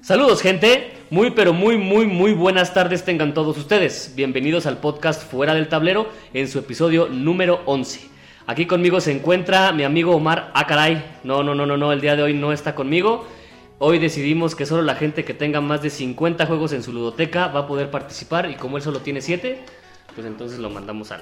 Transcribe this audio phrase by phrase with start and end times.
[0.00, 4.14] Saludos gente, muy pero muy muy muy buenas tardes tengan todos ustedes.
[4.16, 8.08] Bienvenidos al podcast Fuera del Tablero en su episodio número 11.
[8.46, 10.50] Aquí conmigo se encuentra mi amigo Omar.
[10.54, 13.26] Ah, caray, no, no, no, no, no, el día de hoy no está conmigo.
[13.80, 17.48] Hoy decidimos que solo la gente que tenga más de 50 juegos en su ludoteca
[17.48, 19.62] va a poder participar y como él solo tiene 7,
[20.18, 21.20] pues entonces lo mandamos al,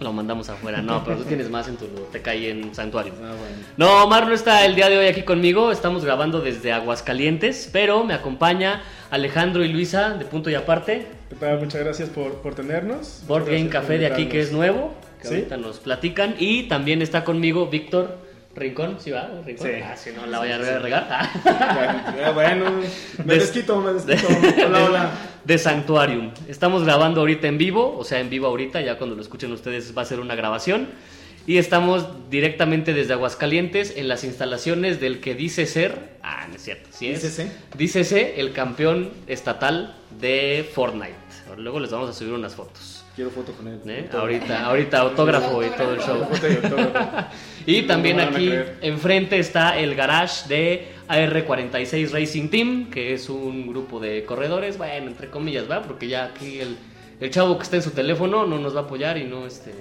[0.00, 0.80] lo mandamos afuera.
[0.80, 3.12] No, pero tú tienes más en tu ludoteca ahí en Santuario.
[3.18, 3.56] Ah, bueno.
[3.76, 5.70] No, Omar no está el día de hoy aquí conmigo.
[5.70, 11.08] Estamos grabando desde Aguascalientes, pero me acompaña Alejandro y Luisa de Punto y Aparte.
[11.60, 13.20] Muchas gracias por, por tenernos.
[13.28, 15.34] Board Game Café de aquí que es nuevo, que ¿Sí?
[15.34, 16.36] ahorita nos platican.
[16.38, 18.16] Y también está conmigo Víctor
[18.54, 19.30] Rincón, ¿sí va?
[19.46, 19.66] Rincón.
[19.68, 19.72] Sí.
[19.84, 21.06] Ah, si no la voy a regar.
[21.10, 22.32] Ah.
[22.34, 22.72] Bueno,
[23.24, 24.28] me Des- desquito, me desquito.
[24.56, 25.10] de, Hola, hola.
[25.44, 26.32] de Sanctuarium.
[26.48, 29.96] Estamos grabando ahorita en vivo, o sea, en vivo ahorita, ya cuando lo escuchen ustedes
[29.96, 30.88] va a ser una grabación.
[31.46, 36.10] Y estamos directamente desde Aguascalientes en las instalaciones del que dice ser.
[36.22, 37.22] Ah, no es cierto, sí es.
[37.22, 37.52] Dícese.
[37.78, 41.14] Dícese el campeón estatal de Fortnite.
[41.56, 42.99] Luego les vamos a subir unas fotos.
[43.14, 43.80] Quiero foto con él.
[43.86, 44.08] ¿eh?
[44.12, 46.26] Ahorita, ahorita autógrafo y todo el show.
[47.66, 54.00] Y también aquí enfrente está el garage de AR46 Racing Team, que es un grupo
[54.00, 55.82] de corredores, bueno, entre comillas, ¿va?
[55.82, 56.78] Porque ya aquí el,
[57.20, 59.74] el chavo que está en su teléfono no nos va a apoyar y no, este,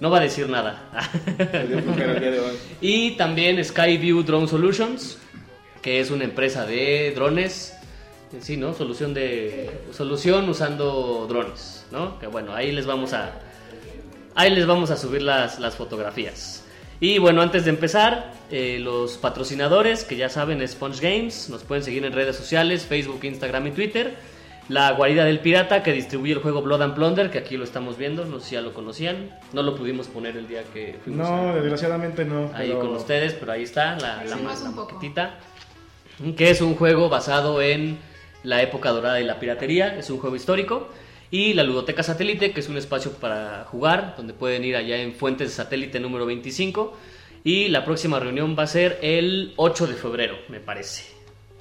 [0.00, 0.88] no va a decir nada.
[2.80, 5.18] Y también Skyview Drone Solutions,
[5.82, 7.76] que es una empresa de drones.
[8.40, 8.74] Sí, ¿no?
[8.74, 12.18] Solución de solución usando drones, ¿no?
[12.18, 13.32] Que bueno, ahí les vamos a
[14.34, 16.64] ahí les vamos a subir las, las fotografías.
[17.00, 21.62] Y bueno, antes de empezar, eh, los patrocinadores, que ya saben, es Sponge Games, nos
[21.64, 24.14] pueden seguir en redes sociales, Facebook, Instagram y Twitter.
[24.68, 27.96] La Guarida del Pirata, que distribuye el juego Blood and Plunder, que aquí lo estamos
[27.98, 29.36] viendo, no sé si ya lo conocían.
[29.52, 32.50] No lo pudimos poner el día que fuimos a- No, desgraciadamente no.
[32.54, 35.34] ahí pero- con ustedes, pero ahí está la, la, Sí, ma- más la
[36.36, 37.98] que es un juego basado en
[38.44, 40.88] la época dorada y la piratería, es un juego histórico,
[41.30, 45.14] y la Ludoteca Satélite, que es un espacio para jugar, donde pueden ir allá en
[45.14, 46.96] Fuentes de Satélite número 25,
[47.44, 51.04] y la próxima reunión va a ser el 8 de febrero, me parece.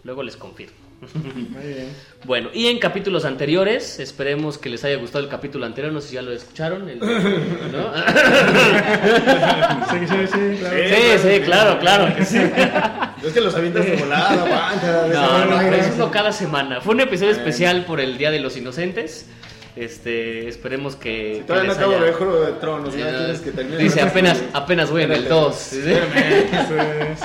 [0.03, 0.75] Luego les confirmo.
[1.13, 1.90] Muy bien.
[2.25, 6.09] Bueno, y en capítulos anteriores, esperemos que les haya gustado el capítulo anterior, no sé
[6.09, 6.90] si ya lo escucharon.
[6.90, 7.06] el- ¿no?
[9.90, 10.78] Sí, sí, sí, claro.
[10.90, 12.38] Sí, sí, claro, claro que sí.
[13.25, 15.07] Es que los avientas de volada, aguanta.
[15.13, 16.81] No, no, pero es uno cada semana.
[16.81, 19.25] Fue un episodio especial por el Día de los Inocentes.
[19.80, 21.34] Este, esperemos que.
[21.36, 23.52] Si que todavía no les acabo haya- de ver Juego de Tronos, ya quieres que
[23.52, 23.78] termine.
[23.78, 25.74] Dice, apenas, apenas voy en el 2.
[25.74, 27.16] Espérame.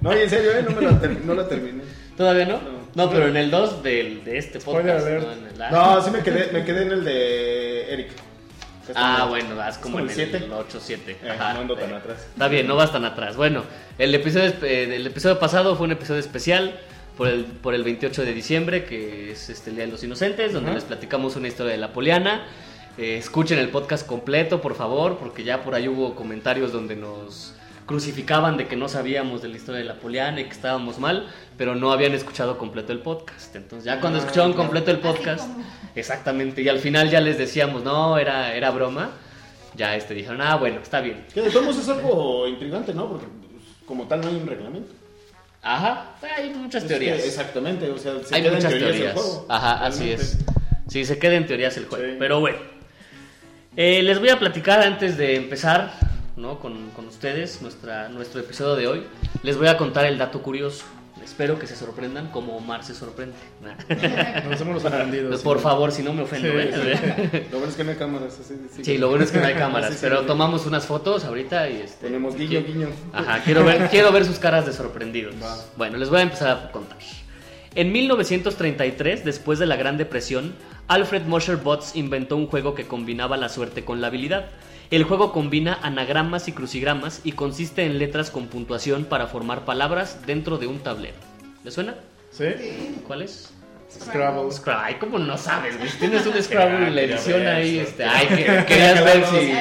[0.00, 0.62] No, y en serio, ¿eh?
[0.68, 1.82] No, me la, ter- no la terminé.
[2.16, 2.54] ¿Todavía no?
[2.54, 2.78] No.
[2.94, 5.06] No, pero en el 2 del, de este podcast.
[5.06, 5.12] ¿no?
[5.32, 8.08] En el- No, sí me quedé, me quedé en el de Eric.
[8.94, 10.38] Ah, bueno, vas como como en el siete.
[10.38, 11.16] el 8-7.
[11.22, 12.26] Eh, Ajá, no ando de- tan atrás.
[12.32, 13.36] Está bien, no vas tan atrás.
[13.36, 13.64] Bueno,
[13.98, 16.80] el episodio, eh, el episodio pasado fue un episodio especial
[17.18, 20.52] por el, por el 28 de diciembre, que es este, el Día de los Inocentes,
[20.52, 20.76] donde Ajá.
[20.76, 22.46] les platicamos una historia de la Poliana.
[22.96, 27.54] Eh, escuchen el podcast completo, por favor, porque ya por ahí hubo comentarios donde nos
[27.86, 31.26] crucificaban de que no sabíamos de la historia de la Poliana y que estábamos mal,
[31.56, 33.56] pero no habían escuchado completo el podcast.
[33.56, 35.48] Entonces, ya cuando Ah, escucharon completo el podcast,
[35.96, 39.10] exactamente, y al final ya les decíamos, no, era, era broma,
[39.74, 41.24] ya este, dijeron, ah, bueno, está bien.
[41.32, 43.08] Que de todos es algo intrigante, ¿no?
[43.08, 44.92] Porque pues, como tal no hay un reglamento.
[45.62, 47.20] Ajá, hay muchas Es teorías.
[47.20, 50.38] que exactamente, o sea, se hay queda en muchas teorías el juego, Ajá, así es.
[50.88, 52.04] Sí, se queda en teorías el juego.
[52.04, 52.16] Sí.
[52.18, 52.58] Pero bueno.
[53.76, 55.92] Eh, les voy a platicar antes de empezar
[56.36, 56.58] ¿no?
[56.58, 59.06] con, con ustedes nuestra, nuestro episodio de hoy.
[59.42, 60.84] Les voy a contar el dato curioso.
[61.28, 63.36] Espero que se sorprendan como Omar se sorprende.
[64.48, 65.30] Nos hemos sorprendido.
[65.40, 65.62] Por sí.
[65.62, 66.48] favor, si no me ofendo.
[66.48, 67.46] Sí, ¿eh?
[67.52, 68.40] Lo bueno es que no hay cámaras.
[68.40, 68.82] así, sí.
[68.84, 70.26] Sí, lo bueno es que no hay cámaras, Sí, sí, pero sí.
[70.26, 72.88] tomamos unas fotos ahorita y este, Ponemos guiño, guiño.
[73.12, 75.34] Ajá, quiero ver, quiero ver sus caras de sorprendidos.
[75.40, 75.54] Va.
[75.76, 76.96] Bueno, les voy a empezar a contar.
[77.74, 80.54] En 1933, después de la Gran Depresión,
[80.88, 84.46] Alfred Mosher Botts inventó un juego que combinaba la suerte con la habilidad.
[84.90, 90.20] El juego combina anagramas y crucigramas y consiste en letras con puntuación para formar palabras
[90.26, 91.27] dentro de un tablero.
[91.68, 91.94] ¿Le suena?
[92.30, 92.46] ¿Sí?
[93.06, 93.50] ¿Cuál es?
[93.92, 94.50] Scrabble.
[94.50, 94.86] Scrabble.
[94.86, 95.76] Ay, ¿cómo no sabes?
[95.76, 95.90] güey?
[96.00, 97.78] Tienes un Scrabble en la edición ahí.
[97.80, 99.52] Este, ay, que, querías ver si...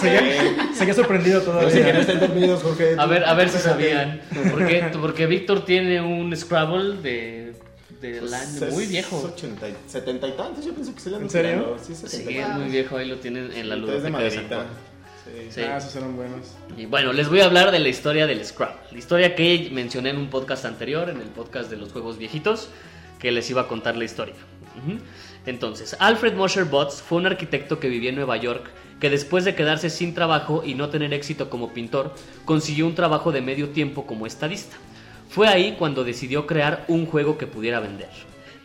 [0.76, 1.62] Seguía, sorprendido todavía.
[1.70, 2.94] Pues No sé que no estén dormidos, Jorge.
[2.98, 4.20] A ver, a ver si sabían.
[4.50, 7.54] Porque, porque Víctor tiene un Scrabble de,
[8.02, 9.32] del Pues, año muy viejo.
[9.34, 11.78] 80 y- 70 y tantos, yo pensé que se le ¿En serio?
[11.82, 14.30] Sí, Sí, 70 y es muy viejo, ahí lo tienen en la Entonces de.
[14.30, 14.89] Santuario.
[15.30, 15.46] Sí.
[15.50, 15.60] Sí.
[15.62, 16.54] Ah, esos eran buenos.
[16.76, 18.80] Y bueno, les voy a hablar de la historia del Scrabble.
[18.90, 22.68] La historia que mencioné en un podcast anterior, en el podcast de los juegos viejitos,
[23.18, 24.34] que les iba a contar la historia.
[25.46, 29.54] Entonces, Alfred Mosher Botts fue un arquitecto que vivía en Nueva York que después de
[29.54, 34.06] quedarse sin trabajo y no tener éxito como pintor, consiguió un trabajo de medio tiempo
[34.06, 34.76] como estadista.
[35.30, 38.10] Fue ahí cuando decidió crear un juego que pudiera vender.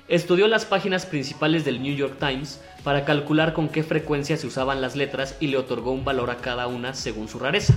[0.07, 4.79] Estudió las páginas principales del New York Times para calcular con qué frecuencia se usaban
[4.79, 7.73] las letras y le otorgó un valor a cada una según su rareza.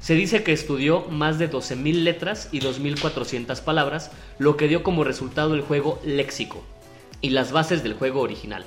[0.00, 5.04] Se dice que estudió más de 12.000 letras y 2.400 palabras, lo que dio como
[5.04, 6.64] resultado el juego Léxico
[7.20, 8.64] y las bases del juego original.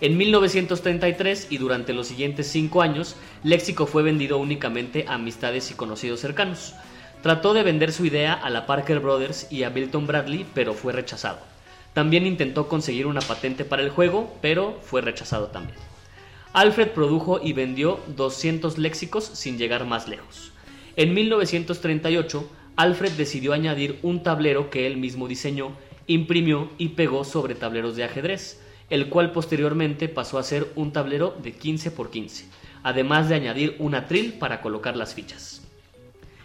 [0.00, 3.14] En 1933 y durante los siguientes cinco años,
[3.44, 6.74] Léxico fue vendido únicamente a amistades y conocidos cercanos.
[7.22, 10.92] Trató de vender su idea a la Parker Brothers y a Milton Bradley, pero fue
[10.92, 11.49] rechazado.
[11.94, 15.78] También intentó conseguir una patente para el juego, pero fue rechazado también.
[16.52, 20.52] Alfred produjo y vendió 200 léxicos sin llegar más lejos.
[20.96, 25.72] En 1938, Alfred decidió añadir un tablero que él mismo diseñó,
[26.06, 31.36] imprimió y pegó sobre tableros de ajedrez, el cual posteriormente pasó a ser un tablero
[31.42, 32.46] de 15 por 15,
[32.82, 35.62] además de añadir un atril para colocar las fichas.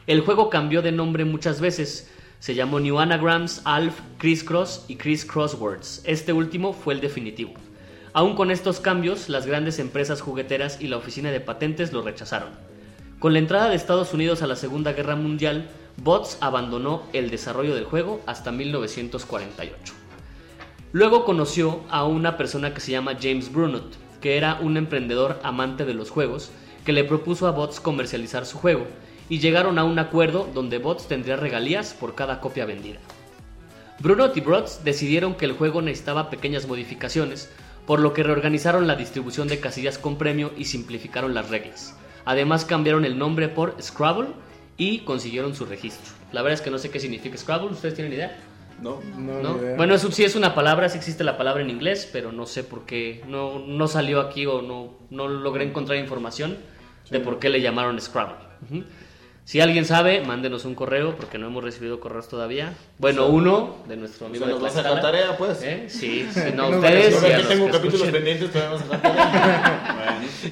[0.05, 4.95] El juego cambió de nombre muchas veces, se llamó New Anagrams, Alf, Criss Cross y
[4.95, 6.01] Criss Crosswords.
[6.05, 7.53] Este último fue el definitivo.
[8.13, 12.49] Aún con estos cambios, las grandes empresas jugueteras y la oficina de patentes lo rechazaron.
[13.19, 17.75] Con la entrada de Estados Unidos a la Segunda Guerra Mundial, Bots abandonó el desarrollo
[17.75, 19.93] del juego hasta 1948.
[20.91, 25.83] Luego conoció a una persona que se llama James Brunot, que era un emprendedor amante
[25.83, 26.51] de los juegos,
[26.85, 28.87] que le propuso a Bots comercializar su juego,
[29.29, 32.99] y llegaron a un acuerdo donde Bots tendría regalías por cada copia vendida.
[33.99, 37.49] Brunot y Bots decidieron que el juego necesitaba pequeñas modificaciones,
[37.87, 41.95] por lo que reorganizaron la distribución de casillas con premio y simplificaron las reglas.
[42.25, 44.29] Además cambiaron el nombre por Scrabble
[44.77, 46.13] y consiguieron su registro.
[46.31, 48.37] La verdad es que no sé qué significa Scrabble, ¿ustedes tienen idea?
[48.81, 48.99] No.
[49.17, 49.53] No, ¿no?
[49.53, 49.77] ni idea.
[49.77, 52.63] Bueno, eso sí es una palabra, sí existe la palabra en inglés, pero no sé
[52.63, 56.57] por qué no, no salió aquí o no, no logré encontrar información
[57.09, 58.35] de por qué le llamaron Scrabble.
[58.69, 58.83] Ujú.
[59.45, 62.73] Si alguien sabe, mándenos un correo porque no hemos recibido correos todavía.
[62.97, 65.61] Bueno, uno de nuestro O amigo sea, de nos vas a tarea, pues.
[65.61, 65.85] ¿Eh?
[65.87, 69.95] Sí, sí, no, ustedes Yo los tengo capítulos pendientes, todavía tarea.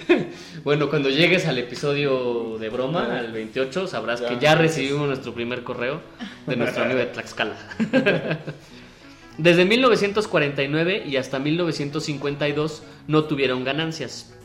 [0.07, 0.25] Bueno.
[0.63, 4.30] Bueno, cuando llegues al episodio de broma, al 28, sabrás Ya.
[4.30, 6.00] que ya recibimos nuestro primer correo
[6.46, 7.56] de nuestro amigo de Tlaxcala.
[9.39, 14.36] Desde 1949 y hasta 1952 no tuvieron ganancias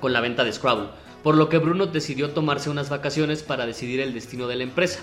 [0.00, 0.88] con la venta de Scrabble,
[1.22, 5.00] por lo que Bruno decidió tomarse unas vacaciones para decidir el destino de la empresa.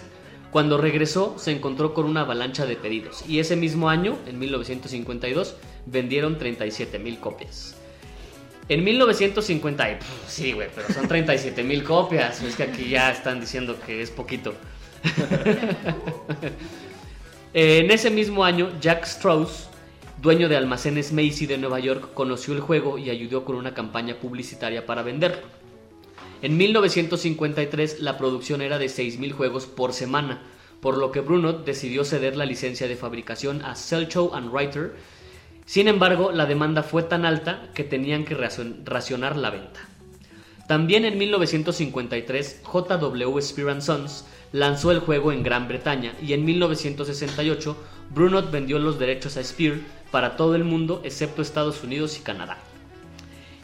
[0.52, 5.56] Cuando regresó se encontró con una avalancha de pedidos y ese mismo año, en 1952,
[5.86, 7.76] vendieron 37 mil copias.
[8.68, 12.42] En 1950, ay, pf, sí, güey, pero son 37 mil copias.
[12.42, 14.56] Es que aquí ya están diciendo que es poquito.
[17.54, 19.70] en ese mismo año, Jack Strauss,
[20.20, 24.16] dueño de almacenes Macy de Nueva York, conoció el juego y ayudó con una campaña
[24.16, 25.44] publicitaria para venderlo.
[26.46, 30.44] En 1953 la producción era de 6.000 juegos por semana,
[30.80, 34.94] por lo que Brunot decidió ceder la licencia de fabricación a Selchow and Writer.
[35.66, 39.90] Sin embargo, la demanda fue tan alta que tenían que racion- racionar la venta.
[40.68, 47.76] También en 1953, JW Spear Sons lanzó el juego en Gran Bretaña y en 1968
[48.14, 49.80] Brunot vendió los derechos a Spear
[50.12, 52.60] para todo el mundo excepto Estados Unidos y Canadá.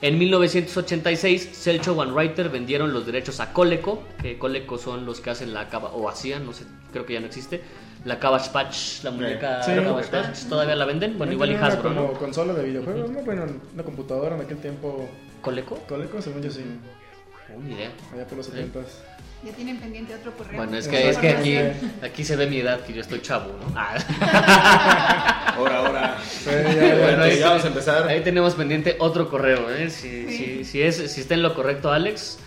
[0.01, 5.29] En 1986, Selchow and Writer vendieron los derechos a Coleco, que Coleco son los que
[5.29, 7.61] hacen la cava, o hacían, no sé, creo que ya no existe,
[8.03, 9.73] la Cabbage Patch, la muñeca Sí.
[9.75, 12.13] Cabbage Patch, todavía la venden, bueno, igual y Hasbro, como ¿no?
[12.13, 13.21] consola de videojuegos, ¿no?
[13.21, 15.07] Bueno, una computadora en aquel tiempo.
[15.41, 15.77] ¿Coleco?
[15.87, 16.63] Coleco, según yo sí.
[17.55, 17.91] Oh, ni idea.
[18.13, 18.79] Allá por los 70
[19.43, 20.57] Ya tienen pendiente otro correo.
[20.57, 21.57] Bueno, es que, es que aquí,
[22.03, 23.73] aquí se ve mi edad, que yo estoy chavo, ¿no?
[23.75, 25.53] Ah.
[25.57, 26.17] Ahora, ahora.
[26.23, 26.95] Sí, ya, ya.
[27.03, 28.07] Bueno, ahí, ya vamos a empezar.
[28.07, 29.89] ahí tenemos pendiente otro correo, ¿eh?
[29.89, 30.37] Si, Sí.
[30.37, 32.37] si, si, es, si está en lo correcto, Alex,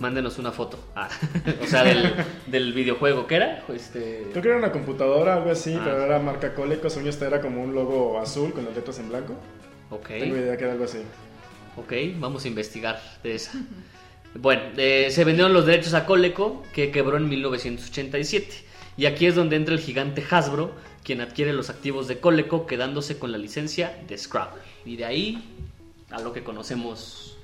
[0.00, 0.78] mándenos una foto.
[0.94, 1.08] Ah,
[1.62, 2.14] o sea, del,
[2.46, 3.64] del videojuego, ¿qué era?
[3.74, 4.26] Este...
[4.30, 5.82] Creo que era una computadora, algo así, Ah.
[5.84, 6.88] pero era marca Coleco.
[6.88, 9.34] Según esta era como un logo azul con las letras en blanco.
[9.90, 10.06] Ok.
[10.08, 10.98] Tengo idea que era algo así.
[11.76, 13.52] Ok, vamos a investigar de esa.
[14.34, 18.48] Bueno, eh, se vendieron los derechos a Coleco, que quebró en 1987.
[18.96, 20.72] Y aquí es donde entra el gigante Hasbro,
[21.04, 24.62] quien adquiere los activos de Coleco, quedándose con la licencia de Scrabble.
[24.84, 25.44] Y de ahí
[26.10, 27.36] a lo que conocemos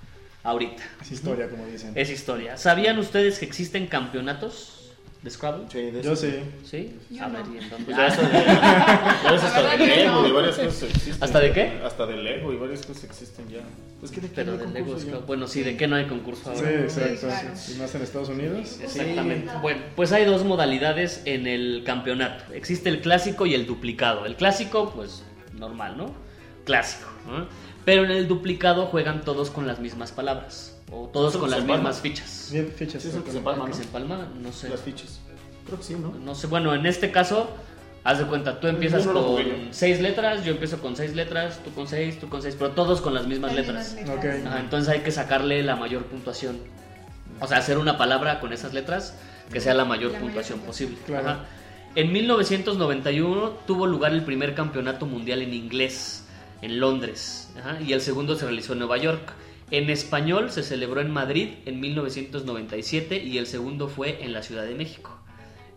[0.42, 0.82] ahorita.
[1.00, 1.92] Es historia, como dicen.
[1.94, 2.56] Es historia.
[2.56, 4.92] ¿Sabían ustedes que existen campeonatos
[5.22, 5.66] de Scrabble?
[5.70, 6.22] Sí, de Yo eso.
[6.26, 6.38] sí.
[6.64, 6.96] ¿Sí?
[7.10, 7.54] Yo a ver, no.
[7.54, 7.84] ¿y en dónde?
[7.84, 10.28] Pues ya hasta de, ya hasta de Lego no.
[10.28, 11.16] y varias cosas existen.
[11.24, 11.80] ¿Hasta de qué?
[11.84, 13.60] Hasta de Lego y varias cosas existen ya.
[14.08, 15.20] Que de Pero no hay de Lego.
[15.26, 16.80] Bueno, sí, ¿de qué no hay concurso Sí, ahora?
[16.80, 17.10] exacto.
[17.12, 17.48] Sí, claro.
[17.68, 18.78] Y más en Estados Unidos.
[18.82, 19.52] Exactamente.
[19.60, 22.52] Bueno, pues hay dos modalidades en el campeonato.
[22.54, 24.24] Existe el clásico y el duplicado.
[24.24, 26.14] El clásico, pues normal, ¿no?
[26.64, 27.08] Clásico.
[27.26, 27.46] ¿no?
[27.84, 30.78] Pero en el duplicado juegan todos con las mismas palabras.
[30.90, 32.48] O todos con las mismas fichas.
[32.52, 33.02] Bien, fichas.
[33.02, 33.72] Sí, eso que se que ¿no?
[33.72, 34.68] se empalma, no sé.
[34.70, 35.20] Las fichas.
[35.66, 36.12] Creo que sí, ¿no?
[36.14, 37.50] No sé, bueno, en este caso,
[38.04, 41.72] haz de cuenta, tú empiezas no con seis letras, yo empiezo con seis letras, tú
[41.72, 43.94] con seis, tú con seis, pero todos con las mismas Las letras.
[43.94, 44.46] mismas letras.
[44.46, 46.58] Ajá, entonces hay que sacarle la mayor puntuación.
[47.40, 49.16] O sea, hacer una palabra con esas letras
[49.52, 50.90] que sea la mayor La mayor puntuación puntuación.
[50.90, 50.98] posible.
[51.06, 51.28] Claro.
[51.28, 51.44] Ajá.
[51.96, 56.24] En 1991 tuvo lugar el primer campeonato mundial en inglés
[56.62, 59.32] en Londres ajá, y el segundo se realizó en Nueva York.
[59.72, 64.64] En español se celebró en Madrid en 1997 y el segundo fue en la Ciudad
[64.64, 65.18] de México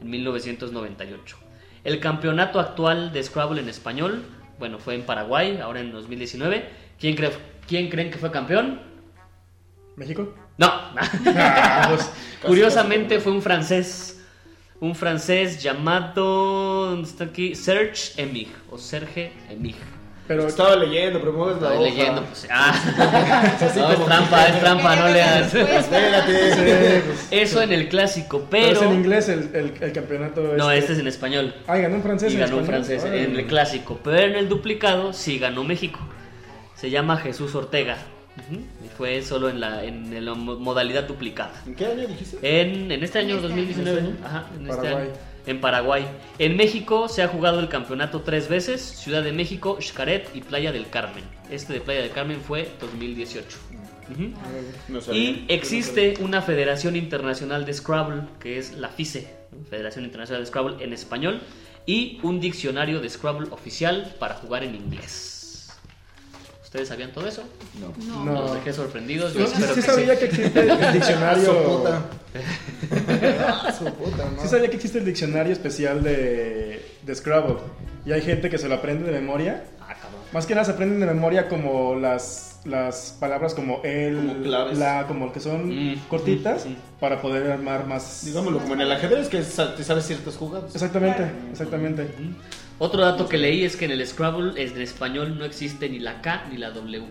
[0.01, 1.37] en 1998.
[1.83, 4.23] El campeonato actual de Scrabble en español,
[4.57, 6.69] bueno, fue en Paraguay, ahora en 2019.
[6.99, 7.31] ¿Quién, cree,
[7.67, 8.79] ¿quién creen que fue campeón?
[9.95, 10.33] ¿México?
[10.57, 10.71] No.
[11.25, 12.11] Ah, pues,
[12.41, 14.21] Curiosamente fue un francés.
[14.79, 16.91] Un francés llamado.
[16.91, 17.55] ¿Dónde está aquí?
[17.55, 18.49] Serge Emig.
[18.69, 19.75] O Serge Emig.
[20.27, 21.95] Pero Estaba leyendo, pero mueves la Estoy hoja.
[21.97, 22.47] leyendo, pues.
[22.51, 22.73] Ah.
[23.75, 25.53] No, es trampa, es trampa, no leas.
[25.53, 27.01] Espérate.
[27.05, 28.79] Pues, Eso en el clásico, pero pero.
[28.79, 30.41] es en inglés el, el, el campeonato.
[30.57, 31.53] No, este es en español.
[31.67, 32.85] Ah, y ganó un francés Y en ganó un español.
[32.85, 33.99] francés en el clásico.
[34.03, 35.99] Pero en el duplicado sí ganó México.
[36.75, 37.97] Se llama Jesús Ortega.
[38.83, 41.51] Y fue solo en la, en la modalidad duplicada.
[41.67, 42.37] ¿En qué año dijiste?
[42.41, 44.15] En, en este año En este 2019, año.
[44.25, 45.03] ajá, en este Paraguay.
[45.07, 45.13] año,
[45.45, 46.05] en Paraguay.
[46.39, 50.71] En México se ha jugado el campeonato tres veces, Ciudad de México, Xcaret y Playa
[50.71, 51.23] del Carmen.
[51.49, 53.57] Este de Playa del Carmen fue 2018.
[54.11, 54.31] Ujú.
[54.89, 55.21] No sabía.
[55.21, 59.27] Y existe una Federación Internacional de Scrabble, que es la FICE.
[59.69, 61.41] Federación Internacional de Scrabble en español,
[61.85, 65.32] y un diccionario de Scrabble oficial para jugar en inglés.
[66.73, 67.43] ¿Ustedes sabían todo eso?
[67.79, 67.93] No.
[68.07, 68.25] No.
[68.25, 68.41] No.
[68.41, 69.35] Los dejé sorprendidos.
[69.35, 70.19] Yo sí, espero sí que sabía sí.
[70.21, 71.45] que existe el diccionario.
[71.53, 72.01] Sopota.
[73.47, 74.41] Ah, sopota, ¿no?
[74.41, 77.57] Sí sabía que existe el diccionario especial de, de Scrabble.
[78.07, 79.65] Y hay gente que se lo aprende de memoria.
[79.81, 80.21] Ah, cabrón.
[80.33, 84.77] Más que nada se aprenden de memoria como las, las palabras como el, Como claves.
[84.79, 86.75] la, como que son Mm, cortitas mm, mm.
[86.99, 88.25] para poder armar más.
[88.25, 90.73] Digámoslo, como en el ajedrez, que te sabes ciertas jugadas.
[90.73, 92.07] Exactamente, exactamente.
[92.79, 96.21] Otro dato que leí es que en el Scrabble en español no existe ni la
[96.21, 97.03] K ni la W.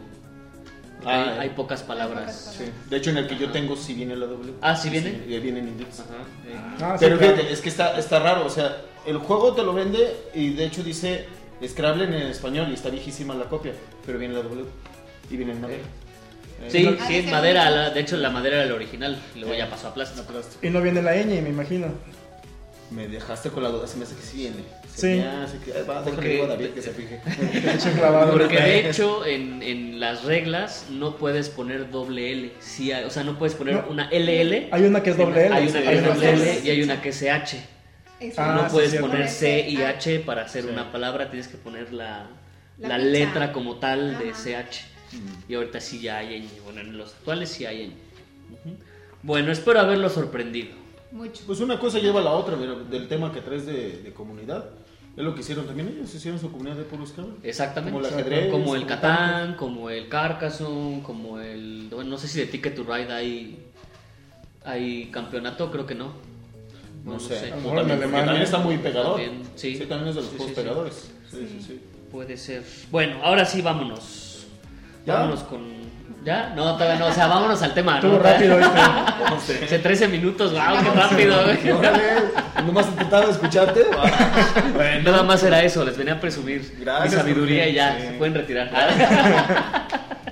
[1.04, 2.54] Ah, hay, hay pocas palabras.
[2.58, 2.64] Sí.
[2.90, 4.52] De hecho, en el que yo tengo sí viene la W.
[4.60, 5.10] Ah, ¿sí viene?
[5.26, 6.00] Sí, viene en inglés.
[6.00, 6.76] Ajá, eh.
[6.80, 7.34] Ah, sí, Pero claro.
[7.36, 10.64] fíjate, es que está, está raro, o sea, el juego te lo vende y de
[10.66, 11.26] hecho dice
[11.66, 13.72] Scrabble en español y está viejísima la copia,
[14.06, 14.64] pero viene la W
[15.30, 15.82] y viene en madera.
[15.82, 17.68] Eh, Sí, Ah, sí, de es madera.
[17.70, 19.18] la- de hecho, la madera era el original.
[19.34, 20.24] Luego ya pasó a plástico.
[20.62, 21.88] Y no viene la ñ, me imagino.
[22.92, 24.62] Me dejaste con la duda, se me hace que sí viene.
[24.94, 25.24] Sí.
[25.64, 27.20] que, va, Porque- a David que se fije.
[28.30, 32.52] Porque de hecho, en, en las reglas no puedes poner doble L.
[32.60, 33.86] Sí hay- o sea, no puedes poner No.
[33.90, 34.68] una LL.
[34.70, 35.54] Hay una que es doble L.
[35.54, 37.56] Hay una sí, que es doble L y hay una que es CH.
[38.36, 39.08] Ah, no sí, puedes cierto.
[39.08, 39.88] poner C y Ah.
[39.90, 40.68] H para hacer Sí.
[40.70, 42.28] una palabra, tienes que poner la,
[42.78, 44.42] La la letra como tal de Ajá.
[44.44, 44.84] CH.
[45.48, 46.48] Y ahorita sí ya hay ñ.
[46.64, 47.92] Bueno, en los actuales sí hay ñ.
[49.22, 50.70] Bueno, espero haberlo sorprendido.
[51.10, 51.42] Mucho.
[51.46, 54.64] Pues una cosa lleva a la otra, pero del tema que traes de, de comunidad.
[55.16, 57.34] Es lo que hicieron también ellos, hicieron su comunidad de puro Scrabble.
[57.42, 57.92] Exactamente.
[57.98, 61.88] Como el ajedrez, Como el Catán, como el Carcassonne, como el...
[61.90, 63.58] Bueno, no sé si de Ticket to Ride hay,
[64.64, 66.12] hay campeonato, creo que no.
[67.04, 67.38] No, No sé.
[67.38, 67.52] sé.
[67.52, 68.24] A lo O mejor en también, porque Alemania.
[68.24, 69.20] también está muy pegador.
[69.20, 69.76] También, sí.
[69.86, 70.52] también es de los Sí, sí, sí.
[70.54, 71.10] pegadores.
[71.30, 71.80] Sí, sí, sí.
[72.10, 72.62] Puede ser.
[72.90, 74.46] Bueno, ahora sí, vámonos.
[75.06, 75.14] ¿Ya?
[75.16, 75.81] Vámonos con...
[76.24, 76.52] ¿Ya?
[76.54, 77.06] No, todavía no.
[77.06, 77.92] O sea, vámonos al tema.
[77.92, 77.98] ¿no?
[77.98, 78.74] Estuvo rápido este.
[78.74, 79.64] No.
[79.64, 81.42] Hace 13 minutos, wow, qué rápido.
[81.44, 81.70] güey.
[81.70, 82.02] Órale,
[82.64, 83.86] nomás intentaba escucharte.
[84.74, 85.10] Bueno.
[85.10, 88.06] Nada más era eso, les venía a presumir Gracias, mi sabiduría y ya, sí.
[88.08, 88.70] se pueden retirar.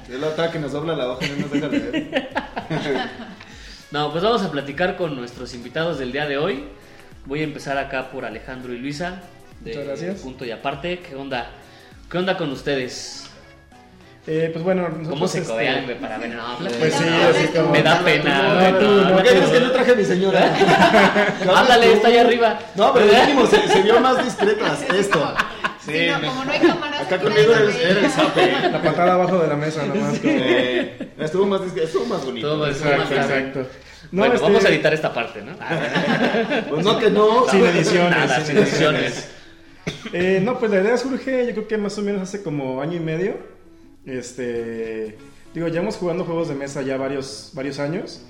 [0.08, 2.28] Es la otra que nos dobla la hoja y no nos deja leer.
[3.92, 6.64] No, pues vamos a platicar con nuestros invitados del día de hoy.
[7.26, 9.20] Voy a empezar acá por Alejandro y Luisa.
[9.60, 10.20] De Muchas gracias.
[10.20, 11.50] Punto y aparte, ¿qué onda?
[12.10, 13.29] ¿Qué onda con ustedes?
[14.26, 16.28] Eh, pues bueno, nosotros, ¿Cómo se este, codean güey, para ver?
[16.30, 17.72] No, Pues sí, No, así no, como.
[17.72, 19.94] Me da pena, No, güey, tú, no, no, ¿Por qué dices que no traje a
[19.94, 21.36] mi señora?
[21.56, 22.58] Háblale, está allá arriba.
[22.74, 25.34] No, pero mínimo se, se vio más discretas esto.
[25.84, 28.52] Sí, no, como no hay cámaras, Acá conmigo eres, eres zape.
[28.70, 30.18] La patada abajo de la mesa, nomás.
[30.18, 32.46] como- Eh, estuvo más discreto, estuvo más bonito.
[32.48, 33.34] Todo Exacto, Exacto.
[33.34, 33.66] exacto.
[34.12, 35.52] No, bueno, este, vamos a editar esta parte, ¿no?
[36.68, 37.48] Pues no que no.
[37.48, 38.10] Sin ediciones.
[38.10, 39.30] Nada, sin ediciones.
[40.12, 42.96] Eh, no, pues la idea surge, yo creo que más o menos hace como año
[42.96, 43.59] y medio.
[44.04, 45.16] Este,
[45.54, 48.22] digo, llevamos jugando juegos de mesa ya varios, varios años.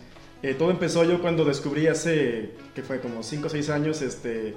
[0.42, 4.54] Eh, todo empezó yo cuando descubrí hace, que fue como 5 o 6 años, este,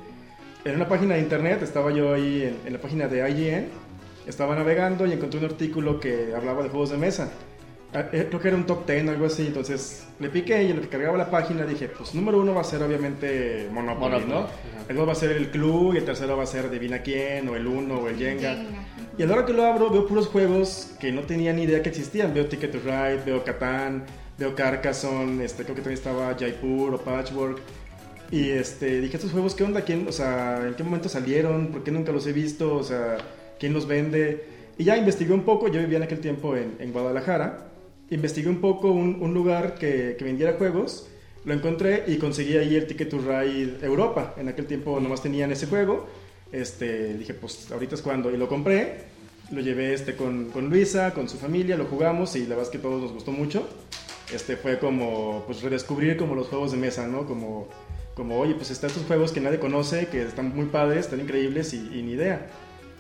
[0.64, 3.68] en una página de internet, estaba yo ahí en, en la página de IGN,
[4.28, 7.32] estaba navegando y encontré un artículo que hablaba de juegos de mesa.
[7.94, 10.78] Ah, eh, Creo que era un top 10 algo así, entonces le piqué y en
[10.78, 14.34] lo que cargaba la página dije, pues número uno va a ser obviamente Monopoly, Monopoly,
[14.34, 14.40] ¿no?
[14.40, 14.50] ajá.
[14.90, 17.48] El dos va a ser el Club y el tercero va a ser Divina quién
[17.50, 18.56] o el uno o el Jenga.
[18.56, 18.86] Jenga.
[19.18, 21.84] Y a la hora que lo abro veo puros juegos que no tenía ni idea
[21.84, 22.34] que existían.
[22.34, 24.04] Veo Ticket to Ride, veo Catán,
[24.40, 27.60] veo Carcassonne, este, creo que también estaba Jaipur o Patchwork.
[28.32, 29.82] Y este, dije, estos juegos, ¿qué onda?
[29.82, 31.68] ¿Quién, o sea, ¿en qué momento salieron?
[31.68, 32.76] ¿Por qué nunca los he visto?
[32.76, 33.18] O sea,
[33.60, 34.46] ¿quién los vende?
[34.80, 37.73] Y ya investigué un poco, yo vivía en aquel tiempo en, en Guadalajara,
[38.10, 41.08] investigué un poco un, lugar que, que, vendiera juegos,
[41.46, 44.34] lo encontré y conseguí ahí el Ticket to Ride Europa.
[44.38, 46.08] En aquel tiempo nomás tenían ese juego.
[46.52, 48.32] Este, dije, pues ahorita es cuando.
[48.32, 49.06] Y lo compré,
[49.52, 52.70] lo llevé este, con, con Luisa, con su familia, lo jugamos y la verdad es
[52.70, 53.68] que todos nos gustó mucho.
[54.34, 57.26] Este fue como, pues redescubrir como los juegos de mesa, ¿no?
[57.26, 57.68] Como,
[58.16, 61.74] como oye, pues están estos juegos que nadie conoce, que están muy padres, están increíbles
[61.74, 62.48] y, y ni idea.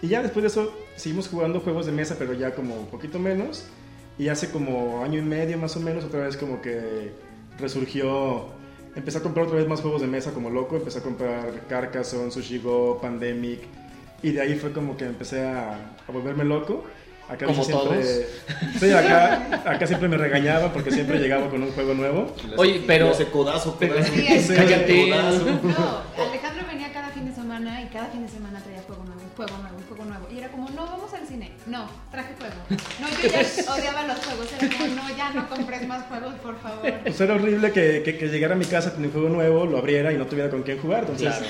[0.02, 3.20] Y ya después de eso seguimos jugando juegos de mesa, pero ya como un poquito
[3.20, 3.66] menos.
[4.18, 7.12] Y hace como año y medio más o menos, otra vez como que
[7.60, 8.46] resurgió.
[8.96, 10.76] Empecé a comprar otra vez más juegos de mesa como loco.
[10.76, 13.62] Empecé a comprar Carcassonne, Sushi Go, Pandemic.
[14.22, 15.74] Y de ahí fue como que empecé a,
[16.08, 16.84] a volverme loco.
[17.30, 18.06] Acá como siempre, todos.
[18.80, 22.34] Sí, acá, acá, siempre me regañaba porque siempre llegaba con un juego nuevo.
[22.58, 23.12] Oye, pero.
[23.12, 24.14] Ese codazo, codazo.
[24.14, 25.10] Sí, sí, cállate.
[25.10, 29.13] No, Alejandro venía cada fin de semana y cada fin de semana traía juego nuevo,
[29.36, 30.28] juego nuevo, juego nuevo.
[30.34, 31.52] Y era como, no, vamos al cine.
[31.66, 32.56] No, traje juego.
[33.00, 34.54] No, yo ya odiaba los juegos.
[34.54, 36.94] Era como, no, ya no compres más juegos, por favor.
[37.04, 39.78] Pues era horrible que, que, que llegara a mi casa con un juego nuevo, lo
[39.78, 41.02] abriera y no tuviera con quién jugar.
[41.02, 41.46] Entonces, claro.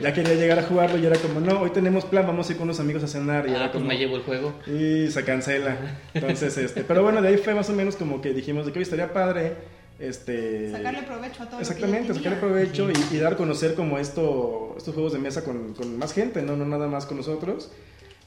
[0.00, 2.58] ya quería llegar a jugarlo y era como, no, hoy tenemos plan, vamos a ir
[2.58, 3.48] con unos amigos a cenar.
[3.48, 4.54] Y ah, era pues me llevo el juego.
[4.66, 5.76] Y se cancela.
[6.14, 8.78] Entonces, este, pero bueno, de ahí fue más o menos como que dijimos de que
[8.78, 13.36] hoy estaría padre este sacarle provecho a todo exactamente sacarle provecho y, y, dar a
[13.36, 17.06] conocer como esto estos juegos de mesa con, con, más gente no no nada más
[17.06, 17.70] con nosotros.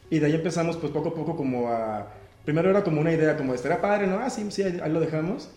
[0.09, 2.11] Y de ahí empezamos pues poco a poco como a
[2.43, 4.91] primero era como una idea como de estaría padre no ah sí sí ahí, ahí
[4.91, 5.49] lo dejamos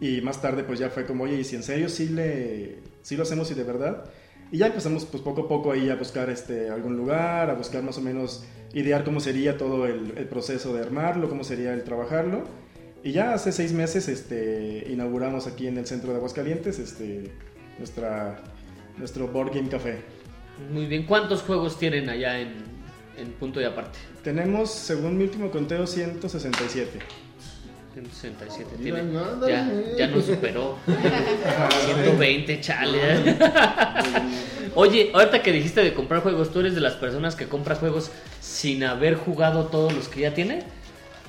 [0.00, 3.16] y más tarde pues ya fue como oye y si en serio sí le sí
[3.16, 4.04] lo hacemos y de verdad
[4.50, 7.82] y ya empezamos pues poco a poco ahí a buscar este algún lugar a buscar
[7.82, 11.84] más o menos idear cómo sería todo el, el proceso de armarlo cómo sería el
[11.84, 12.44] trabajarlo
[13.02, 17.32] y ya hace seis meses este, inauguramos aquí en el centro de Aguascalientes este,
[17.78, 18.40] nuestra,
[18.98, 20.02] nuestro Board Game Café.
[20.72, 22.52] Muy bien, ¿cuántos juegos tienen allá en,
[23.16, 23.98] en punto y aparte?
[24.22, 26.98] Tenemos, según mi último conteo, 167.
[27.94, 29.02] 167 tiene.
[29.48, 30.78] Ya, ya nos superó.
[30.86, 33.00] 120, chale.
[34.74, 38.12] Oye, ahorita que dijiste de comprar juegos, ¿tú eres de las personas que compra juegos
[38.40, 40.62] sin haber jugado todos los que ya tiene?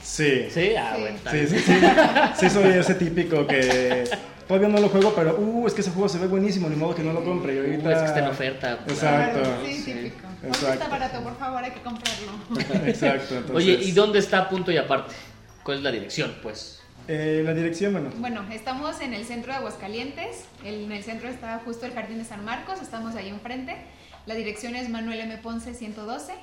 [0.03, 0.47] Sí.
[0.49, 1.17] Sí, ah, bueno.
[1.29, 1.73] Sí, sí, sí.
[2.39, 4.09] Sí, soy ese típico que
[4.47, 6.95] todavía no lo juego, pero uh, es que ese juego se ve buenísimo, ni modo
[6.95, 7.55] que no lo compre.
[7.55, 7.87] Y ahorita...
[7.87, 8.79] Uh, es que está en oferta.
[8.87, 9.43] Exacto.
[9.65, 10.27] Sí, típico.
[10.43, 10.73] Exacto.
[10.73, 12.31] está barato, por favor, hay que comprarlo.
[12.87, 13.35] Exacto.
[13.37, 13.55] Entonces...
[13.55, 15.13] Oye, ¿y dónde está punto y aparte?
[15.63, 16.81] ¿Cuál es la dirección, pues?
[17.07, 18.09] Eh, la dirección, bueno.
[18.17, 20.45] Bueno, estamos en el centro de Aguascalientes.
[20.63, 23.75] En el centro está justo el Jardín de San Marcos, estamos ahí enfrente.
[24.25, 25.37] La dirección es Manuel M.
[25.37, 26.33] Ponce 112.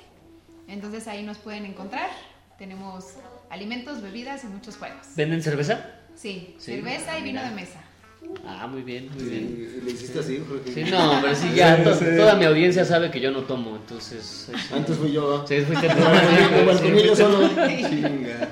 [0.67, 2.09] Entonces ahí nos pueden encontrar.
[2.57, 3.15] Tenemos
[3.49, 5.07] alimentos, bebidas y muchos juegos.
[5.15, 5.85] ¿Venden cerveza?
[6.15, 6.73] Sí, sí.
[6.75, 7.79] cerveza y vino de mesa.
[8.45, 9.81] Ah, muy bien, muy bien.
[9.85, 10.73] ¿Le hiciste así, Jorge?
[10.73, 14.49] Sí, no, pero sí, ya to toda mi audiencia sabe que yo no tomo, entonces...
[14.51, 14.73] Sí.
[14.73, 15.47] Antes fui yo.
[15.47, 15.95] Sí, fuiste tú.
[15.95, 17.47] Como yo solo.
[17.47, 18.49] Chinga.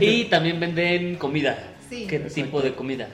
[0.00, 1.58] Y también venden comida.
[1.88, 2.06] Sí.
[2.06, 2.34] ¿Qué Exacto.
[2.34, 3.08] tipo de comida?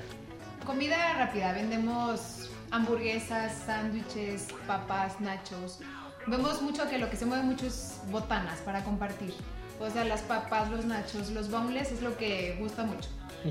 [0.66, 5.81] Comida rápida, vendemos hamburguesas, sándwiches, papas, nachos.
[6.27, 9.33] Vemos mucho que lo que se mueve mucho es botanas para compartir.
[9.81, 13.09] O sea, las papas, los nachos, los boneless es lo que gusta mucho.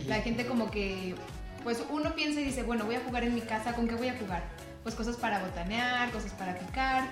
[0.08, 1.16] La gente como que,
[1.64, 4.10] pues uno piensa y dice, bueno, voy a jugar en mi casa, ¿con qué voy
[4.10, 4.44] a jugar?
[4.84, 7.10] Pues cosas para botanear, cosas para picar.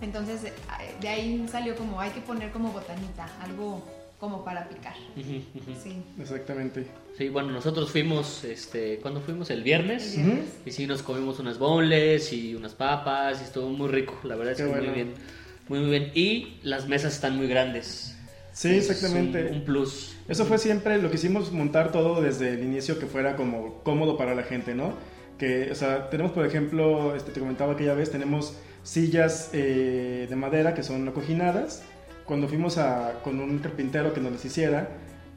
[0.00, 0.52] Entonces,
[1.00, 3.84] de ahí salió como, hay que poner como botanita, algo
[4.20, 4.94] como para picar.
[5.16, 6.02] Sí.
[6.20, 6.86] Exactamente.
[7.16, 9.50] Sí, bueno, nosotros fuimos, este, ¿cuándo fuimos?
[9.50, 10.16] El viernes.
[10.16, 10.48] El viernes.
[10.64, 14.52] Y sí, nos comimos unas boneless y unas papas y estuvo muy rico, la verdad
[14.52, 14.84] es que bueno.
[14.84, 15.14] muy bien.
[15.68, 16.12] Muy, muy bien.
[16.14, 18.17] Y las mesas están muy grandes.
[18.58, 19.50] Sí, exactamente.
[19.50, 20.16] Un, un, plus.
[20.26, 24.18] Eso fue siempre lo que hicimos montar todo desde el inicio que fuera como cómodo
[24.18, 24.94] para la gente, ¿no?
[25.38, 30.34] Que, o sea, tenemos por ejemplo, este, te comentaba aquella vez, tenemos sillas eh, de
[30.34, 31.84] madera que son acoginadas.
[32.24, 34.88] Cuando fuimos a, con un carpintero que nos las hiciera,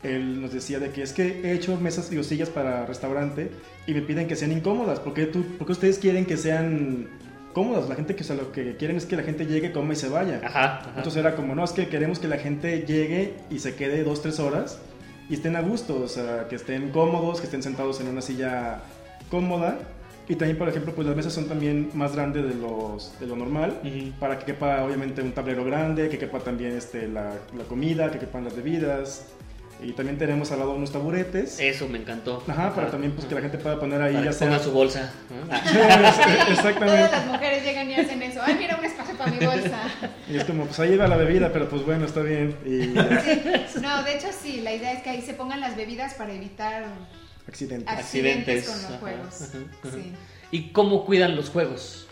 [0.01, 3.51] él nos decía de que es que he hecho mesas y sillas para restaurante
[3.85, 4.99] y me piden que sean incómodas.
[4.99, 7.07] ¿Por qué, tú, por qué ustedes quieren que sean
[7.51, 7.87] cómodas?
[7.89, 9.95] La gente que o sea, lo que quieren es que la gente llegue, coma y
[9.95, 10.41] se vaya.
[10.43, 10.89] Ajá, ajá.
[10.97, 14.21] Entonces era como, no, es que queremos que la gente llegue y se quede dos,
[14.21, 14.79] tres horas
[15.29, 18.81] y estén a gusto, o sea, que estén cómodos, que estén sentados en una silla
[19.29, 19.79] cómoda.
[20.27, 23.35] Y también, por ejemplo, pues las mesas son también más grandes de, los, de lo
[23.35, 24.13] normal, Uh -huh.
[24.19, 28.19] para que quepa obviamente un tablero grande, que quepa también este, la, la comida, que
[28.19, 29.25] quepan las bebidas.
[29.83, 31.59] Y también tenemos al lado unos taburetes.
[31.59, 32.43] Eso me encantó.
[32.47, 32.91] Ajá, para Ajá.
[32.91, 34.47] también pues que la gente pueda poner ahí Para ya que sea...
[34.49, 35.11] ponga su bolsa.
[35.49, 36.45] Ah.
[36.49, 36.97] Exactamente.
[36.97, 38.41] Todas las mujeres llegan y hacen eso.
[38.43, 39.81] Ay, mira un espacio para mi bolsa.
[40.29, 42.55] Y es como, pues ahí va la bebida, pero pues bueno, está bien.
[42.65, 42.93] Y...
[43.73, 43.79] Sí.
[43.81, 46.85] No, de hecho sí, la idea es que ahí se pongan las bebidas para evitar
[47.47, 47.87] accidentes.
[47.89, 48.65] accidentes, Accidentes.
[48.65, 49.41] con los Ajá, juegos.
[49.41, 49.95] ajá, ajá.
[49.95, 50.11] Sí.
[50.51, 52.07] ¿Y cómo cuidan los juegos?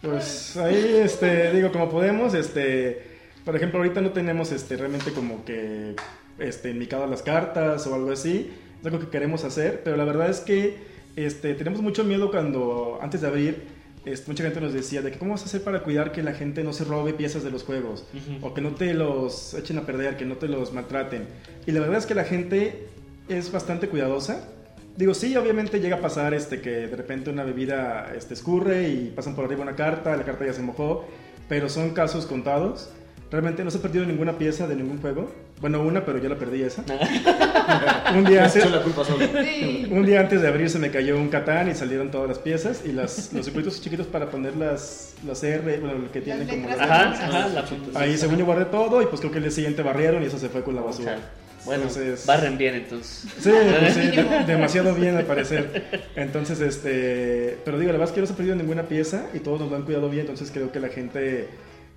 [0.00, 5.44] Pues ahí, este, digo, como podemos, este, por ejemplo, ahorita no tenemos, este, realmente como
[5.44, 5.96] que,
[6.38, 8.50] este, indicadas las cartas o algo así.
[8.80, 10.76] Es algo que queremos hacer, pero la verdad es que,
[11.16, 15.18] este, tenemos mucho miedo cuando, antes de abrir, este, mucha gente nos decía de que
[15.18, 17.64] cómo vas a hacer para cuidar que la gente no se robe piezas de los
[17.64, 18.06] juegos
[18.40, 21.26] o que no te los echen a perder, que no te los maltraten.
[21.66, 22.86] Y la verdad es que la gente
[23.28, 24.48] es bastante cuidadosa.
[24.96, 29.12] Digo, sí, obviamente llega a pasar este, que de repente una bebida este, escurre y
[29.14, 31.04] pasan por arriba una carta, la carta ya se mojó,
[31.48, 32.90] pero son casos contados.
[33.30, 35.30] Realmente no se ha perdido ninguna pieza de ningún juego.
[35.60, 36.82] Bueno, una, pero yo la perdí esa.
[38.14, 39.02] un, día antes, la culpa.
[39.04, 39.86] Sí.
[39.90, 42.82] un día antes de abrir se me cayó un catán y salieron todas las piezas
[42.84, 46.68] y las, los circuitos chiquitos para poner las, las R, bueno, lo que tienen como
[46.68, 47.64] las- Ajá, ajá, la.
[48.00, 50.38] Ahí según yo guardé todo y pues creo que el día siguiente barrieron y eso
[50.38, 51.18] se fue con la basura.
[51.64, 53.24] Bueno, Entonces- barren bien entonces.
[53.40, 56.02] Sí, pues sí, de- demasiado bien al parecer.
[56.14, 59.40] Entonces, este, pero digo, la verdad es que no se ha perdido ninguna pieza y
[59.40, 61.48] todos nos lo han cuidado bien, entonces creo que la gente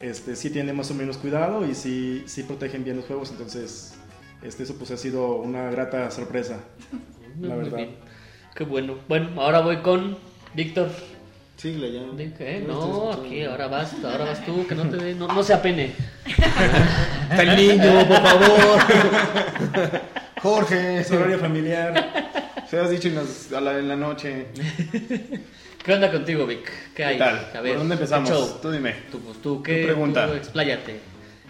[0.02, 3.94] este, sí tiene más o menos cuidado y sí, sí protegen bien los juegos, entonces
[4.44, 6.60] este, eso pues ha sido una grata sorpresa.
[7.40, 7.78] La Muy verdad.
[7.78, 7.96] bien.
[8.56, 8.96] Qué bueno.
[9.08, 10.18] Bueno, ahora voy con
[10.54, 10.90] Víctor.
[11.58, 12.02] Síguele ya.
[12.38, 12.66] ¿Qué?
[12.68, 15.94] No, aquí, ahora vas, ahora vas tú, que no te dé, no, no se apene.
[17.30, 18.80] Está el niño, por favor.
[20.42, 22.34] Jorge, Es horario familiar.
[22.68, 24.48] se has dicho en, las- a la, en la noche.
[25.84, 26.72] ¿Qué onda contigo, Vic?
[26.94, 27.14] ¿Qué hay?
[27.18, 27.50] ¿Qué tal?
[27.56, 28.30] A ver, ¿Por dónde ¿qué empezamos?
[28.30, 28.60] show?
[28.62, 28.96] Tú dime.
[29.12, 29.82] Tú, pues, tú, ¿qué?
[29.82, 30.28] Tu pregunta.
[30.28, 31.00] Tú, expláyate.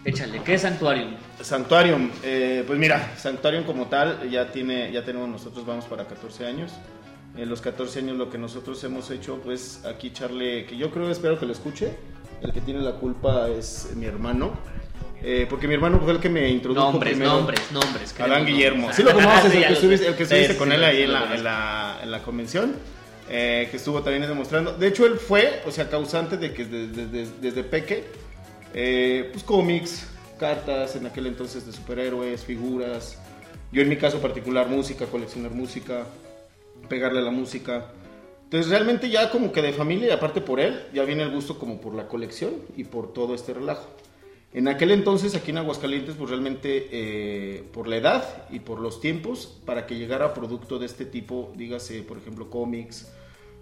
[0.06, 1.12] Échale, ¿qué es Sanctuarium?
[1.42, 6.46] Sanctuarium, eh, pues mira, Sanctuarium como tal ya tiene, ya tenemos nosotros vamos para 14
[6.48, 6.72] años.
[7.38, 11.12] En los 14 años lo que nosotros hemos hecho, pues aquí echarle, que yo creo,
[11.12, 11.92] espero que lo escuche.
[12.42, 14.54] El que tiene la culpa es mi hermano,
[15.22, 17.34] eh, porque mi hermano fue el que me introdujo Nombres, primero.
[17.36, 18.16] nombres, nombres.
[18.20, 18.88] Adán Guillermo.
[18.88, 18.96] nombres.
[18.96, 20.08] Sí lo conoces, Sí, el que sé.
[20.08, 22.20] el que Sí, estuviste sí, con sí, él ahí en la, en, la, en la
[22.24, 22.74] convención,
[23.30, 24.74] eh, que estuvo también demostrando.
[24.74, 28.04] De hecho, él fue, o sea, causante de que desde, desde, desde Peque,
[28.74, 30.08] eh, pues cómics,
[30.40, 33.18] cartas en aquel entonces de superhéroes, figuras.
[33.72, 36.06] Yo en mi caso particular, música, coleccionar música,
[36.90, 37.86] pegarle a la música.
[38.44, 41.58] Entonces realmente ya como que de familia y aparte por él, ya viene el gusto
[41.58, 43.88] como por la colección y por todo este relajo.
[44.54, 49.00] En aquel entonces aquí en Aguascalientes, pues realmente eh, por la edad y por los
[49.00, 53.10] tiempos, para que llegara producto de este tipo, dígase por ejemplo cómics,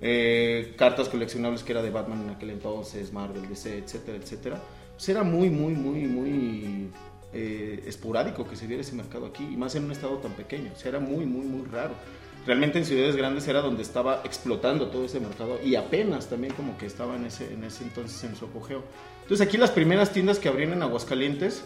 [0.01, 4.61] eh, cartas coleccionables que era de Batman en aquel entonces, Marvel, DC, etcétera, etcétera,
[4.95, 6.89] pues era muy, muy, muy, muy
[7.33, 10.71] eh, esporádico que se diera ese mercado aquí, y más en un estado tan pequeño,
[10.75, 11.93] o sea, era muy, muy, muy raro.
[12.47, 16.77] Realmente en ciudades grandes era donde estaba explotando todo ese mercado y apenas también como
[16.77, 18.81] que estaba en ese, en ese entonces en su apogeo.
[19.29, 21.63] Entonces aquí las primeras tiendas que abrieron en Aguascalientes,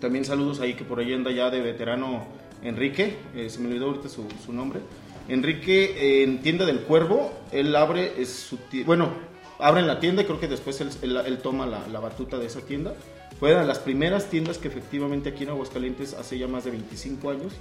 [0.00, 2.26] también saludos ahí que por ahí anda ya de veterano
[2.62, 4.80] Enrique, eh, se me olvidó ahorita su, nombre.
[5.28, 9.10] Enrique eh, en Tienda del Cuervo, él abre es su ti- bueno,
[9.58, 12.94] abre en la tienda y creo que después él, toma la, batuta de esa tienda.
[13.38, 17.30] Fue de las primeras tiendas que efectivamente aquí en Aguascalientes hace ya más de 25
[17.30, 17.52] años.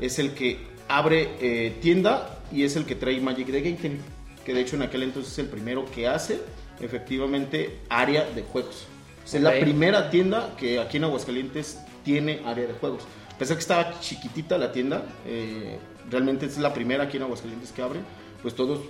[0.00, 0.56] Es el que
[0.88, 3.98] abre eh, tienda y es el que trae Magic the Gathering,
[4.42, 6.40] que de hecho en aquel entonces es el primero que hace
[6.80, 8.86] efectivamente área de juegos.
[9.24, 9.52] O sea, Es Ok.
[9.54, 13.02] la primera tienda que aquí en Aguascalientes tiene área de juegos.
[13.34, 15.78] A pesar que estaba chiquitita la tienda, eh,
[16.10, 18.00] realmente es la primera aquí en Aguascalientes que abre,
[18.42, 18.80] pues todos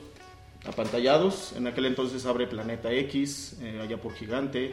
[0.67, 1.53] apantallados.
[1.57, 4.73] En aquel entonces abre Planeta X, eh, allá por Gigante,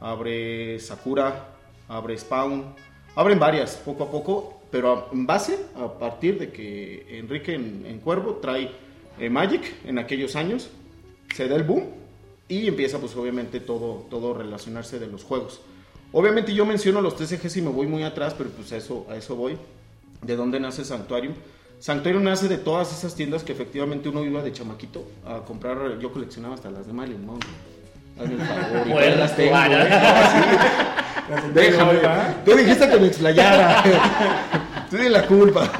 [0.00, 1.48] abre Sakura,
[1.88, 2.74] abre Spawn,
[3.14, 7.98] abren varias poco a poco, pero en base a partir de que Enrique en, en
[7.98, 8.70] Cuervo trae
[9.18, 10.70] eh, Magic en aquellos años,
[11.34, 11.84] se da el boom
[12.52, 15.60] y empieza pues obviamente todo, todo relacionarse de los juegos.
[16.12, 19.16] Obviamente yo menciono los TCGs y me voy muy atrás, pero pues a eso, a
[19.16, 19.56] eso voy.
[20.20, 21.32] ¿De dónde nace Sanctuarium?
[21.78, 25.98] Sanctuarium nace de todas esas tiendas que efectivamente uno iba de chamaquito a comprar.
[25.98, 27.50] Yo coleccionaba hasta las de Marilyn Monroe.
[28.20, 28.88] Hazme el favor.
[28.88, 29.56] Bueno, las tengo.
[29.56, 29.88] ¿eh?
[31.30, 32.00] Las del Déjame.
[32.44, 33.82] Tú dijiste que me explayara.
[34.90, 35.70] Tú tienes la culpa.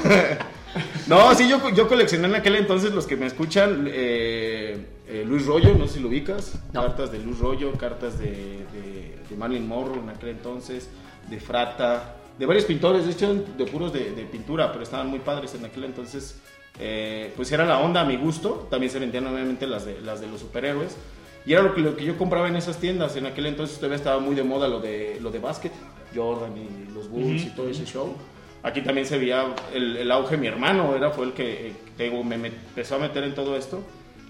[1.06, 3.86] No, sí, yo, yo coleccioné en aquel entonces los que me escuchan.
[3.92, 6.58] eh, eh, Luis Rollo, no sé si lo ubicas.
[6.72, 6.82] No.
[6.82, 8.30] Cartas de Luis Rollo, cartas de,
[8.72, 10.88] de, de Marilyn Monroe en aquel entonces,
[11.28, 15.18] de Frata, de varios pintores, de hecho de puros de, de pintura, pero estaban muy
[15.18, 16.40] padres en aquel entonces.
[16.78, 18.66] eh, pues era la onda a mi gusto.
[18.70, 20.96] También se vendían obviamente las de, las de los superhéroes.
[21.44, 23.16] Y era lo que, lo que yo compraba en esas tiendas.
[23.16, 25.72] En aquel entonces todavía estaba muy de moda lo de, lo de básquet,
[26.14, 28.14] Jordan y los Bulls y todo ese show.
[28.62, 30.36] Aquí también se veía el, el auge.
[30.36, 33.82] Mi hermano era, fue el que eh, me empezó a meter en todo esto.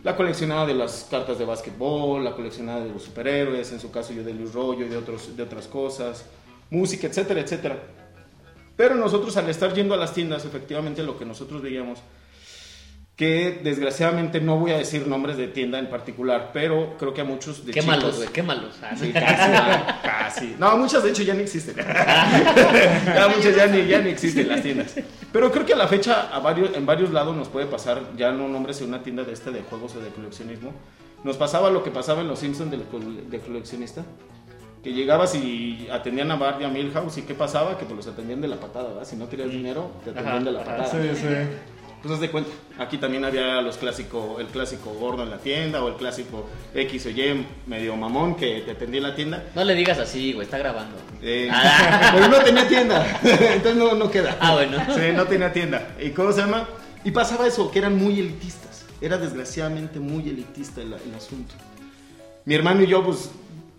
[0.03, 4.13] La coleccionada de las cartas de básquetbol, la coleccionada de los superhéroes, en su caso
[4.13, 6.25] yo de Luis Rollo y de, otros, de otras cosas,
[6.71, 7.79] música, etcétera, etcétera.
[8.77, 12.01] Pero nosotros al estar yendo a las tiendas, efectivamente lo que nosotros veíamos
[13.17, 17.25] que desgraciadamente no voy a decir nombres de tienda en particular, pero creo que a
[17.25, 17.97] muchos de Qué chicos...
[17.97, 18.77] malos, qué malos.
[18.83, 19.53] Ah, Sí, casi,
[20.03, 20.57] casi.
[20.59, 21.77] No, muchas de hecho ya ni existen.
[21.77, 24.95] ya muchas ya ni, ya ni existen las tiendas.
[25.31, 28.33] Pero creo que a la fecha a varios, en varios lados nos puede pasar, ya
[28.33, 30.73] no nombres en una tienda de este de juegos o de coleccionismo,
[31.23, 34.05] nos pasaba lo que pasaba en los Simpsons de, col- de coleccionista.
[34.83, 37.79] Que llegabas y atendían a Bart y a Milhouse y ¿qué pasaba?
[37.79, 39.05] Que pues los atendían de la patada, ¿verdad?
[39.05, 40.77] Si no tenías dinero, te atendían Ajá, de la ajá.
[40.77, 40.91] patada.
[41.03, 41.27] Sí, sí.
[42.03, 45.85] Pues haz de cuenta, aquí también había los clásico, el clásico gordo en la tienda
[45.85, 49.45] o el clásico X o Y medio mamón que te atendía en la tienda.
[49.55, 50.97] No le digas así, güey, está grabando.
[51.23, 52.11] Eh, Ah.
[52.15, 54.37] pero no tenía tienda, entonces no, no queda.
[54.41, 54.79] Ah, bueno.
[54.95, 55.95] Sí, no tenía tienda.
[56.01, 56.69] ¿Y cómo se llama?
[57.05, 58.85] Y pasaba eso, que eran muy elitistas.
[59.01, 61.55] Era desgraciadamente muy elitista el, el asunto.
[62.45, 63.31] Mi hermano y yo, pues,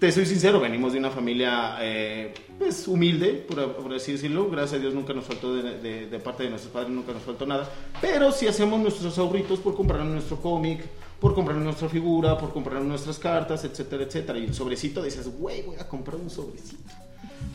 [0.03, 4.49] te soy sincero, venimos de una familia, eh, pues, humilde, por, por así decirlo.
[4.49, 7.21] Gracias a Dios nunca nos faltó, de, de- de parte de nuestros padres, nunca nos
[7.23, 7.69] faltó nada.
[8.01, 10.83] Pero sí hacemos nuestros ahorritos por comprar nuestro cómic,
[11.21, 14.39] por comprar nuestra figura, por comprar nuestras cartas, etcétera, etcétera.
[14.39, 16.83] Y el sobrecito decías, güey, voy a comprar un sobrecito.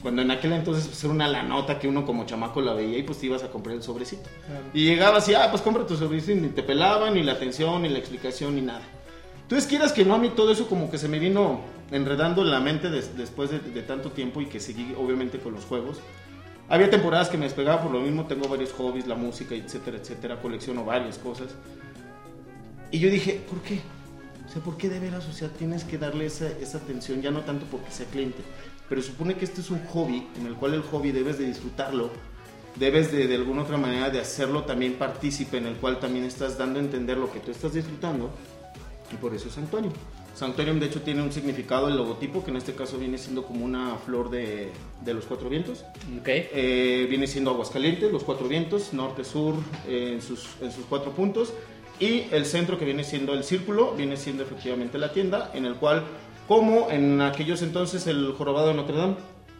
[0.00, 2.96] Cuando en aquel entonces pues, era una la nota que uno como chamaco la veía
[2.96, 4.28] y pues te ibas a comprar el sobrecito.
[4.72, 7.82] Y llegabas y, ah, pues compra tu sobrecito y ni te pelaban, ni la atención,
[7.82, 8.80] ni la explicación, ni nada.
[9.48, 12.50] Entonces quieras que no, a mí todo eso como que se me vino enredando en
[12.50, 16.00] la mente des- después de, de tanto tiempo y que seguí obviamente con los juegos.
[16.68, 20.42] Había temporadas que me despegaba por lo mismo, tengo varios hobbies, la música, etcétera, etcétera,
[20.42, 21.48] colecciono varias cosas.
[22.90, 23.80] Y yo dije, ¿por qué?
[24.46, 25.26] O sea, ¿por qué de veras?
[25.26, 28.42] O sea, tienes que darle esa, esa atención, ya no tanto porque sea cliente,
[28.86, 32.10] pero supone que este es un hobby en el cual el hobby debes de disfrutarlo,
[32.76, 36.58] debes de, de alguna otra manera de hacerlo también partícipe, en el cual también estás
[36.58, 38.30] dando a entender lo que tú estás disfrutando,
[39.12, 39.92] y por eso es Santuarium.
[40.34, 43.64] Santuarium de hecho tiene un significado, el logotipo, que en este caso viene siendo como
[43.64, 44.70] una flor de,
[45.04, 45.84] de los cuatro vientos.
[46.20, 46.28] Ok.
[46.28, 49.54] Eh, viene siendo Aguascalientes, los cuatro vientos, norte, sur,
[49.88, 51.52] eh, en, sus, en sus cuatro puntos.
[51.98, 55.74] Y el centro que viene siendo el círculo, viene siendo efectivamente la tienda, en el
[55.74, 56.04] cual,
[56.46, 59.16] como en aquellos entonces el jorobado de Notre Dame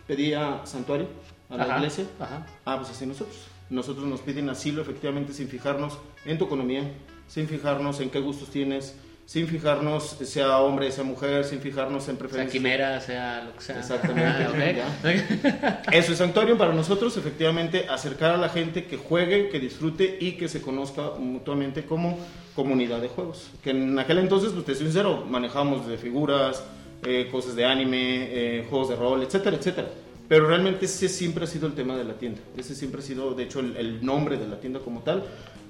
[0.07, 1.09] pedía santuario
[1.51, 2.47] a la Ajá, iglesia, Ajá.
[2.65, 3.37] ah, pues así nosotros.
[3.69, 6.89] Nosotros nos piden asilo efectivamente sin fijarnos en tu economía,
[7.27, 8.95] sin fijarnos en qué gustos tienes,
[9.29, 12.51] sin fijarnos sea hombre, sea mujer, sin fijarnos en Sea preferencias.
[12.51, 13.79] quimera, sea lo que sea.
[13.79, 15.83] Exactamente, Ah.
[15.93, 20.33] Eso es Santuarium para nosotros, efectivamente, acercar a la gente que juegue, que disfrute y
[20.33, 22.19] que se conozca mutuamente como
[22.57, 23.51] comunidad de juegos.
[23.63, 26.65] Que en aquel entonces, pues te soy sincero, manejábamos de figuras,
[27.05, 29.89] eh, cosas de anime, eh, juegos de rol, etcétera, etcétera.
[30.27, 32.41] Pero realmente ese siempre ha sido el tema de la tienda.
[32.57, 35.23] Ese siempre ha sido, de hecho, el, el nombre de la tienda como tal.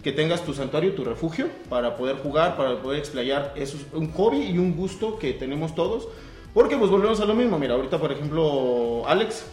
[0.03, 3.53] Que tengas tu santuario, tu refugio, para poder jugar, para poder explayar.
[3.57, 6.09] Eso es un hobby y un gusto que tenemos todos.
[6.55, 7.59] Porque pues volvemos a lo mismo.
[7.59, 9.45] Mira, ahorita, por ejemplo, Alex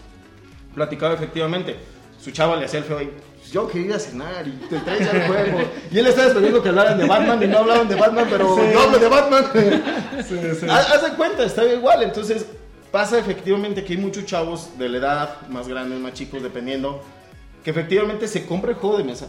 [0.74, 1.76] platicaba efectivamente.
[2.22, 4.80] Su chava le hacía el feo y "Pues, yo quería ir a cenar y te
[4.80, 5.60] traes ya el juego.
[5.92, 8.80] Y él estaba esperando que hablaran de Batman y no hablaban de Batman, pero yo
[8.82, 9.46] hablo de Batman.
[10.28, 10.66] Sí, sí.
[10.70, 12.04] Haz de cuenta, está igual.
[12.04, 12.46] Entonces
[12.92, 17.02] pasa efectivamente que hay muchos chavos de la edad, más grandes, más chicos, dependiendo,
[17.64, 19.28] que efectivamente se compra el juego de mesa.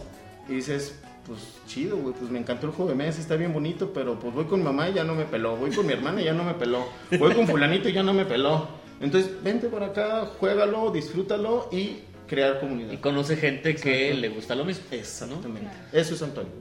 [0.48, 3.92] Y dices, pues chido, güey, pues me encantó el juego de mesa, está bien bonito,
[3.92, 6.24] pero pues voy con mamá y ya no me peló, voy con mi hermana y
[6.24, 6.86] ya no me peló,
[7.18, 8.68] voy con fulanito y ya no me peló.
[9.00, 12.92] Entonces, vente por acá, juégalo, disfrútalo y crear comunidad.
[12.92, 14.84] Y conoce gente que le gusta lo mismo.
[14.90, 14.96] ¿no?
[14.96, 15.70] Exactamente.
[15.92, 16.52] Eso es Antonio.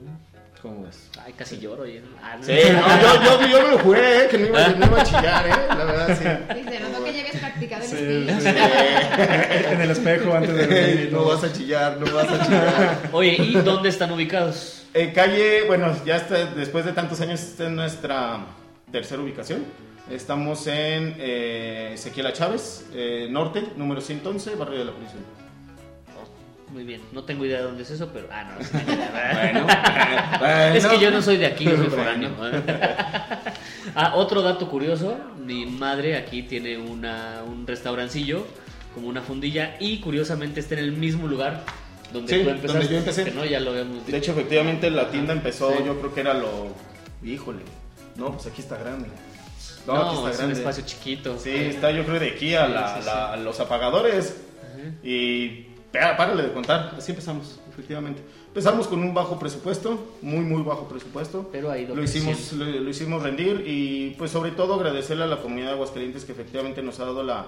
[0.62, 1.10] ¿Cómo ves?
[1.24, 1.82] Ay, casi lloro.
[1.82, 2.02] oye.
[2.22, 2.44] Ah, no.
[2.44, 4.28] Sí, no, yo, yo, yo me lo jugué, ¿eh?
[4.30, 5.52] que no iba, no iba a chillar, ¿eh?
[5.68, 6.54] La verdad, sí.
[6.62, 8.40] Dice, no que habías practicado el Sí, speech.
[8.40, 8.48] sí.
[9.72, 12.98] en el espejo antes de venir no vas a chillar, no vas a chillar.
[13.12, 14.84] Oye, ¿y dónde están ubicados?
[14.94, 18.40] En calle, bueno, ya está, después de tantos años, esta es nuestra
[18.90, 19.64] tercera ubicación.
[20.10, 25.20] Estamos en eh, Ezequiela Chávez, eh, norte, número 111, barrio de la prisión.
[26.76, 28.28] Muy bien, no tengo idea de dónde es eso, pero.
[28.30, 28.56] Ah, no.
[30.38, 31.00] Bueno, Es que bueno.
[31.02, 31.96] yo no soy de aquí, yo soy Bueno.
[31.96, 32.30] foráneo.
[33.94, 38.46] ah, otro dato curioso: mi madre aquí tiene una, un restaurancillo,
[38.94, 41.64] como una fundilla, y curiosamente está en el mismo lugar
[42.12, 42.78] donde Sí, tú empezaste.
[42.78, 43.24] donde yo empecé.
[43.24, 45.82] que no, ya lo habíamos De hecho, efectivamente, la tienda empezó, Sí.
[45.86, 46.74] yo creo que era lo...
[47.24, 47.60] Híjole,
[48.16, 49.08] no, pues aquí está grande.
[49.86, 50.58] No, no, aquí está es un grande.
[50.58, 51.38] espacio chiquito.
[51.38, 53.06] Sí, está yo creo de aquí a, Sí, la- sí, sí.
[53.06, 54.36] la- a los apagadores.
[54.62, 54.90] Ajá.
[55.02, 58.22] Y párale de contar, así empezamos, efectivamente.
[58.48, 61.48] Empezamos con un bajo presupuesto, muy, muy bajo presupuesto.
[61.52, 65.38] Pero ido Lo hicimos, lo, lo hicimos rendir y pues sobre todo agradecerle a la
[65.42, 67.46] comunidad de Aguascalientes que efectivamente nos ha dado la,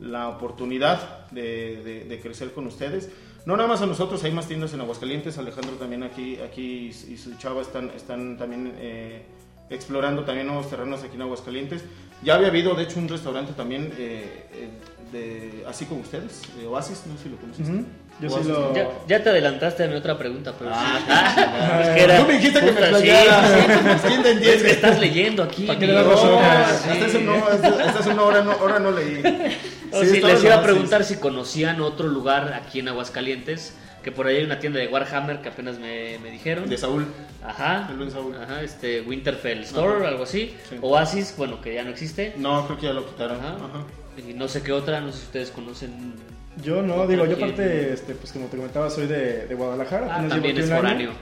[0.00, 3.08] la oportunidad de, de- de crecer con ustedes.
[3.46, 7.16] No nada más a nosotros, hay más tiendas en Aguascalientes, Alejandro también aquí, aquí y
[7.16, 9.22] su chava están, están también eh,
[9.70, 11.82] explorando también nuevos terrenos aquí en Aguascalientes.
[12.22, 14.68] Ya había habido, de hecho, un restaurante también eh, eh,
[15.12, 17.70] de así como ustedes, de Oasis, no sé si lo conociste.
[17.72, 17.84] Ujú.
[18.20, 18.74] Yo sí lo...
[18.74, 20.98] Ya, ya te adelantaste a mi otra pregunta, pero Ah.
[20.98, 21.04] sí.
[21.08, 23.04] Ah, es que era Tú me dijiste que me justo así.
[23.04, 23.42] playara.
[23.42, 24.70] ¿Quién te Es que entiende?
[24.72, 25.66] estás leyendo aquí.
[25.66, 26.72] ¿Para qué le das No, hojas?
[26.72, 27.26] hasta Sí.
[27.52, 29.22] hasta hasta eso no, ahora no, ahora no leí.
[29.92, 34.10] Oh, Sí, sí, les iba a preguntar si conocían otro lugar aquí en Aguascalientes, que
[34.12, 36.68] por ahí hay una tienda de Warhammer que apenas me, me dijeron.
[36.68, 37.06] De Saúl.
[37.46, 38.34] Ajá, El buen Saúl.
[38.36, 40.08] ajá, este Winterfell Store, Ajá.
[40.08, 40.54] algo así.
[40.68, 40.76] Sí.
[40.82, 42.34] Oasis, bueno, que ya no existe.
[42.36, 43.38] No, creo que ya lo quitaron.
[43.38, 43.50] Ajá.
[43.54, 43.84] Ajá.
[44.26, 46.14] Y no sé qué otra, no sé si ustedes conocen.
[46.62, 50.08] Yo no, digo, yo aparte, este, pues como te comentaba, soy de, de Guadalajara.
[50.10, 50.76] Ah, también es año.
[50.76, 51.12] foráneo.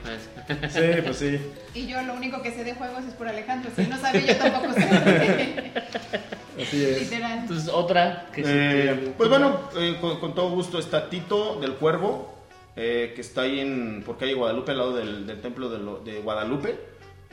[0.69, 1.39] Sí, pues sí.
[1.75, 3.69] Y yo lo único que sé de juegos es por Alejandro.
[3.75, 4.81] Si no sabe, yo tampoco sé.
[6.61, 7.01] Así es.
[7.01, 7.39] Literal.
[7.39, 11.59] Entonces, otra que sí Eh, que- pues bueno, eh, con, con todo gusto está Tito
[11.59, 12.35] del Cuervo,
[12.75, 15.99] eh, que está ahí en, por calle Guadalupe, al lado del, del templo de, lo-
[15.99, 16.75] de Guadalupe.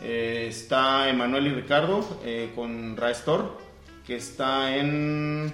[0.02, 3.56] Eh, está Emanuel y Ricardo eh, con Raestor,
[4.06, 5.52] que está en...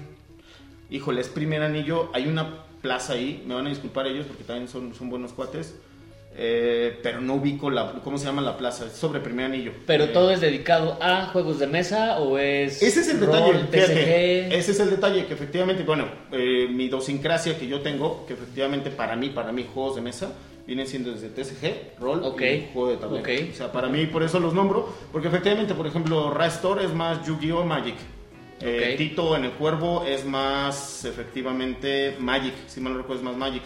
[0.90, 2.10] Híjole, es primer anillo.
[2.12, 5.76] Hay una plaza ahí, me van a disculpar ellos porque también son, son buenos cuates.
[6.36, 9.72] eh, pero no ubico la, cómo se llama la plaza, es sobre primer anillo.
[9.86, 12.82] Pero Eh, todo es dedicado a juegos de mesa o es.
[12.82, 13.94] Ese es el rol, detalle, fíjate,
[14.48, 14.54] TCG?
[14.54, 18.90] ese es el detalle, que efectivamente, bueno, eh, mi idiosincrasia que yo tengo, que efectivamente
[18.90, 20.32] para mí, para mí, juegos de mesa,
[20.66, 23.22] vienen siendo desde TSG, rol Ok, y juego de tablero.
[23.24, 23.50] ok.
[23.52, 27.26] O sea, para mí, por eso los nombro, porque efectivamente, por ejemplo, Rastor es más
[27.26, 27.64] Yu-Gi-Oh!
[27.64, 27.96] Magic.
[28.60, 28.94] Eh.
[28.98, 33.62] Tito en el Cuervo es más, efectivamente, Magic, si mal no recuerdo, es más Magic.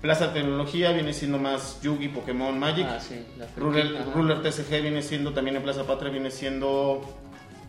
[0.00, 2.86] Plaza Tecnología viene siendo más Yugi, Pokémon, Magic.
[2.88, 4.04] Ah, sí, la Ruler.
[4.12, 7.02] Ruler TCG viene siendo también en Plaza Patria, viene siendo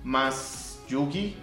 [0.04, 1.36] más Yugi,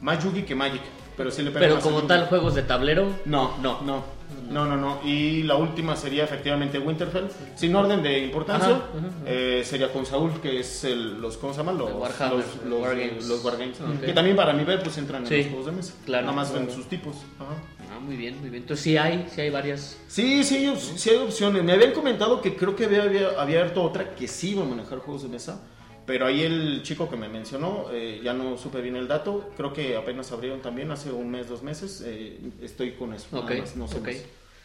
[0.00, 0.82] más Yugi que Magic,
[1.16, 3.12] pero sí le pega Pero más como tal, juegos de tablero.
[3.24, 3.80] No, No.
[3.82, 4.04] no,
[4.50, 5.00] no, no, no.
[5.04, 9.08] Y la última sería efectivamente Winterfell, sin orden de importancia, Ajá, ajá, ajá.
[9.26, 11.78] eh, sería con Saúl, que es el, los, ¿cómo se llaman?
[11.78, 13.26] Los Warhammer, los, los, Wargames.
[13.26, 13.80] los Wargames.
[13.80, 14.00] Ok.
[14.06, 15.92] Que también para mi ver, pues entran Sí, en los juegos de mesa.
[16.04, 16.26] claro.
[16.26, 17.16] Nada más en sus tipos.
[17.40, 18.62] Ah, muy bien, muy bien.
[18.62, 19.98] Entonces sí hay, sí hay varias.
[20.08, 21.64] Sí, sí, sí hay opciones.
[21.64, 24.98] Me habían comentado que creo que había, había abierto otra que sí iba a manejar
[25.00, 25.60] juegos de mesa.
[26.08, 29.50] Pero ahí el chico que me mencionó, eh, ya no supe bien el dato.
[29.58, 32.02] Creo que apenas abrieron también hace un mes, dos meses.
[32.04, 33.26] Eh, estoy con eso.
[33.30, 34.06] nada Ok, más, no sé ok.
[34.06, 34.16] más.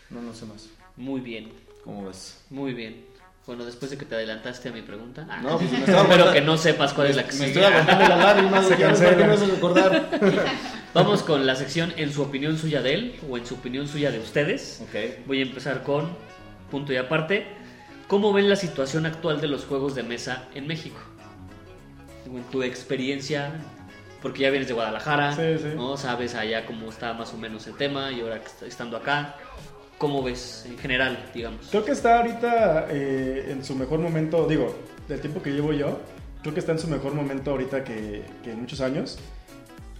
[0.10, 0.70] No, no sé más.
[0.96, 1.52] Muy bien,
[1.84, 2.42] ¿Cómo ves?
[2.50, 3.06] muy bien.
[3.46, 5.28] Bueno, después de que te adelantaste a mi pregunta.
[5.30, 7.64] Ah, No, pues me estaba espero que no sepas cuál es la que Me estoy
[7.64, 8.64] aguantando la lágrima.
[8.64, 10.10] Se ya no hace recordar.
[10.94, 14.12] Vamos con la sección en su opinión suya de él o en su opinión suya
[14.12, 14.82] de ustedes.
[14.84, 15.26] ok.
[15.28, 16.16] Voy a empezar con
[16.72, 17.48] punto y aparte.
[18.08, 21.00] ¿Cómo ven la situación actual de los juegos de mesa en México?
[22.26, 23.52] En tu experiencia,
[24.22, 25.74] porque ya vienes de Guadalajara, Sí, sí.
[25.76, 25.98] ¿no?
[25.98, 29.36] Sabes allá cómo está más o menos el tema y ahora estando acá,
[29.98, 31.68] ¿cómo ves en general, digamos?
[31.70, 34.76] Creo que está ahorita eh, en su mejor momento, digo,
[35.08, 36.00] del tiempo que llevo yo,
[36.42, 39.20] creo que está en su mejor momento ahorita que, que en muchos años.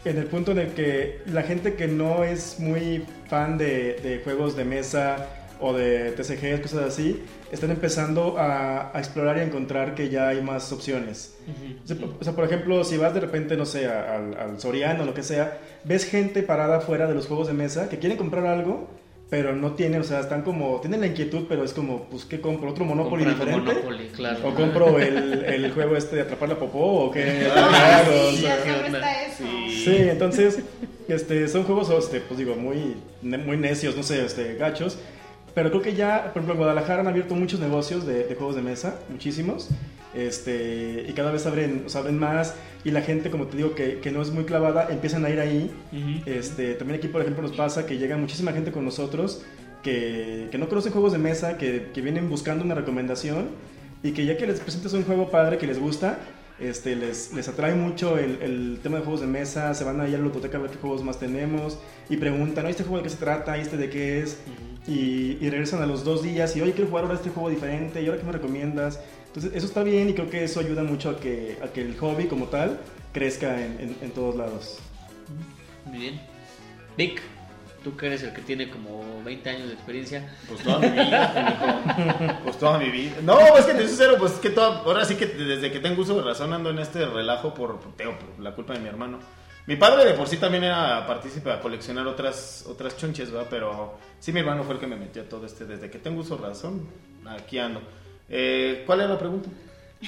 [0.06, 4.22] En el punto en el que la gente que no es muy fan de, de
[4.24, 5.28] juegos de mesa
[5.64, 10.28] o de TCG, cosas así, están empezando a, a explorar y a encontrar que ya
[10.28, 11.36] hay más opciones.
[11.84, 14.60] O sea, por- o sea, por ejemplo, si vas de repente, no sé, al, al
[14.60, 17.98] Soriano o lo que sea, ves gente parada fuera de los juegos de mesa que
[18.00, 18.90] quieren comprar algo,
[19.30, 22.40] pero no tienen, o sea, están como, tienen la inquietud, pero es como, pues, ¿qué
[22.40, 22.70] compro?
[22.70, 23.74] ¿Otro Monopoly Comprando diferente?
[23.82, 24.48] Monopoly, claro.
[24.48, 27.06] ¿O compro el, el juego este de atrapar la popó?
[27.06, 27.48] ¿O qué?
[27.52, 29.44] Claro, o sí, sea, ya está eso.
[29.70, 29.84] Sí.
[29.86, 30.60] Sí, entonces,
[31.08, 35.00] este, son juegos, este, pues digo, muy, muy necios, no sé, este, gachos.
[35.54, 38.56] Pero creo que ya, por ejemplo, en Guadalajara han abierto muchos negocios de, de juegos
[38.56, 39.70] de mesa, muchísimos.
[40.14, 42.56] Este, y cada vez abren, o sea, abren más.
[42.84, 45.40] Y la gente, como te digo, que, que no es muy clavada, empiezan a ir
[45.40, 45.72] ahí.
[45.92, 46.30] Ujú.
[46.30, 49.44] Este, también aquí, por ejemplo, nos pasa que llega muchísima gente con nosotros
[49.84, 53.50] que, que no conocen juegos de mesa, que, que vienen buscando una recomendación
[54.02, 56.20] y que ya que les presentas un juego padre que les gusta,
[56.70, 60.14] este, les, les atrae mucho el, el tema de juegos de mesa, se van ahí
[60.14, 61.78] a la biblioteca a ver qué juegos más tenemos
[62.10, 62.66] y preguntan.
[62.68, 63.58] ¿este juego de qué se trata?
[63.58, 64.38] ¿Y este de qué es?
[64.86, 68.02] y, y regresan a los dos días y, oye, quiero jugar ahora este juego diferente,
[68.02, 69.00] ¿y ahora qué me recomiendas?
[69.28, 71.96] Entonces, eso está bien y creo que eso ayuda mucho a que, a que el
[71.98, 72.80] hobby como tal
[73.14, 74.80] crezca en, en- en todos lados.
[75.86, 76.22] Muy bien.
[76.98, 77.22] Vic,
[77.84, 80.34] tú que eres el que tiene como 20 años de experiencia.
[80.48, 82.40] Pues toda mi vida.
[82.44, 83.16] Pues toda mi vida.
[83.24, 85.80] No, es que te soy sincero, pues es que toda, ahora sí que desde que
[85.80, 88.88] tengo uso de razón ando en este relajo por, teo, por la culpa de mi
[88.88, 89.20] hermano.
[89.66, 93.48] Mi padre de por sí también era partícipe a coleccionar otras, otras chunches, ¿verdad?
[93.50, 95.66] Pero sí mi hermano fue el que me metió a todo este.
[95.66, 96.88] Desde que tengo uso de razón,
[97.26, 97.82] aquí ando.
[98.30, 99.50] Eh, ¿Cuál era la pregunta?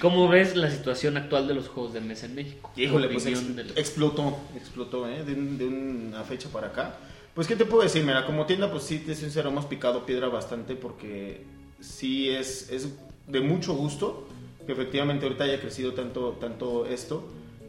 [0.02, 2.70] ¿Cómo ves la situación actual de los juegos de mesa en México?
[2.76, 3.42] Híjole, pues ex-
[3.78, 5.24] explotó, explotó, ¿eh?
[5.24, 6.98] De, un- de una fecha para acá.
[7.36, 8.04] Pues, ¿qué te puedo decir?
[8.04, 11.44] Mira, como tienda, pues sí, te sincero, hemos picado piedra bastante porque
[11.82, 12.90] sí es, es
[13.28, 14.28] de mucho gusto
[14.66, 17.28] que efectivamente ahorita haya crecido tanto, tanto esto.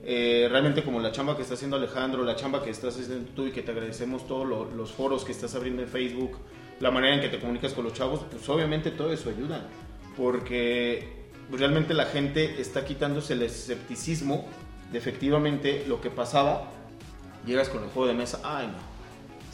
[0.08, 3.48] eh, realmente como la chamba que está haciendo Alejandro, la chamba que estás haciendo tú
[3.48, 6.30] y que te agradecemos todos lo- los foros que estás abriendo en Facebook,
[6.78, 9.66] la manera en que te comunicas con los chavos, pues obviamente todo eso ayuda.
[10.16, 14.46] Porque realmente la gente está quitándose el escepticismo
[14.92, 16.70] de efectivamente lo que pasaba.
[17.44, 18.95] Llegas con el juego de mesa, ay no,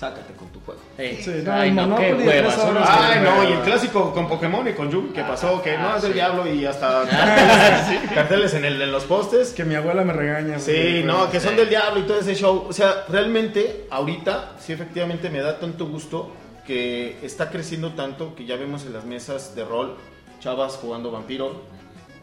[0.03, 0.81] sácate con tu juego.
[0.99, 2.51] Eh, Sí, no, ay, no, qué hueva.
[2.51, 5.91] son Ay, no, y el clásico con Pokémon y con Yugi, que pasó, que no
[5.91, 6.19] ah, es del sí.
[6.19, 9.53] diablo y hasta carteles, carteles en, el, en los postes.
[9.53, 10.59] Que mi abuela me regaña.
[10.59, 11.31] Sí, güey, no, pues.
[11.31, 12.67] que son del diablo y todo ese show.
[12.69, 16.33] O sea, realmente, ahorita, sí, efectivamente, me da tanto gusto
[16.67, 19.97] que está creciendo tanto que ya vemos en las mesas de rol
[20.41, 21.63] chavas jugando Vampiro,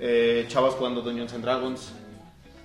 [0.02, 1.94] eh, chavas jugando Dungeons and Dragons,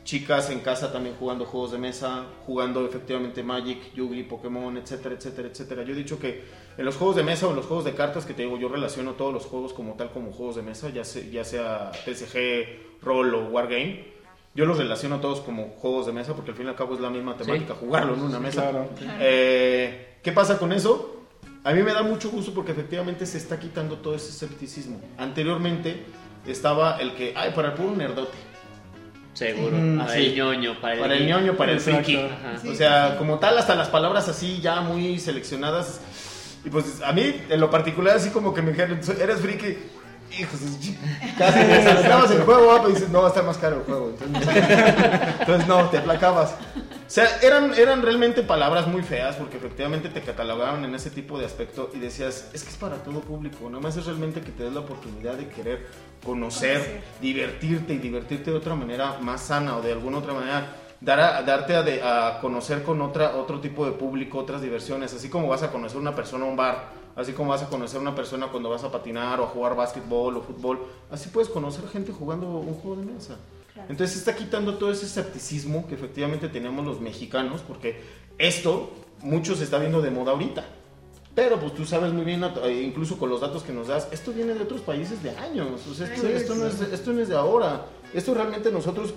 [0.04, 5.48] chicas en casa también jugando juegos de mesa, jugando efectivamente Magic, Yugi, Pokémon, etcétera, etcétera,
[5.48, 5.82] etcétera.
[5.82, 6.44] Yo he dicho que
[6.76, 8.68] en los juegos de mesa o en los juegos de cartas que te digo, yo
[8.68, 13.00] relaciono todos los juegos como tal como juegos de mesa, ya, se- ya sea TCG,
[13.02, 14.12] rol o wargame.
[14.54, 17.00] Yo los relaciono todos como juegos de mesa porque al fin y al cabo es
[17.00, 18.70] la misma temática, jugarlo en una mesa.
[18.70, 18.88] Claro.
[19.20, 21.22] Eh, ¿Qué pasa con eso?
[21.64, 25.00] A mí me da mucho gusto porque efectivamente se está quitando todo ese escepticismo.
[25.16, 26.02] Anteriormente
[26.46, 28.36] estaba el que, ay, para el puro nerdote.
[29.34, 29.76] Seguro.
[29.76, 30.26] Mm, para sí.
[30.26, 32.16] el ñoño, para el, Para el ñoño, para el friki.
[32.16, 32.58] Ajá.
[32.62, 36.00] Sí, o sea, sí, como tal, hasta las palabras así ya muy seleccionadas.
[36.64, 39.76] Y pues a mí, en lo particular, así como que me dijeron, eres friki.
[40.38, 40.58] Hijos
[41.38, 44.14] Casi te estabas el juego, y dices, no, va a estar más caro el juego.
[44.20, 44.64] Entonces,
[45.40, 46.54] entonces, no, te aplacabas.
[47.06, 51.38] O sea, eran, eran realmente palabras muy feas porque efectivamente te catalogaban en ese tipo
[51.38, 54.50] de aspecto y decías, es que es para todo público, nada más es realmente que
[54.50, 55.86] te des la oportunidad de querer
[56.24, 57.02] conocer, Conocer.
[57.20, 60.66] divertirte y divertirte de otra manera más sana o de alguna otra manera
[61.00, 65.12] dar a- darte a, de- a conocer con otra, otro tipo de público, otras diversiones,
[65.12, 68.00] así como vas a conocer una persona a un bar, así como vas a conocer
[68.00, 70.80] una persona cuando vas a patinar o a jugar básquetbol o fútbol,
[71.10, 73.36] así puedes conocer gente jugando un juego de mesa.
[73.88, 78.02] Entonces está quitando todo ese escepticismo que efectivamente teníamos los mexicanos, porque
[78.38, 80.64] esto mucho se está viendo de moda ahorita.
[81.34, 84.32] Pero pues tú sabes muy bien, eh, incluso con los datos que nos das, esto
[84.32, 85.84] viene de otros países de años.
[85.90, 87.86] O sea, esto, esto no, es, esto no es de ahora.
[88.12, 89.14] Esto realmente nosotros,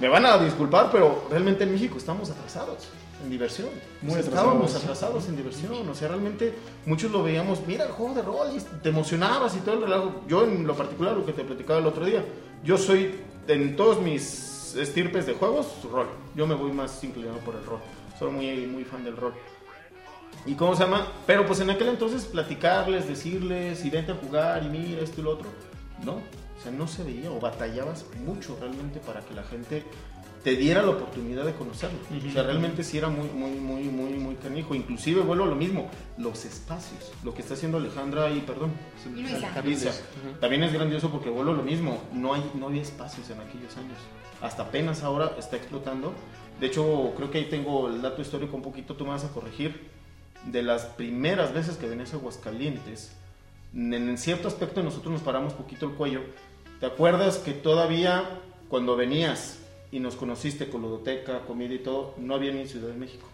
[0.00, 2.88] me van a disculpar, pero realmente en México estamos atrasados
[3.22, 3.68] en diversión.
[4.00, 4.38] Muy atrasados.
[4.38, 5.86] Estábamos atrasados en diversión.
[5.86, 6.54] O sea, realmente
[6.86, 10.22] muchos lo veíamos, mira el juego de rol, y te emocionabas y todo el relajo.
[10.26, 12.24] Yo en lo particular, lo que te platicaba el otro día,
[12.64, 16.08] yo soy en todos mis estirpes de juegos, rol.
[16.34, 17.80] Yo me voy más inclinado por el rol.
[18.18, 19.34] Soy muy, muy fan del rol.
[20.46, 21.06] ¿Y cómo se llama?
[21.26, 25.24] Pero pues en aquel entonces platicarles, decirles, y vente a jugar, y mira esto y
[25.24, 25.48] lo otro.
[26.04, 29.84] No, o sea, no se veía o batallabas mucho realmente para que la gente
[30.44, 31.98] te diera la oportunidad de conocerlo.
[32.28, 34.74] O sea, realmente sí era muy, muy, muy, muy, muy canijo.
[34.74, 35.88] Inclusive vuelvo a lo mismo,
[36.18, 37.12] los espacios.
[37.24, 38.72] Lo que está haciendo Alejandra y, perdón,
[39.14, 39.62] Luisa.
[39.64, 39.88] Luisa.
[39.88, 40.38] Ujú.
[40.40, 42.02] También es grandioso porque vuelvo a lo mismo.
[42.12, 43.96] No, hay, no había espacios en aquellos años.
[44.42, 46.12] Hasta apenas ahora está explotando.
[46.60, 49.32] De hecho, creo que ahí tengo el dato histórico un poquito, tú me vas a
[49.32, 49.88] corregir.
[50.44, 53.16] De las primeras veces que venías a Aguascalientes,
[53.72, 56.20] en, en cierto aspecto nosotros nos paramos poquito el cuello.
[56.80, 59.63] ¿Te acuerdas que todavía cuando venías
[59.94, 63.28] y nos conociste con ludoteca, comida y todo, no había ni en Ciudad de México?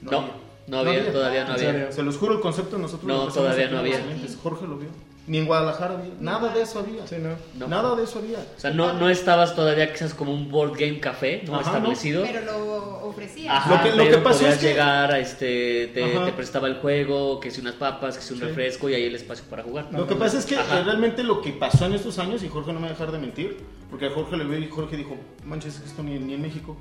[0.00, 0.24] No,
[0.66, 1.92] no había, todavía no ¿En había.
[1.92, 4.00] Se los juro, el concepto nosotros No, todavía no había.
[4.42, 4.88] Jorge lo vio.
[5.30, 6.12] Ni en Guadalajara había.
[6.18, 7.06] Nada de eso había.
[7.06, 7.36] Sí, ¿no?
[7.56, 7.68] No.
[7.68, 8.38] Nada de eso había.
[8.40, 11.54] O sea, no, no estabas todavía quizás como un board game café, ¿no?
[11.54, 12.24] Ajá, Establecido.
[12.24, 13.56] Pero lo ofrecía.
[13.56, 16.32] Ajá, Lo que- lo pero que pasó podías es que- llegar a este, te, te
[16.32, 18.44] prestaba el juego, que si unas papas, que si un Sí.
[18.46, 19.86] refresco y ahí el espacio para jugar.
[19.92, 20.82] Lo que pasa es que Ajá.
[20.82, 23.18] realmente lo que pasó en estos años, y Jorge no me va a dejar de
[23.18, 23.56] mentir,
[23.88, 26.42] porque a Jorge le vio y Jorge dijo, manches, es que esto ni, ni en
[26.42, 26.76] México,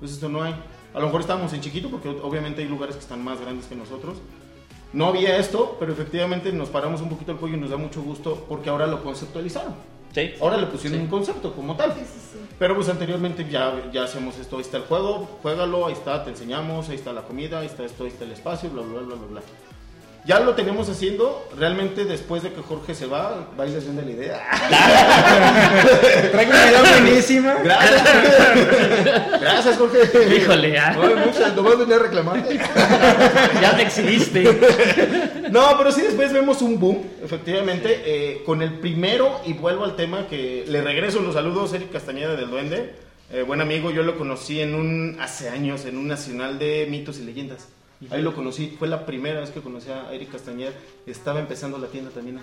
[0.00, 0.56] pues esto no hay.
[0.92, 3.76] A lo mejor estábamos en chiquito, porque obviamente hay lugares que están más grandes que
[3.76, 4.16] nosotros.
[4.92, 8.02] No había esto, pero efectivamente nos paramos un poquito el cuello y nos da mucho
[8.02, 9.74] gusto porque ahora lo conceptualizaron.
[10.14, 10.32] Sí.
[10.42, 11.04] Ahora le pusieron Sí.
[11.04, 11.92] un concepto como tal.
[11.94, 12.38] Sí, sí, sí.
[12.58, 16.30] Pero pues anteriormente ya, ya hacemos esto, ahí está el juego, juégalo, ahí está, te
[16.30, 19.14] enseñamos, ahí está la comida, ahí está esto, ahí está el espacio, bla, bla, bla,
[19.14, 19.40] bla, bla.
[20.24, 24.40] Ya lo tenemos haciendo, realmente después de que Jorge se va, vais haciendo la idea.
[26.30, 27.54] Traigo una idea buenísima.
[27.54, 29.38] Gracias, Jorge.
[29.40, 30.36] Gracias, Jorge.
[30.36, 30.92] Híjole, ah.
[30.92, 32.56] No, muchas, nomás venía a reclamarte.
[33.60, 34.44] ya te exhibiste.
[35.50, 39.96] No, pero sí después vemos un boom, efectivamente, eh, con el primero, y vuelvo al
[39.96, 42.94] tema que le regreso los saludos, Eric Castañeda del Duende,
[43.32, 47.18] eh, buen amigo, yo lo conocí en un, hace años, en un nacional de mitos
[47.18, 47.66] y leyendas.
[48.10, 50.72] Ahí lo conocí, fue la primera vez que conocí a Eric Castañeda,
[51.06, 52.40] estaba empezando la tienda también.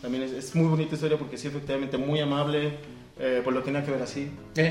[0.00, 2.78] También es, es muy bonita historia porque sí, efectivamente, muy amable,
[3.16, 4.30] eh, pues lo tenía que ver así.
[4.54, 4.62] Sí,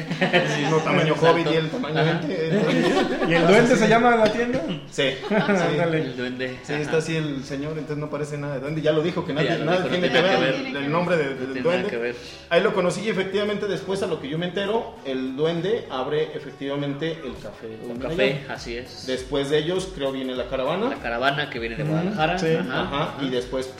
[0.70, 1.32] No tamaño exacto.
[1.32, 2.20] hobbit y el tamaño Ajá.
[2.28, 2.48] 20.
[2.50, 2.94] entonces-
[3.30, 4.62] ¿Y el duende se llama la tienda?
[4.91, 5.34] Sí, sí.
[5.34, 6.02] Ándale.
[6.02, 6.60] El duende.
[6.64, 8.82] Sí, está así el señor, entonces no parece nada de duende.
[8.82, 10.84] Ya lo dijo, que nadie, nada dijo, no tiene que ver, que el- ver.
[10.84, 11.89] el nombre de- No del nada duende.
[11.89, 12.16] que ver.
[12.50, 16.36] Ahí lo conocí y efectivamente después a lo que yo me entero, el duende abre
[16.36, 17.68] efectivamente el café.
[17.89, 19.06] Un también café, así es.
[19.08, 20.89] Después de ellos creo viene la caravana.
[20.89, 22.38] La caravana que viene de Guadalajara.
[22.39, 22.48] sí.
[22.60, 23.24] ajá, Ajá, ajá.
[23.24, 23.72] y después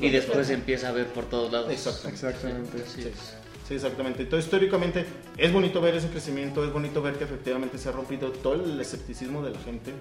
[0.00, 0.54] Y después todo.
[0.54, 1.72] empieza a ver por todos lados.
[1.72, 2.08] Exacto.
[2.08, 2.78] Exactamente.
[2.86, 3.34] Así es.
[3.72, 4.22] Sí, exactamente.
[4.22, 5.06] Entonces, históricamente,
[5.38, 8.78] es bonito ver ese crecimiento, es bonito ver que efectivamente se ha rompido todo el
[8.78, 9.92] escepticismo de la gente,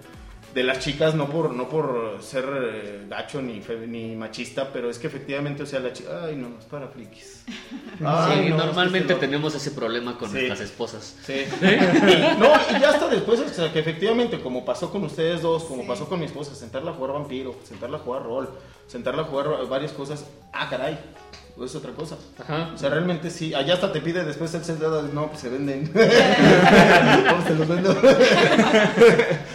[0.54, 4.90] de las chicas, no por, no por ser eh, gacho ni, fe- ni machista, pero
[4.90, 7.46] es que efectivamente, o sea, la chica, ay, no, es para frikis.
[7.48, 7.58] Ay,
[7.94, 10.34] sí, no, es que normalmente este lo- tenemos ese problema con Sí.
[10.36, 11.16] nuestras esposas.
[11.26, 11.46] Sí.
[12.38, 12.48] No,
[12.78, 15.88] y ya hasta después, o sea, que efectivamente, como pasó con ustedes dos, como Sí.
[15.88, 18.50] pasó con mi esposa, sentarla a jugar vampiro, sentarla a jugar rol,
[18.88, 21.00] sentarla a jugar varias cosas, ah, caray,
[21.60, 22.18] es otra cosa.
[22.40, 22.72] Ajá.
[22.74, 23.54] O sea, realmente sí.
[23.54, 25.88] Allá hasta te pide después el set de no, pues se venden.
[25.88, 27.94] ¿Cómo se los vendo?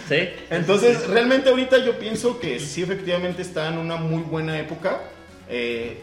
[0.07, 0.15] ¿Sí?
[0.49, 5.01] Entonces, realmente ahorita yo pienso que sí, efectivamente está en una muy buena época.
[5.49, 6.01] Eh,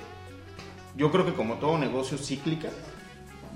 [0.96, 2.68] yo creo que como todo negocio cíclica,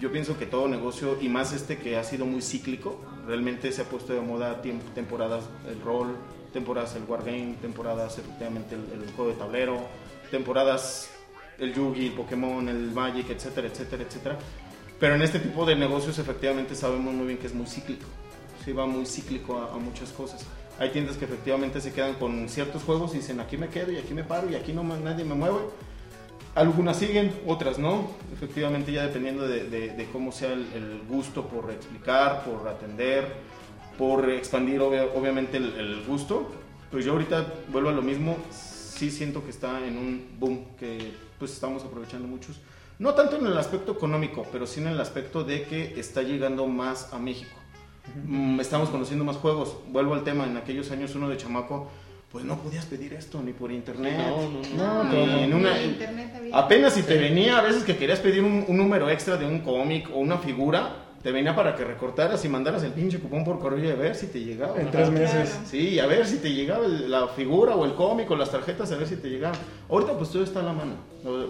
[0.00, 3.82] yo pienso que todo negocio, y más este que ha sido muy cíclico, realmente se
[3.82, 4.62] ha puesto de moda
[4.94, 6.16] temporadas el rol,
[6.52, 9.80] temporadas el wargame, temporadas efectivamente el, el juego de tablero,
[10.30, 11.10] temporadas
[11.58, 14.38] el Yugi, el Pokémon, el Magic, etcétera, etcétera, etcétera.
[14.98, 18.06] Pero en este tipo de negocios efectivamente sabemos muy bien que es muy cíclico.
[18.64, 20.44] Sí, va muy cíclico a, muchas cosas.
[20.78, 23.96] Hay tiendas que efectivamente se quedan con ciertos juegos y dicen aquí me quedo y
[23.96, 25.58] aquí me paro y aquí no nadie me mueve.
[26.54, 28.10] Algunas siguen, otras no.
[28.32, 33.32] Efectivamente ya dependiendo de, cómo sea el, gusto por explicar, por atender,
[33.96, 36.50] por expandir obvia- obviamente el, gusto.
[36.90, 38.36] Pues yo ahorita vuelvo a lo mismo.
[38.50, 42.60] Sí siento que está en un boom que pues estamos aprovechando muchos.
[42.98, 46.66] No tanto en el aspecto económico, pero sí en el aspecto de que está llegando
[46.66, 47.56] más a México.
[48.24, 49.76] Mm, estamos conociendo más juegos.
[49.88, 51.88] Vuelvo al tema, en aquellos años uno de chamaco,
[52.32, 54.18] pues no podías pedir esto ni por internet.
[54.18, 54.42] No,
[54.76, 55.04] no, no.
[55.04, 58.64] ni No, en una, internet apenas si te venía a veces que querías pedir un,
[58.66, 62.48] un número extra de un cómic o una figura, te venía para que recortaras y
[62.48, 64.80] mandaras el pinche cupón por correo y a ver si te llegaba.
[64.80, 65.50] En tres meses.
[65.50, 65.66] Claro.
[65.68, 68.96] Sí, a ver si te llegaba la figura o el cómic o las tarjetas, a
[68.96, 69.58] ver si te llegaban.
[69.90, 70.94] Ahorita pues todo está a la mano,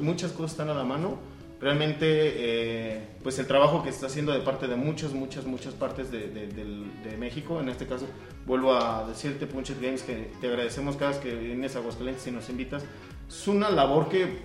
[0.00, 1.16] muchas cosas están a la mano.
[1.60, 6.10] Realmente, eh, pues el trabajo que está haciendo de parte de muchas, muchas, muchas partes
[6.10, 8.06] de, de- del- de México, en este caso,
[8.46, 12.32] vuelvo a decirte, Punchet Games, que te agradecemos cada vez que vienes a Aguascalientes y
[12.32, 12.84] nos invitas.
[13.28, 14.38] Es una labor que,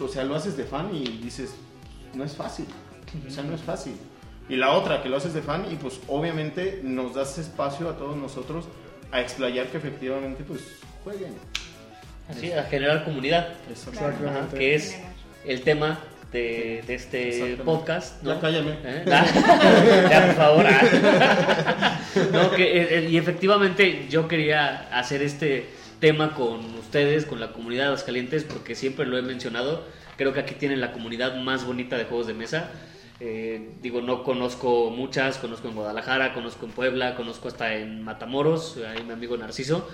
[0.00, 1.54] o sea, lo haces de fan y dices,
[2.14, 2.66] no es fácil,
[3.26, 3.94] o sea, no es fácil.
[4.50, 7.96] Y la otra, que lo haces de fan y pues obviamente nos das espacio a
[7.96, 8.66] todos nosotros
[9.12, 10.60] a explayar que efectivamente pues
[11.04, 11.34] jueguen.
[12.28, 13.54] Así, a generar comunidad.
[13.70, 14.28] Exactamente.
[14.28, 14.98] Ajá, que es
[15.46, 16.00] el tema
[16.32, 18.22] de, de este podcast.
[18.22, 18.34] ¿no?
[18.34, 18.76] Ya cállame.
[18.84, 19.04] ¿Eh?
[20.10, 20.66] Ya, por favor.
[22.32, 25.68] No, que, eh, eh, y efectivamente yo quería hacer este
[26.00, 29.84] tema con ustedes, con la comunidad de Aguascalientes, porque siempre lo he mencionado.
[30.16, 32.68] Creo que aquí tienen la comunidad más bonita de juegos de mesa.
[33.20, 38.78] Eh, digo, no conozco muchas, conozco en Guadalajara, conozco en Puebla, conozco hasta en Matamoros,
[38.78, 39.86] ahí mi amigo Narciso,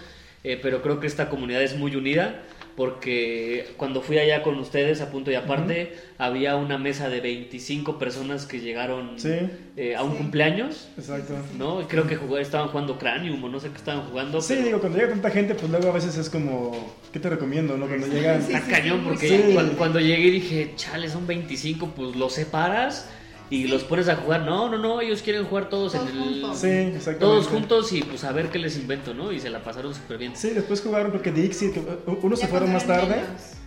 [0.45, 2.45] eh, pero creo que esta comunidad es muy unida
[2.77, 7.99] porque cuando fui allá con ustedes a punto y aparte había una mesa de 25
[7.99, 9.31] personas que llegaron Sí.
[9.77, 10.19] eh, a un Sí.
[10.19, 11.35] cumpleaños, Exacto.
[11.59, 11.81] ¿no?
[11.81, 14.41] Y Creo que jugó- estaban jugando Cranium o no sé qué estaban jugando.
[14.41, 17.31] Sí, pero digo, cuando llega tanta gente, pues luego a veces es como, ¿qué te
[17.31, 17.87] recomiendo, no?
[17.87, 18.43] Cuando llegan...
[18.43, 19.51] Sí, Está sí, cañón sí, porque sí.
[19.55, 23.09] cuando, cuando llegué dije, chale, son 25, pues los separas
[23.51, 24.43] y los pones a jugar.
[24.43, 26.23] No, no, no, ellos quieren jugar todos, Todos en el...
[26.23, 26.59] juntos.
[26.59, 27.21] Sí, exactamente.
[27.21, 29.33] Todos juntos y pues a ver qué les invento, ¿no?
[29.33, 30.37] Y se la pasaron súper bien.
[30.37, 31.77] Sí, después jugaron creo que Dixit,
[32.23, 33.23] unos se fueron más tarde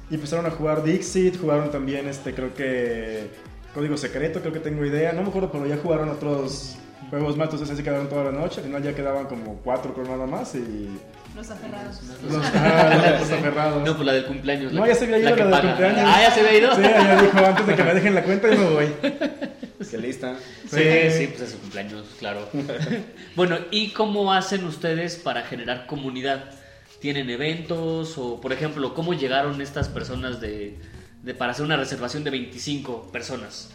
[0.09, 3.27] y empezaron a jugar Dixit, jugaron también este creo que
[3.73, 6.75] Código Secreto, creo que tengo idea, no me acuerdo, pero ya jugaron otros
[7.11, 10.03] juegos más, entonces así quedaron toda la noche, al final ya quedaban como cuatro con
[10.03, 10.89] nada más y
[11.36, 12.01] Los aferrados.
[12.30, 13.84] los, ah, los aferrados.
[13.86, 14.73] No, pues la del cumpleaños.
[14.73, 15.67] No, la ya se había ido que la del paga.
[15.69, 16.01] cumpleaños.
[16.05, 16.75] Ah, ya se había ido.
[16.75, 18.86] Sí, ya dijo, antes de que me dejen la cuenta yo me voy.
[19.88, 20.38] Que lista.
[20.69, 22.49] Sí, sí, pues es su cumpleaños, claro.
[23.36, 26.51] bueno, ¿y cómo hacen ustedes para generar comunidad?
[26.99, 28.17] ¿Tienen eventos?
[28.17, 30.77] O, por ejemplo, ¿cómo llegaron estas personas de,
[31.23, 33.69] de para hacer una reservación de 25 personas?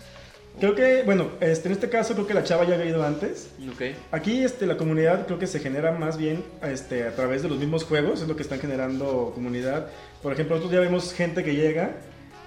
[0.61, 3.51] Creo que, bueno, este, en este caso creo que la chava ya había ido antes.
[3.73, 3.97] ¿Ok?
[4.13, 7.59] Aquí este, la comunidad creo que se genera más bien este, a través de los
[7.59, 9.89] mismos juegos, es lo que están generando comunidad.
[10.23, 11.97] Por ejemplo, nosotros ya vemos gente que llega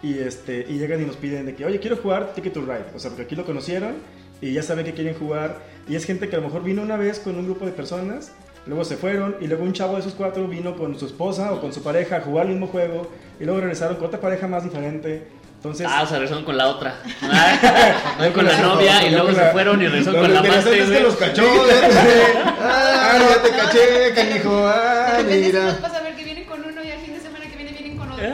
[0.03, 2.85] y, este, y llegan y nos piden de que, oye, quiero jugar Ticket to Ride.
[2.95, 3.95] O sea, porque aquí lo conocieron
[4.41, 5.57] y ya saben que quieren jugar.
[5.89, 8.31] Y es gente que a lo mejor vino una vez con un grupo de personas,
[8.65, 11.61] luego se fueron y luego un chavo de esos cuatro vino con su esposa o
[11.61, 14.63] con su pareja a jugar el mismo juego y luego regresaron con otra pareja más
[14.63, 15.27] diferente.
[15.55, 17.01] Entonces, Ah, o sea, regresaron con la otra.
[17.23, 20.79] Ah, con la novia y luego se fueron y regresaron con la amante.
[20.79, 21.43] es que los cachó.
[22.59, 24.67] Ah, ya te caché, canijo.
[24.67, 25.77] Ah, mira.
[25.81, 27.97] pasa a ver que vienen con uno y al fin de semana que viene vienen
[27.97, 28.25] con otro.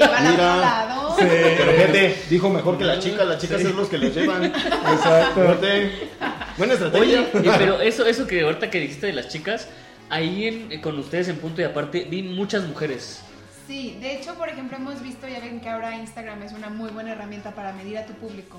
[0.00, 0.50] Llevan a Mira.
[0.52, 1.16] otro lado.
[1.18, 1.24] Sí.
[1.28, 4.44] Pero fíjate, dijo mejor que la chica, las chicas es los que los llevan.
[4.44, 5.40] exacto.
[5.40, 6.08] Fíjate.
[6.56, 7.28] Buena estrategia.
[7.34, 9.68] Oye, pero eso, eso que ahorita que dijiste de las chicas,
[10.08, 13.22] ahí en- con ustedes en punto y aparte vi muchas mujeres.
[13.66, 16.90] Sí, de hecho, por ejemplo, hemos visto, ya ven que ahora Instagram es una muy
[16.90, 18.58] buena herramienta para medir a tu público.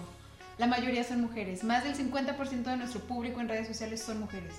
[0.58, 4.54] La mayoría son mujeres, más del 50% de nuestro público en redes sociales son mujeres.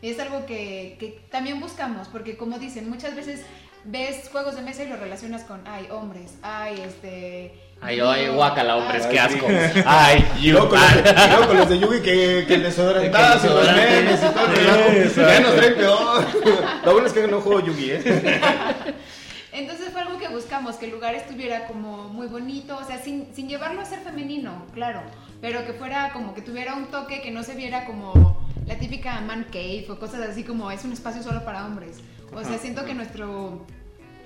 [0.00, 3.42] Es algo que, que también buscamos, porque como dicen, muchas veces
[3.84, 7.54] ves juegos de mesa y lo relacionas con, ay, hombres, ay, este...
[7.84, 9.46] Ay, ay, guácala, hombres, ay, qué asco.
[9.48, 9.82] sí.
[9.84, 10.52] Ay, Y you.
[10.52, 13.50] luego con, los de, y luego con los de Yugi que, que el desodorantazo y
[13.50, 14.90] los memes y todo el Sí, relajo.
[14.92, 15.28] exacto.
[15.32, 16.24] Ya nos traen peor.
[16.84, 18.40] Lo bueno es que no juego Yugi, ¿eh?
[19.52, 23.34] Entonces fue algo que buscamos, que el lugar estuviera como muy bonito, o sea, sin,
[23.34, 25.02] sin llevarlo a ser femenino, claro,
[25.42, 29.20] pero que fuera como que tuviera un toque que no se viera como la típica
[29.20, 31.98] man cave o cosas así como es un espacio solo para hombres.
[32.34, 33.66] O sea, siento que nuestro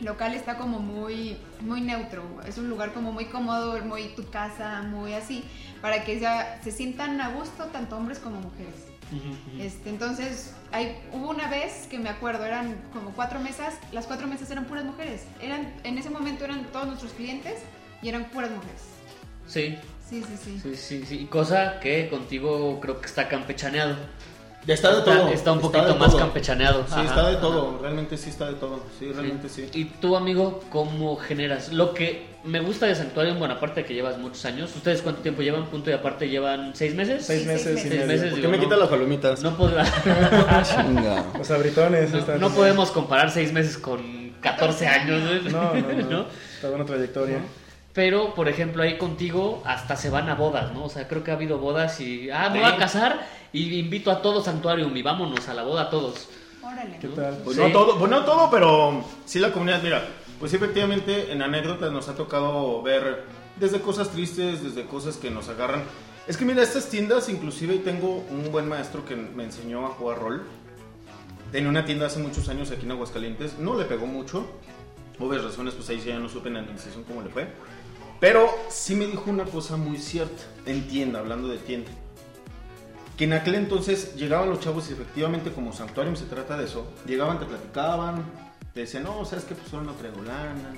[0.00, 4.82] local está como muy, muy neutro, es un lugar como muy cómodo, muy tu casa,
[4.82, 5.44] muy así,
[5.80, 8.74] para que ya se sientan a gusto tanto hombres como mujeres.
[9.58, 14.26] Este, entonces, hay, hubo una vez que me acuerdo, eran como cuatro mesas, las cuatro
[14.26, 15.22] mesas eran puras mujeres.
[15.40, 17.60] Eran, en ese momento eran todos nuestros clientes
[18.02, 18.82] y eran puras mujeres.
[19.46, 19.78] Sí,
[20.08, 20.60] Sí, sí, sí.
[20.62, 21.26] sí, sí, sí.
[21.26, 23.96] Cosa que contigo creo que está campechaneado.
[24.66, 25.28] Está de Está, todo.
[25.28, 26.18] está un poquito más todo.
[26.18, 26.84] campechaneado.
[26.88, 27.04] Sí, Ajá.
[27.04, 27.78] está de todo.
[27.80, 28.82] Realmente sí está de todo.
[28.98, 29.68] Sí, realmente sí.
[29.72, 31.72] Y tú, amigo, ¿cómo generas?
[31.72, 34.74] Lo que me gusta de Santuario en Buenaparte, que llevas muchos años.
[34.74, 35.66] ¿Ustedes cuánto tiempo llevan?
[35.66, 37.24] Punto y aparte, ¿llevan seis meses?
[37.24, 38.06] Seis Sí, meses seis y Seis medio.
[38.08, 38.30] meses.
[38.32, 39.42] ¿Por qué me no- quitan las palomitas?
[39.42, 39.84] No, podrá-
[40.64, 41.24] Chinga.
[41.38, 42.10] Los abritones.
[42.12, 45.44] no, están- no podemos comparar seis meses con 14 años.
[45.44, 45.74] ¿no?
[45.74, 46.26] No, no.
[46.60, 47.38] Toda una trayectoria.
[47.96, 50.84] Pero, por ejemplo, ahí contigo hasta se van a bodas, ¿no?
[50.84, 54.10] O sea, creo que ha habido bodas y, ah, me voy a casar y invito
[54.10, 56.28] a todo Santuarium y vámonos a la boda todos.
[56.62, 56.98] Órale.
[57.00, 57.38] ¿Qué tal?
[57.42, 57.62] Pues Sí.
[57.62, 60.06] no todo, pues no todo, pero sí la comunidad, mira,
[60.38, 63.24] pues sí, efectivamente en anécdotas nos ha tocado ver
[63.58, 65.82] desde cosas tristes, desde cosas que nos agarran.
[66.28, 70.18] Es que mira, estas tiendas, inclusive tengo un buen maestro que me enseñó a jugar
[70.18, 70.42] rol.
[71.50, 74.44] Tenía una tienda hace muchos años aquí en Aguascalientes, no le pegó mucho,
[75.18, 77.46] obvias razones, pues ahí sí ya no supe en la administración cómo le fue.
[78.20, 81.90] Pero sí me dijo una cosa muy cierta, en tienda, hablando de tienda.
[83.16, 86.86] Que en aquel entonces llegaban los chavos y efectivamente como santuario se trata de eso.
[87.06, 88.24] Llegaban, te platicaban,
[88.74, 90.74] te decían, no, sabes que pues solo no traigo lana.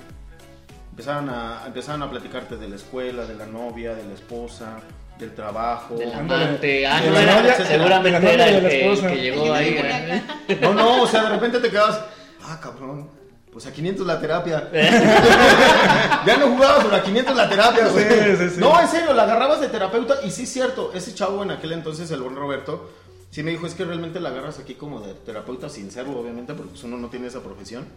[0.91, 4.79] Empezaron a, empezaron a platicarte de la escuela, de la novia, de la esposa,
[5.17, 5.95] del trabajo.
[5.95, 6.85] Del amante.
[6.87, 9.15] Ah, De no era, novia- seguramente de la novia era y de el la el
[9.15, 10.23] que llegó El ahí.
[10.61, 12.01] No, no, o sea, de repente te quedas,
[12.43, 13.09] ah, cabrón,
[13.51, 14.69] pues a 500 la terapia.
[16.25, 18.05] ya no jugabas, pero a 500 la terapia, güey.
[18.05, 18.59] Sí, sí, sí.
[18.59, 21.71] No, en serio, la agarrabas de terapeuta y sí es cierto, ese chavo en aquel
[21.71, 22.89] entonces, el buen Roberto,
[23.31, 26.71] sí me dijo, es que realmente la agarras aquí como de terapeuta sincero, obviamente, porque
[26.71, 27.87] pues uno no tiene esa profesión.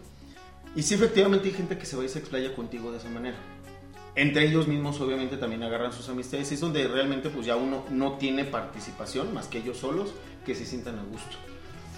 [0.75, 3.37] Y sí, efectivamente hay gente que se va y se explaya contigo de esa manera.
[4.15, 6.51] Entre ellos mismos, obviamente, también agarran sus amistades.
[6.51, 10.13] Y es donde realmente, pues ya uno no tiene participación más que ellos solos,
[10.45, 11.37] que se sientan a gusto.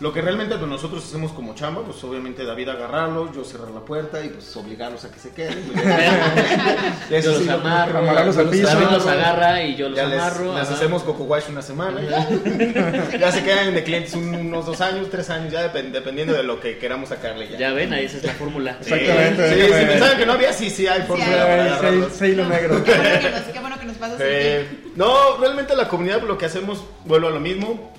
[0.02, 3.80] Lo que realmente pues, nosotros hacemos como chamba, pues obviamente David agarrarlos, yo cerrar la
[3.80, 5.72] puerta y pues obligarlos a que se queden.
[7.10, 8.68] Yo Eso los sí, lo- amarro, amarrarlos al piso.
[8.68, 10.54] David los agarra y yo los ya les, amarro.
[10.54, 10.74] les ajá.
[10.74, 12.02] hacemos coco wash una semana.
[12.02, 16.34] Ya, ya se quedan de clientes un- unos dos años, tres años, ya depend- dependiendo
[16.34, 17.48] de lo que queramos sacarle.
[17.50, 18.78] Ya, Ya ven, ahí esa es la fórmula.
[18.82, 21.40] Sí, Exactamente, Sí, déjame- si pensaban que no había, sí, sí hay fórmula hay.
[21.42, 22.08] para Ay, agarrarlos.
[22.08, 22.84] ese- ese hilo negro.
[22.84, 26.38] Qué bueno que nos, qué bueno que nos pasas Eh, no, realmente la comunidad lo
[26.38, 27.94] que hacemos, vuelvo a lo mismo,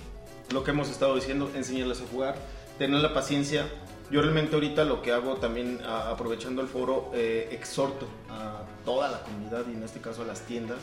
[0.53, 2.37] lo que hemos estado diciendo, enseñarles a jugar,
[2.79, 3.67] tener la paciencia.
[4.11, 9.09] Yo realmente ahorita lo que hago también, a- aprovechando el foro, eh, exhorto a toda
[9.11, 10.79] la comunidad y en este caso a las tiendas,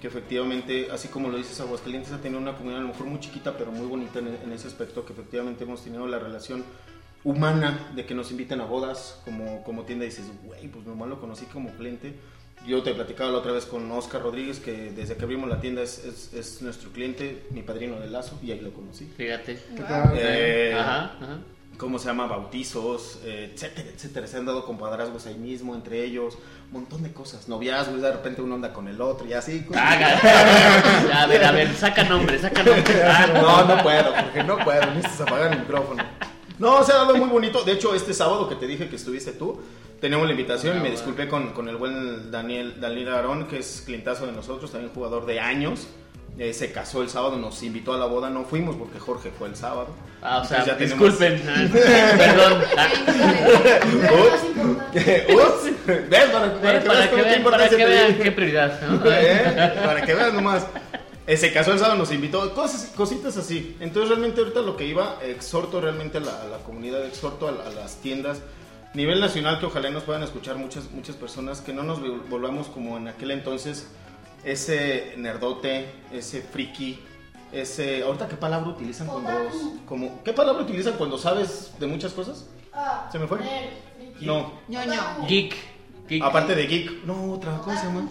[0.00, 3.20] que efectivamente, así como lo dices, Aguascalientes ha tenido una comunidad a lo mejor muy
[3.20, 6.64] chiquita, pero muy bonita en, en ese aspecto, que efectivamente hemos tenido la relación
[7.22, 11.08] humana de que nos inviten a bodas como, como tienda y dices, güey, pues normal
[11.10, 12.14] lo conocí como cliente.
[12.66, 15.82] Yo te platicaba la otra vez con Oscar Rodríguez, que desde que abrimos la tienda
[15.82, 19.10] es, es, es nuestro cliente, mi padrino de lazo, y ahí lo conocí.
[19.16, 19.58] Fíjate.
[19.76, 19.86] Wow.
[19.86, 20.12] tal?
[20.16, 21.38] Eh, Ajá, ajá.
[21.76, 22.26] ¿Cómo se llama?
[22.26, 24.26] Bautizos, eh, etcétera, etcétera.
[24.28, 26.38] Se han dado compadrazgos ahí mismo, entre ellos,
[26.68, 27.48] un montón de cosas.
[27.48, 29.62] Noviazgos, de repente uno anda con el otro y así.
[29.64, 29.82] cosas.
[29.84, 33.02] Ah, a ver, a ver, saca nombre, saca nombre.
[33.02, 36.04] Ah, No, no puedo, porque no puedo, necesitas apagar el micrófono.
[36.60, 37.64] No, se ha dado muy bonito.
[37.64, 39.60] De hecho, este sábado que te dije que estuviste tú,
[40.04, 43.82] tenemos la invitación y me disculpé con, con el buen Daniel, Daniel Arón, que es
[43.86, 45.86] clientazo de nosotros, también jugador de años.
[46.38, 49.48] Eh, se casó el sábado, nos invitó a la boda, no fuimos porque Jorge fue
[49.48, 49.86] el sábado.
[50.20, 51.42] Ah, o sea, ya tenemos- disculpen.
[51.48, 51.68] Ah,
[52.18, 52.62] Perdón.
[52.76, 52.88] Ah.
[56.32, 58.80] Para, para que para que vean, para que vean qué prioridad.
[58.82, 59.00] ¿no?
[59.10, 59.72] ¿Eh?
[59.84, 60.66] Para que veas nomás.
[61.26, 63.76] Eh, se casó el sábado, nos invitó, cosas, cositas así.
[63.80, 67.52] Entonces realmente ahorita lo que iba, exhorto realmente a la, a la comunidad, exhorto a,
[67.66, 68.40] a las tiendas,
[68.94, 72.68] nivel nacional, que ojalá nos puedan escuchar muchas, muchas personas, que no nos vol- volvamos
[72.68, 73.88] como en aquel entonces,
[74.44, 77.00] ese nerdote, ese friki,
[77.52, 78.02] ese...
[78.02, 79.30] ¿Ahorita qué palabra utilizan cuando...
[79.86, 82.46] Como, ¿Qué palabra utilizan cuando sabes de muchas cosas?
[83.10, 83.38] ¿Se me fue?
[84.20, 84.52] No.
[84.68, 85.00] ñoño.
[85.28, 85.54] Geek.
[86.08, 86.22] Geek.
[86.22, 87.04] Aparte de geek.
[87.04, 88.08] No, otra, ¿cómo se llama?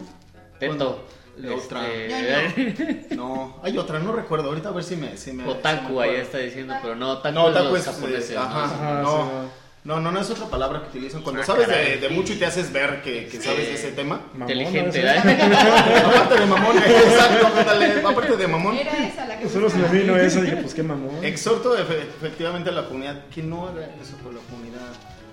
[0.59, 1.03] Teto.
[1.37, 1.87] La otra.
[1.91, 4.49] Este, No, hay otra, no recuerdo.
[4.49, 5.17] Ahorita a ver si me.
[5.17, 7.85] Si me si Otaku, me ahí está diciendo, pero no, otaku No, es los es.
[7.85, 8.29] japoneses.
[8.31, 8.41] eh, ¿no?
[8.41, 9.62] ajá, Ajá, no.
[9.85, 11.21] No, no, no es otra palabra que utilizan.
[11.23, 11.99] Cuando Ah, sabes de, caray.
[11.99, 14.21] de mucho y te haces ver que, que sabes de ese tema.
[14.33, 15.03] Mamón, Inteligente, ¿no?
[15.03, 16.05] ¿verdad?
[16.05, 18.77] Aparte de mamón, exacto, ándale, aparte de mamón.
[18.77, 21.23] Era esa la que Solo se me vino eso y dije, pues qué mamón.
[21.23, 24.79] Exhorto efe- efectivamente a la comunidad que no haga eso por la comunidad.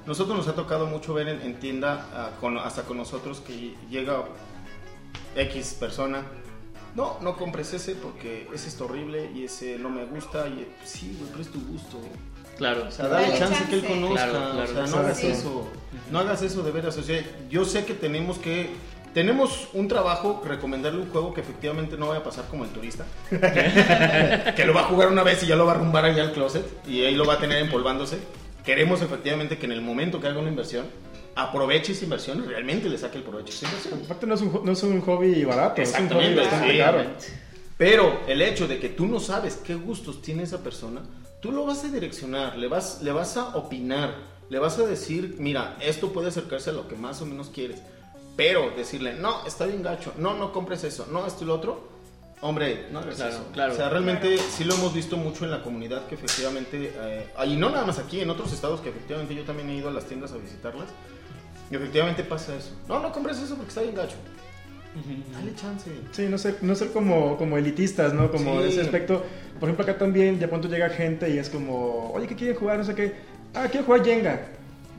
[0.06, 3.74] Nosotros nos ha tocado mucho ver en, en tienda, ah, con- hasta con nosotros, que
[3.88, 4.24] llega
[5.36, 6.22] X persona.
[6.96, 10.48] No, no compres ese porque ese está horrible y ese no me gusta.
[10.48, 12.00] Y sí, güey, pero es tu gusto.
[12.60, 12.84] Claro.
[12.86, 14.28] O sea, dale Dale chance, que él conozca.
[14.28, 15.68] Claro, claro, o sea, no hagas eso.
[16.10, 16.94] No hagas eso de veras.
[16.98, 18.68] O sea, yo sé que tenemos que.
[19.14, 23.06] Tenemos un trabajo, recomendarle un juego que efectivamente no vaya a pasar como el turista.
[23.30, 26.32] que lo va a jugar una vez y ya lo va a rumbar allá al
[26.32, 28.18] closet y ahí lo va a tener empolvándose.
[28.62, 30.84] Queremos efectivamente que en el momento que haga una inversión,
[31.34, 34.00] aproveche esa inversión y realmente le saque el provecho a esa inversión.
[34.04, 36.78] Aparte no es un, no es un hobby barato, es un hobby Exactamente, bastante sí.
[36.78, 37.04] caro.
[37.80, 41.00] Pero el hecho de que tú no sabes qué gustos tiene esa persona,
[41.40, 44.16] tú lo vas a direccionar, le vas, le vas a opinar,
[44.50, 47.80] le vas a decir, mira, esto puede acercarse a lo que más o menos quieres.
[48.36, 51.88] Pero decirle, no, está bien gacho, no, no compres eso, no, esto y lo otro,
[52.42, 53.46] hombre, no Claro, eso.
[53.54, 53.72] claro.
[53.72, 57.56] O sea, realmente sí lo hemos visto mucho en la comunidad que efectivamente, eh, y
[57.56, 60.04] no nada más aquí, en otros estados que efectivamente yo también he ido a las
[60.04, 60.88] tiendas a visitarlas,
[61.70, 62.72] y efectivamente pasa eso.
[62.88, 64.16] No, no compres eso porque está bien gacho.
[65.32, 65.90] Dale chance.
[66.10, 68.30] Sí, no ser, no ser como, como elitistas, ¿no?
[68.30, 68.62] Como Sí.
[68.64, 69.24] de ese aspecto.
[69.58, 72.78] Por ejemplo, acá también, de pronto llega gente y es como, oye, ¿qué quieren jugar?
[72.78, 73.12] No sé qué.
[73.54, 74.40] Ah, quiero jugar Jenga.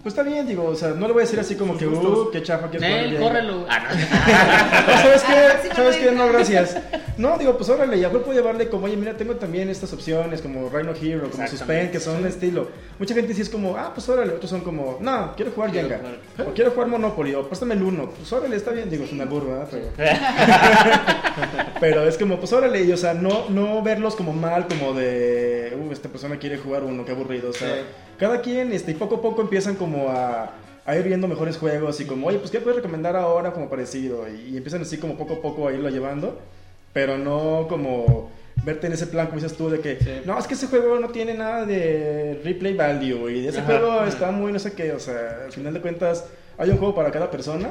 [0.03, 2.31] Pues está bien, digo, o sea, no le voy a decir así como que, uh,
[2.31, 3.65] qué chafa, jugar Nel, córrelo.
[3.69, 3.91] Ah, no.
[4.91, 5.75] No, ¿Sabes qué?
[5.75, 6.11] ¿Sabes no qué?
[6.11, 6.77] No, gracias.
[7.17, 10.69] No, digo, pues órale, ya puedo llevarle como, oye, mira, tengo también estas opciones como
[10.69, 11.47] Rhino Hero, como.
[11.47, 12.69] Suspend, que son de estilo.
[12.97, 15.87] Mucha gente sí es como, ah, pues órale, otros son como, no, quiero jugar Quiero
[15.89, 16.01] Jenga.
[16.35, 16.47] jugar.
[16.49, 18.09] O quiero jugar Monopoly, o préstame el uno.
[18.09, 19.85] Pues órale, está bien, digo, es una burra, pero...
[21.79, 25.75] Pero es como, pues órale, y, o sea, no, no verlos como mal, como de,
[25.79, 27.49] uh, esta persona quiere jugar uno, qué aburrido.
[27.49, 27.81] O sea, Sí.
[28.21, 30.51] Cada quien, este, y poco a poco empiezan como a,
[30.85, 34.25] a ir viendo mejores juegos y como, oye, pues qué puedes recomendar ahora como parecido.
[34.29, 36.39] Y, y empiezan así como poco a poco a irlo llevando,
[36.93, 38.29] pero no como
[38.63, 40.21] verte en ese plan, como dices tú, de que, Sí.
[40.25, 43.91] no, es que ese juego no tiene nada de replay value y ese Ajá, juego
[43.93, 44.07] ajá.
[44.07, 46.25] está muy no sé qué, o sea, al final de cuentas
[46.59, 47.69] hay un juego para cada persona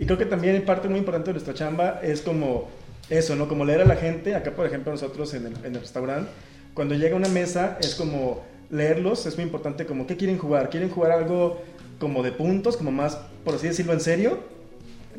[0.00, 2.68] y creo que también parte muy importante de nuestra chamba es como
[3.08, 3.46] eso, ¿no?
[3.46, 6.28] Como leer a la gente, acá por ejemplo nosotros en el, en el restaurante,
[6.74, 10.90] cuando llega una mesa es como leerlos, es muy importante como qué quieren jugar, quieren
[10.90, 11.60] jugar algo
[11.98, 14.38] como de puntos, como más, por así decirlo, en serio,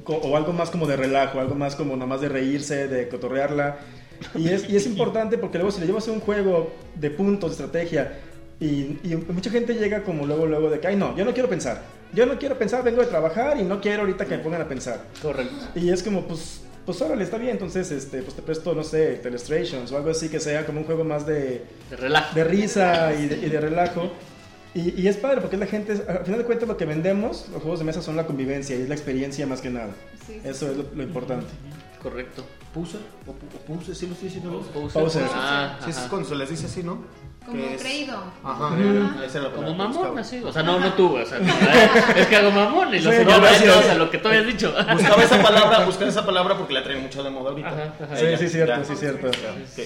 [0.05, 3.77] o algo más como de relajo, algo más como nada más de reírse, de cotorrearla.
[4.35, 7.63] Y es, y es importante porque luego si le llevas un juego de puntos, de
[7.63, 8.19] estrategia,
[8.59, 11.49] y, y mucha gente llega como luego, luego de que, ay no, yo no quiero
[11.49, 11.83] pensar.
[12.13, 14.67] Yo no quiero pensar, vengo de trabajar y no quiero ahorita que me pongan a
[14.67, 15.03] pensar.
[15.21, 15.53] Correcto.
[15.75, 19.17] Y es como, pues, pues órale, está bien, entonces, este, pues te presto, no sé,
[19.21, 22.33] Telestrations o algo así que sea como un juego más de, De relajo.
[22.33, 24.11] de risa y de, y de relajo.
[24.73, 27.61] Y, y es padre porque la gente, al final de cuentas lo que vendemos, los
[27.61, 29.89] juegos de mesa son la convivencia y es la experiencia más que nada.
[30.25, 30.47] Sí, sí.
[30.47, 31.47] Eso es lo, lo importante.
[32.01, 32.45] Correcto.
[32.73, 33.01] ¿Puser?
[33.27, 33.93] ¿O, o Puser?
[33.95, 34.61] ¿Sí lo estoy diciendo?
[34.93, 35.23] Pauser.
[35.33, 36.99] Ah, Sí, es cuando se les dice así, ¿no?
[37.47, 38.17] Como Que es- creído.
[38.43, 38.67] Ajá.
[38.67, 39.23] Ujú.
[39.23, 40.19] Esa era la Como mamón, buscaba.
[40.21, 40.41] así.
[40.43, 41.89] O sea, no, no tú, o sea, no, ¿eh?
[42.17, 44.27] es que hago mamón y lo Sí, sé, no, no, o sea, lo que tú
[44.27, 44.73] habías dicho.
[44.93, 47.69] Buscaba esa palabra, buscaba esa palabra porque la traen mucho de moda ahorita.
[47.69, 48.15] Ajá, ajá.
[48.17, 48.83] Sí, Ya, sí, cierto, ya.
[48.83, 49.27] sí, cierto.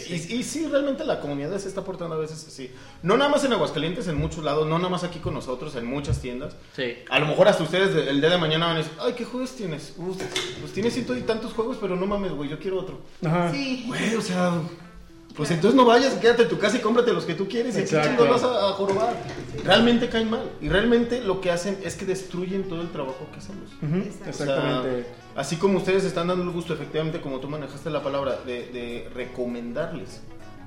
[0.09, 2.71] Y, y sí, realmente la comunidad se está portando a veces así.
[3.03, 5.85] No nada más en Aguascalientes, en muchos lados, no nada más aquí con nosotros, en
[5.85, 6.55] muchas tiendas.
[6.75, 6.95] Sí.
[7.09, 9.23] A lo mejor hasta ustedes de- el día de mañana van a decir, ay, ¿qué
[9.23, 9.93] juegos tienes?
[9.97, 10.15] "Uh,
[10.61, 13.01] pues tienes ciento y tantos juegos, pero no mames, güey, yo quiero otro.
[13.23, 13.51] Ajá.
[13.51, 13.83] Sí.
[13.87, 14.51] Güey, o sea,
[15.35, 17.77] pues entonces no vayas, quédate en tu casa y cómprate los que tú quieres.
[17.77, 19.15] ¿Y chingos vas a, a jorobar?
[19.63, 20.49] Realmente caen mal.
[20.61, 23.69] Y realmente lo que hacen es que destruyen todo el trabajo que hacemos.
[23.81, 24.29] Ujú, Exacto.
[24.29, 25.05] O sea, Exactamente.
[25.35, 29.09] así como ustedes están dando el gusto, efectivamente, como tú manejaste la palabra, de, de
[29.13, 30.21] recomendarles.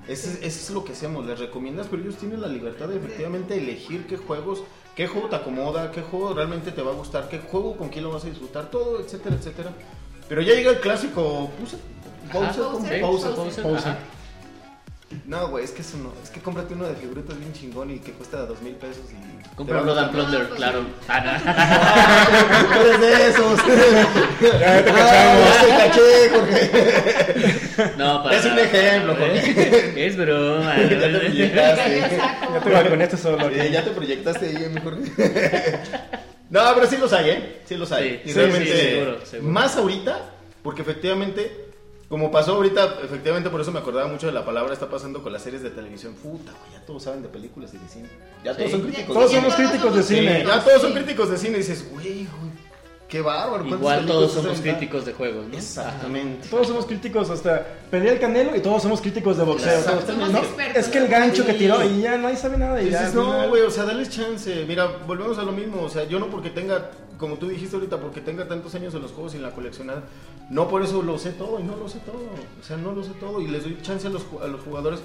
[0.08, 2.96] Eso es, eso es lo que hacemos, les recomiendas, pero ellos tienen la libertad de
[2.96, 4.62] efectivamente elegir qué juegos,
[4.94, 8.04] qué juego te acomoda, qué juego realmente te va a gustar, qué juego con quién
[8.04, 9.70] lo vas a disfrutar, todo, etcétera, etcétera.
[10.28, 11.78] Pero ya llega el clásico, puse,
[12.32, 12.72] Bowser, Ajá,
[13.62, 13.78] ¿cómo?
[13.78, 13.88] sí,
[15.26, 16.12] No, güey, es que eso no.
[16.22, 19.54] Es que cómprate uno de figuritas bien chingón y que cuesta dos mil pesos y.
[19.56, 20.10] Compra and gustar.
[20.10, 20.80] Plunder, pues claro.
[20.80, 20.86] sí.
[21.08, 22.26] Ah,
[22.80, 23.60] eres de esos.
[24.40, 25.48] Ya te Ah, cachamos.
[25.48, 27.90] ya te caché, Jorge.
[27.96, 30.06] no, para Es un ejemplo, Jorge.
[30.06, 30.76] Es broma.
[30.78, 32.00] Ya te proyectaste.
[32.00, 33.48] Ya te balconeaste solo.
[33.50, 35.80] Eh, ya te proyectaste ahí, mi Jorge.
[36.50, 37.56] No, pero sí los hay, ¿eh?
[37.64, 38.10] Sí los hay.
[38.10, 39.52] Sí, y sí, realmente, sí, seguro, seguro.
[39.52, 40.18] más ahorita,
[40.62, 41.63] porque efectivamente,
[42.14, 45.32] como pasó ahorita, efectivamente por eso me acordaba mucho de la palabra, está pasando con
[45.32, 46.14] las series de televisión.
[46.14, 48.08] Puta, güey, ya todos saben de películas y de cine.
[48.44, 49.14] Ya todos son críticos.
[49.16, 49.40] Todos de cine.
[49.50, 50.44] somos críticos de Sí, cine.
[50.46, 52.52] ya todos son críticos de cine y dices, güey, güey,
[53.14, 53.58] qué bárbaro.
[53.62, 55.56] ¿cuántas Igual todos somos críticos de juegos, ¿no?
[55.56, 56.48] Exactamente.
[56.48, 59.82] Todos somos críticos hasta pelea el canelo y todos somos críticos de boxeo.
[59.82, 60.82] No, Somos expertos.
[60.82, 62.82] es que el gancho que tiró y ya nadie sabe nada.
[62.82, 64.64] Y ya, Dices, al no, güey, o sea, dale chance.
[64.66, 65.82] Mira, volvemos a lo mismo.
[65.82, 69.02] O sea, yo no porque tenga, como tú dijiste ahorita, porque tenga tantos años en
[69.02, 70.02] los juegos y en la coleccionada,
[70.50, 72.18] no por eso lo sé todo y no lo sé todo.
[72.60, 74.98] O sea, no lo sé todo y les doy chance a los, a los jugadores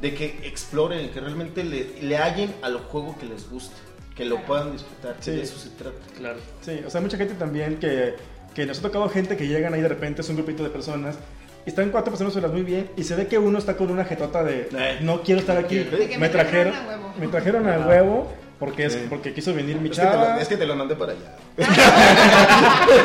[0.00, 3.74] de que exploren, que realmente le, le hallen al juego que les guste,
[4.20, 5.16] que lo puedan disfrutar.
[5.20, 5.30] Sí.
[5.30, 5.96] De eso se trata.
[6.18, 6.38] Claro.
[6.60, 8.16] Sí, o sea, mucha gente también que,
[8.54, 11.16] que nos ha tocado gente que llegan ahí de repente, es un grupito de personas,
[11.64, 14.04] y están cuatro personas solas muy bien, y se ve que uno está con una
[14.04, 14.98] jetota de Eh.
[15.00, 15.86] no quiero estar aquí.
[15.90, 17.14] Me me trajeron, trajeron a huevo.
[17.18, 19.06] me trajeron a huevo porque, es, Sí.
[19.08, 20.40] porque quiso venir mi Es que, te lo, chava.
[20.40, 21.36] es que te lo mandé para allá.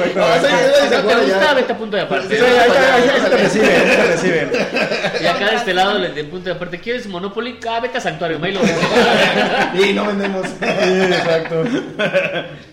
[0.00, 2.36] Te gusta, vete a punto de aparte.
[2.36, 4.50] Sí, ahí, te reciben, ahí te reciben.
[5.22, 7.58] Y acá de este lado, de punto de aparte, ¿quieres Monopoly?
[7.68, 8.60] Ah, vete a Santuario, ahí lo
[9.86, 10.46] Y no vendemos.
[10.46, 11.64] Sí, exacto.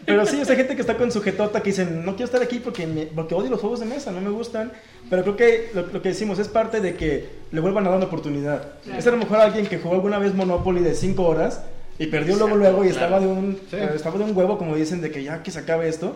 [0.06, 2.60] Pero sí, esa gente que está con su jetota que dicen, no quiero estar aquí
[2.60, 4.72] porque, me- porque odio los juegos de mesa, no me gustan.
[5.10, 7.98] Pero creo que lo, lo que decimos es parte de que le vuelvan a dar
[7.98, 8.74] una oportunidad.
[8.84, 9.00] Claro.
[9.00, 11.62] Es a lo mejor alguien que jugó alguna vez Monopoly de 5 horas
[12.00, 13.06] y perdió luego Exacto, luego y claro.
[13.06, 13.76] estaba de un Sí.
[13.76, 16.16] eh, estaba de un huevo como dicen de que ya que se acabe esto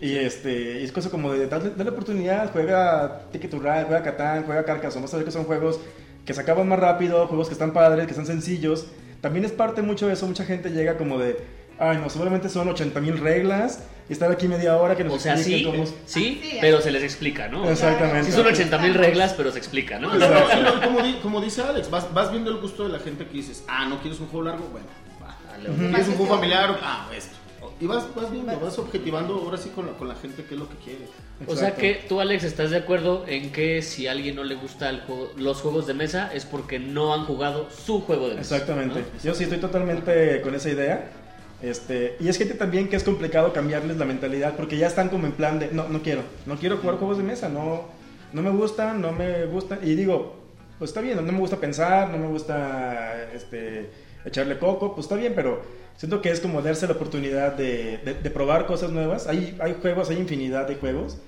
[0.00, 4.02] y este y es cosa como de darle, darle oportunidad juega Ticket to Ride juega
[4.02, 5.78] Catán juega Carcassonne vas a ver que son juegos
[6.24, 8.86] que se acaban más rápido juegos que están padres que están sencillos
[9.20, 11.36] también es parte mucho de eso mucha gente llega como de
[11.78, 15.18] ay no seguramente son 80 mil reglas y estar aquí media hora que nos O
[15.20, 17.70] sea, sí, cómo sí, Sí, pero se les explica, ¿no?
[17.70, 20.08] exactamente Sí son 80 mil reglas, pero se explica, ¿no?
[20.12, 22.82] No, no, no, y no, como, di- como dice Alex, vas, vas viendo el gusto
[22.82, 24.88] de la gente que dices, ah, no quieres un juego largo, bueno,
[25.64, 26.78] ¿Quieres un juego familiar?
[26.82, 27.36] Ah, esto.
[27.80, 30.60] Y vas, vas viendo, vas objetivando ahora sí con la, con la gente qué es
[30.60, 31.06] lo que quiere.
[31.46, 34.54] O sea que tú, Alex, estás de acuerdo en que si a alguien no le
[34.54, 38.34] gusta el juego- los juegos de mesa es porque no han jugado su juego de
[38.36, 38.56] mesa.
[38.56, 39.00] Exactamente.
[39.00, 39.22] ¿no?
[39.22, 41.10] Yo sí estoy totalmente con esa idea.
[41.62, 45.26] Este, y es gente también que es complicado cambiarles la mentalidad porque ya están como
[45.26, 47.84] en plan de no, no quiero, no quiero jugar juegos de mesa, no,
[48.32, 49.78] no me gustan, no me gustan.
[49.82, 50.36] Y digo,
[50.78, 53.90] pues está bien, no me gusta pensar, no me gusta este,
[54.24, 55.62] echarle coco, pues está bien, pero
[55.96, 59.26] siento que es como darse la oportunidad de, de- de probar cosas nuevas.
[59.26, 61.18] Hay, hay juegos, hay infinidad de juegos.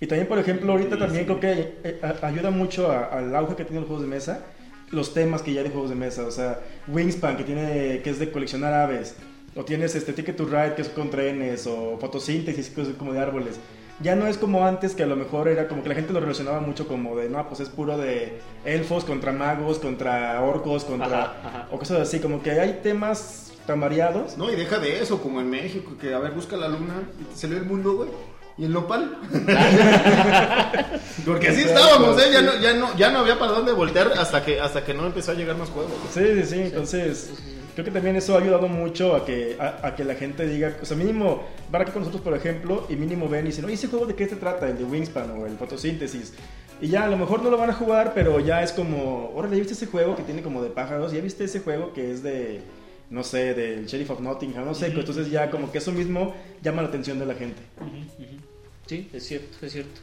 [0.00, 3.80] Y también, por ejemplo, ahorita también creo que eh, ayuda mucho al auge que tienen
[3.82, 4.40] los juegos de mesa,
[4.90, 6.26] los temas que ya hay de juegos de mesa.
[6.26, 9.14] O sea, Wingspan, que, tiene, que es de coleccionar aves.
[9.54, 11.66] O tienes este Ticket to Ride, que es con trenes.
[11.66, 13.58] O fotosíntesis, que es como de árboles.
[14.00, 16.20] Ya no es como antes, que a lo mejor era como que la gente lo
[16.20, 21.22] relacionaba mucho como de, no, pues es puro de elfos contra magos, contra orcos, contra...
[21.22, 21.68] Ajá, ajá.
[21.70, 24.36] O cosas así, como que hay temas tan variados.
[24.36, 27.24] No, y deja de eso, como en México, que a ver, busca la luna y
[27.24, 28.10] te salió el mundo, güey.
[28.58, 29.18] Y el nopal.
[31.26, 32.30] Porque así estábamos, ¿eh?
[32.32, 35.06] Ya no, ya, no, ya no había para dónde voltear hasta que, hasta que no
[35.06, 35.92] empezó a llegar más juegos.
[36.12, 37.32] Sí, sí, sí, entonces
[37.74, 40.78] creo que también eso ha ayudado mucho a que, a, a que la gente diga,
[40.80, 43.74] o sea, mínimo, van aquí con nosotros, por ejemplo, y mínimo ven y dicen, oye,
[43.74, 44.66] ¿ese juego de qué se trata?
[44.66, 46.32] El de Wingspan o el fotosíntesis.
[46.80, 49.56] Y ya, a lo mejor no lo van a jugar, pero ya es como, órale,
[49.56, 51.12] ¿ya viste ese juego que tiene como de pájaros?
[51.12, 52.62] ¿Ya viste ese juego que es de,
[53.10, 54.64] no sé, del Sheriff of Nottingham?
[54.64, 57.60] No sé, entonces ya como que eso mismo llama la atención de la gente.
[57.80, 57.86] Ujú,
[58.22, 58.36] ujú.
[58.86, 60.00] Sí, es cierto, es cierto.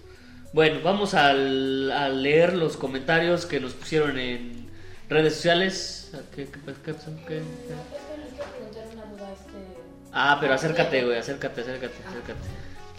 [0.53, 4.67] Bueno, vamos al- a leer los comentarios que nos pusieron en
[5.09, 6.11] redes sociales.
[6.35, 6.93] ¿Qué, qué, qué-
[7.27, 7.41] qué-.
[10.11, 12.39] Ah, pero acércate, güey, acércate, acércate, acércate.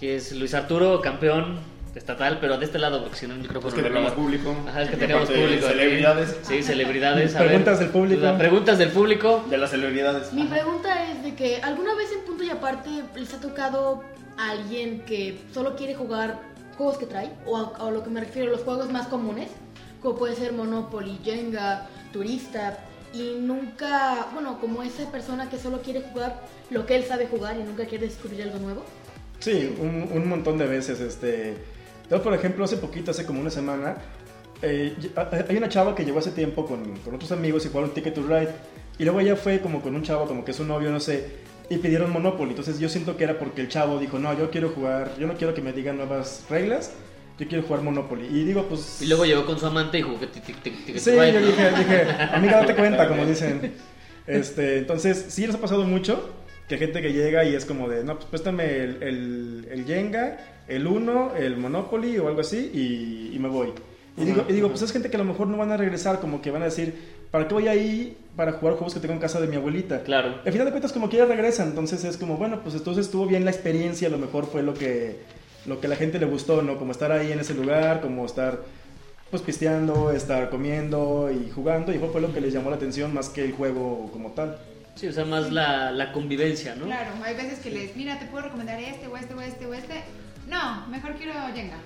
[0.01, 1.59] Que es Luis Arturo, campeón
[1.95, 4.57] estatal, pero de este lado, porque si no el micrófono Es que tenemos público.
[4.69, 5.67] Ajá, es que tenemos público.
[5.69, 6.37] Celebridades.
[6.43, 7.35] Sí, celebridades.
[7.37, 8.21] A ver, Preguntas del público.
[8.21, 9.45] duda- Preguntas del público.
[9.49, 10.33] De las celebridades.
[10.33, 14.03] Mi pregunta es de que alguna vez en punto y aparte les ha tocado
[14.37, 16.41] a alguien que solo quiere jugar
[16.77, 19.49] juegos que trae, o a, a lo que me refiero, los juegos más comunes,
[20.03, 22.79] como puede ser Monopoly, Jenga, Turista,
[23.13, 26.41] y nunca, bueno, como esa persona que solo quiere jugar
[26.71, 28.85] lo que él sabe jugar y nunca quiere descubrir algo nuevo.
[29.39, 30.99] Sí, un, un montón de veces.
[31.01, 31.55] Este,
[32.11, 33.97] yo, por ejemplo, hace poquito, hace como una semana,
[34.63, 37.69] eh, y- a- hay una chava que llegó hace tiempo con, con otros amigos y
[37.69, 38.51] jugaron Ticket to Ride.
[38.99, 41.27] Y luego ella fue como con un chavo, como que es su novio, no sé,
[41.69, 42.51] y pidieron Monopoly.
[42.51, 45.35] Entonces yo siento que era porque el chavo dijo, no, yo quiero jugar, yo no
[45.35, 46.93] quiero que me digan nuevas reglas,
[47.39, 48.27] yo quiero jugar Monopoly.
[48.31, 49.03] Y digo, pues...
[49.03, 51.23] Y luego llegó con su amante y jugó que tic, tic, tic, tic, Sí, yo
[51.41, 53.73] dije, dije, amiga, date cuenta, como dicen.
[54.27, 56.31] Este, entonces, sí nos ha pasado mucho
[56.69, 59.85] que hay gente que llega y es como de, no, pues préstame el, el, el
[59.85, 60.39] Jenga,
[60.69, 63.73] el Uno, el Monopoly o algo así y, y me voy.
[64.17, 66.21] Y digo, y digo, pues es gente que a lo mejor no van a regresar,
[66.21, 66.95] como que van a decir,
[67.33, 70.05] ¿para qué voy ahí para jugar juegos que tengo en casa de mi abuelita?
[70.05, 70.37] Claro.
[70.45, 73.45] Al final de cuentas, como quiera regresan, entonces es como, bueno, pues entonces estuvo bien
[73.45, 75.19] la experiencia, a lo mejor fue lo que,
[75.67, 76.79] lo que a la gente le gustó, ¿no?
[76.79, 78.61] Como estar ahí en ese lugar, como estar
[79.31, 83.13] pues pisteando, estar comiendo y jugando, y fue, fue lo que les llamó la atención
[83.13, 84.59] más que el juego como tal.
[84.95, 86.85] Sí, o sea, más la, la convivencia, ¿no?
[86.85, 89.75] Claro, hay veces que les, mira, te puedo recomendar este o este o este o
[89.75, 90.05] este.
[90.49, 91.77] No, mejor quiero Jenga.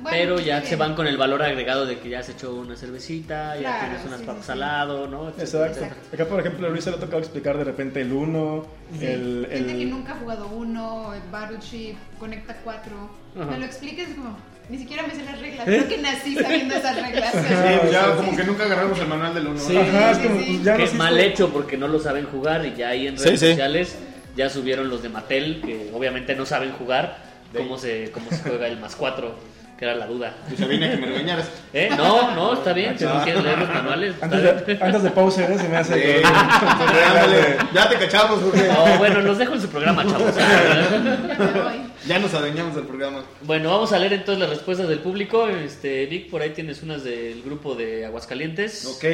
[0.00, 2.76] Bueno, Pero ya se van con el valor agregado de que ya has hecho una
[2.76, 4.52] cervecita, ya Claro, tienes unas sí, papas sí, sí.
[4.52, 5.28] al lado, ¿no?
[5.30, 5.86] Exacto.
[6.12, 8.66] Acá, por ejemplo, a Luis se le ha tocado explicar de repente el 1,
[9.00, 9.46] el...
[9.50, 9.90] Gente que el...
[9.90, 12.92] nunca ha jugado uno, el Battleship, Conecta 4.
[13.40, 13.50] Ajá.
[13.52, 14.36] Me lo expliques como,
[14.68, 15.66] ni siquiera me sé las reglas.
[15.68, 15.76] ¿Eh?
[15.76, 17.30] Creo que nací sabiendo esas reglas.
[17.32, 17.38] Sí,
[17.80, 18.36] pues ya sí, como sí.
[18.36, 19.58] que nunca agarramos el manual del uno.
[19.60, 19.74] Sí.
[19.76, 19.96] ¿verdad?
[20.02, 20.44] Ajá, es sí, como, sí.
[20.48, 23.16] pues, ya que naciste- mal hecho porque no lo saben jugar y ya ahí en
[23.16, 23.52] redes Sí, sí.
[23.52, 23.96] sociales
[24.36, 28.66] ya subieron los de Mattel que obviamente no saben jugar cómo se, cómo se juega
[28.68, 29.34] el más 4,
[29.78, 30.34] que era la duda.
[30.48, 31.48] Pues ya vine a que me regañaras.
[31.72, 31.90] ¿Eh?
[31.96, 34.14] No, no, está bien, si no quieres leer los manuales.
[34.14, 34.78] está Antes bien.
[34.78, 35.58] de, antes de pause, ¿eh?
[35.58, 36.22] se me hace...
[36.24, 38.68] Ándale, ya te cachamos, Jorge.
[38.68, 40.34] No, bueno, los dejo en su programa, chavos.
[41.38, 41.92] Me voy.
[42.06, 43.22] Ya nos adueñamos del programa.
[43.42, 45.46] Bueno, vamos a leer entonces las respuestas del público.
[45.46, 48.86] Este, Vic, por ahí tienes unas del grupo de Aguascalientes.
[48.86, 49.04] Ok.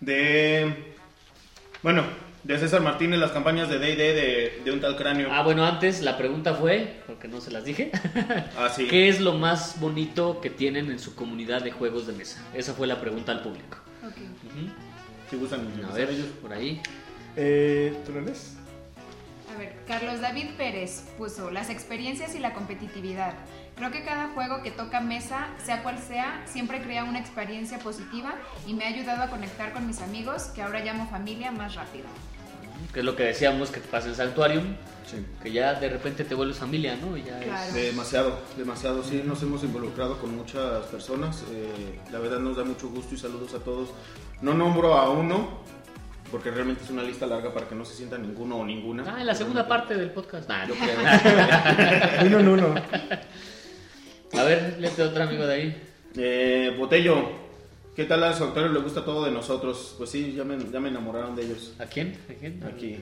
[0.00, 0.74] De.
[1.82, 2.04] Bueno,
[2.42, 5.28] de César Martínez, las campañas de DD de, de un tal cráneo.
[5.30, 7.90] Ah, bueno, antes la pregunta fue, porque no se las dije,
[8.58, 8.86] Ah, sí.
[8.88, 12.42] ¿qué es lo más bonito que tienen en su comunidad de juegos de mesa?
[12.54, 13.78] Esa fue la pregunta al público.
[14.02, 14.16] Ok.
[14.16, 14.70] Ujú.
[15.30, 16.08] Si gustan A ver,
[16.42, 16.80] por ahí.
[17.36, 18.56] Eh, ¿Tú lo lees?
[19.54, 23.34] A ver, Carlos David Pérez puso las experiencias y la competitividad.
[23.76, 28.34] Creo que cada juego que toca mesa, sea cual sea, siempre crea una experiencia positiva
[28.66, 32.04] y me ha ayudado a conectar con mis amigos, que ahora llamo familia, más rápido.
[32.92, 34.76] Que es lo que decíamos que te pasa en Sanctuarium,
[35.06, 35.24] Sí.
[35.42, 37.16] que ya de repente te vuelves familia, ¿no?
[37.16, 37.74] Ya es-.
[37.74, 39.02] Demasiado, demasiado.
[39.02, 41.42] Sí, nos hemos involucrado con muchas personas.
[41.52, 43.88] eh, la verdad nos da mucho gusto y saludos a todos.
[44.42, 45.60] No nombro a uno,
[46.30, 49.04] porque realmente es una lista larga para que no se sienta ninguno o ninguna.
[49.06, 50.48] Ah, en la segunda parte del podcast.
[50.48, 50.80] Nah, Yo no.
[50.80, 52.26] creo.
[52.26, 52.74] Uno en uno.
[54.38, 55.82] A ver, léete otro amigo de ahí.
[56.16, 57.49] Eh, Botello,
[57.96, 58.70] ¿qué tal a su autor?
[58.70, 59.94] Le gusta todo de nosotros.
[59.98, 61.74] Pues sí, ya me, ya me enamoraron de ellos.
[61.78, 62.16] ¿A quién?
[62.28, 62.62] ¿A quién?
[62.64, 62.98] Aquí,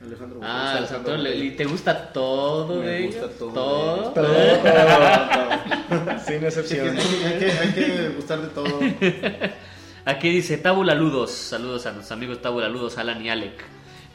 [0.00, 0.40] Alejandro.
[0.42, 1.36] Ah, Alejandro Santor, ¿le-.
[1.36, 3.38] ¿y te gusta todo Me de gusta ellos?
[3.38, 4.12] todo ¿Todo?
[4.12, 4.26] Todo.
[4.26, 6.18] Todo.
[6.26, 6.96] Sin excepción.
[6.96, 8.80] hay, que, hay que gustar de todo.
[10.04, 11.30] Aquí dice Tabula Ludos.
[11.30, 13.62] Saludos a nuestros amigos Tabula Ludos, Alan y Alec.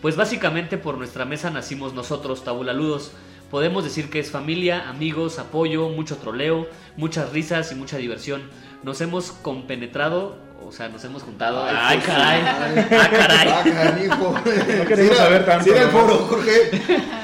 [0.01, 3.11] Pues básicamente por nuestra mesa nacimos nosotros, Tabula Ludos.
[3.51, 6.67] Podemos decir que es familia, amigos, apoyo, mucho troleo,
[6.97, 8.49] muchas risas y mucha diversión.
[8.85, 11.65] Nos hemos compenetrado, o sea, nos hemos juntado.
[11.67, 12.41] Ay, pues, caray.
[12.45, 12.87] ay.
[12.91, 13.47] Ah, caray.
[13.49, 14.31] Ah, canijo.
[14.77, 16.51] No queremos saber tanto, Sí, era el foro, Jorge.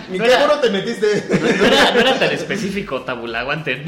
[0.09, 1.23] ¿Ni No qué era- foro te metiste?
[1.59, 3.85] No era, no era tan específico, Tabula, aguanten.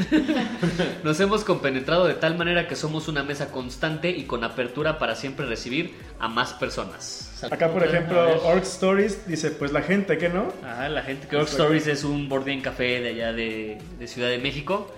[1.02, 5.16] Nos hemos compenetrado de tal manera que somos una mesa constante y con apertura para
[5.16, 7.42] siempre recibir a más personas.
[7.50, 8.40] Acá, por ejemplo.
[8.44, 10.46] Orc Stories dice, pues la gente, ¿qué no?
[10.64, 14.28] Ajá, la gente que Stories es un board game café de allá de, de Ciudad
[14.28, 14.94] de México.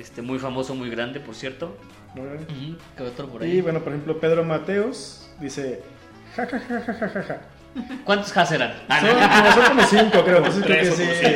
[0.00, 1.76] Este, muy famoso, muy grande, por cierto.
[2.16, 3.60] Ujú, ¿Qué otro por Y ahí?
[3.60, 5.82] bueno, por ejemplo, Pedro Mateos dice,
[6.36, 7.40] ja, ja, ja, ja, ja, ja.
[8.04, 8.72] ¿Cuántos has eran?
[8.88, 10.36] Ah, Son, como, son como cinco, creo.
[10.38, 11.34] entonces creo que sí.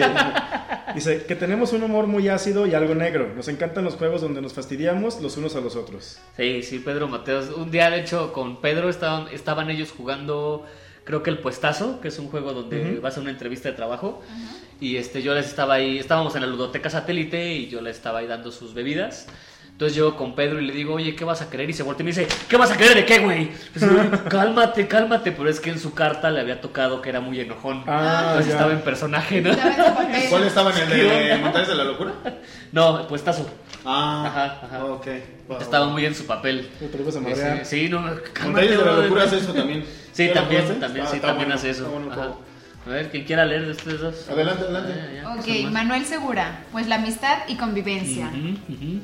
[0.94, 3.32] Dice que tenemos un humor muy ácido y algo negro.
[3.34, 6.18] Nos encantan los juegos donde nos fastidiamos los unos a los otros.
[6.36, 7.50] Sí, sí, Pedro Mateos.
[7.50, 10.64] Un día, de hecho, con Pedro estaban, estaban ellos jugando,
[11.02, 13.00] creo que el Puestazo, que es un juego donde Ujú.
[13.00, 14.22] vas a una entrevista de trabajo.
[14.80, 18.20] Y este, yo les estaba ahí, estábamos en la ludoteca satélite y yo les estaba
[18.20, 19.26] ahí dando sus bebidas.
[19.78, 21.70] Entonces llego con Pedro y le digo, oye, ¿qué vas a querer?
[21.70, 23.48] Y se voltea y me dice, ¿qué vas a querer de qué, güey?
[23.72, 25.30] Pues, "Oye, cálmate, cálmate.
[25.30, 27.84] Pero es que en su carta le había tocado que era muy enojón.
[27.86, 28.52] Ah, Entonces ya.
[28.54, 29.52] estaba en personaje, ¿no?
[30.30, 32.12] ¿Cuál estaba en el de Montañas de la Locura?
[32.72, 33.48] No, el Puestazo.
[33.84, 34.84] Ah, Ajá, ajá.
[34.84, 35.06] ok.
[35.46, 35.60] Wow.
[35.60, 36.68] Estaba muy en su papel.
[36.80, 37.64] Sí, madrear.
[37.64, 38.02] sí, no,
[38.32, 38.92] cálmate, Montañas de la.
[39.04, 39.84] Locura hace eso también.
[40.12, 41.88] Sí, ¿Ya lo también, también, Ah, sí, también bueno, hace eso.
[41.88, 42.30] bueno Ajá.
[42.84, 44.28] A ver, quien quiera leer de ustedes dos.
[44.28, 44.94] Adelante, adelante.
[45.00, 45.70] Ah, ya, ya, Ok.
[45.70, 48.26] Manuel Segura, pues la amistad y convivencia.
[48.26, 49.00] Ujú, ujú.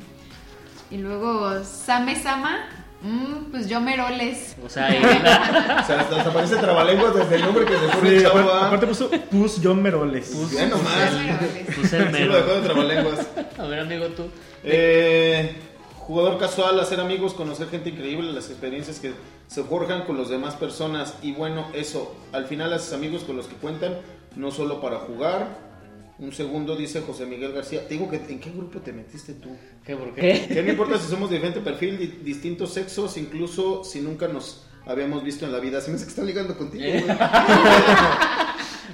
[0.95, 2.69] Y luego Same Sama,
[3.01, 4.55] mm, pues yo Meroles.
[4.65, 7.87] O sea, y la- O sea, hasta, hasta parece trabalenguas desde el nombre que se
[7.89, 8.37] pone Sí, el chavo.
[8.39, 8.67] aparte, ah.
[8.67, 10.51] aparte puso Pus John Meroles.
[10.53, 11.11] Ya nomás.
[11.11, 11.75] Yo Meroles.
[11.75, 12.61] pues el Sí lo dejó mero.
[12.61, 13.27] de trabalenguas.
[13.59, 14.23] A ver, amigo, tú.
[14.63, 15.53] Eh,
[15.97, 19.11] jugador casual, hacer amigos, conocer gente increíble, las experiencias que
[19.47, 21.15] se forjan con las demás personas.
[21.21, 23.97] Y bueno, eso, al final haces amigos con los que cuentan,
[24.37, 25.64] no solo para jugar,
[26.17, 27.85] Un segundo dice José Miguel García.
[27.87, 29.49] Te digo que en qué grupo te metiste tú.
[29.85, 29.95] ¿Qué?
[29.97, 30.45] ¿Por qué?
[30.47, 34.65] Que no importa si somos de diferente perfil, di- distintos sexos, incluso si nunca nos
[34.85, 35.81] habíamos visto en la vida.
[35.81, 37.01] Se me hace que está ligando contigo, ¿Eh?
[37.05, 37.17] güey.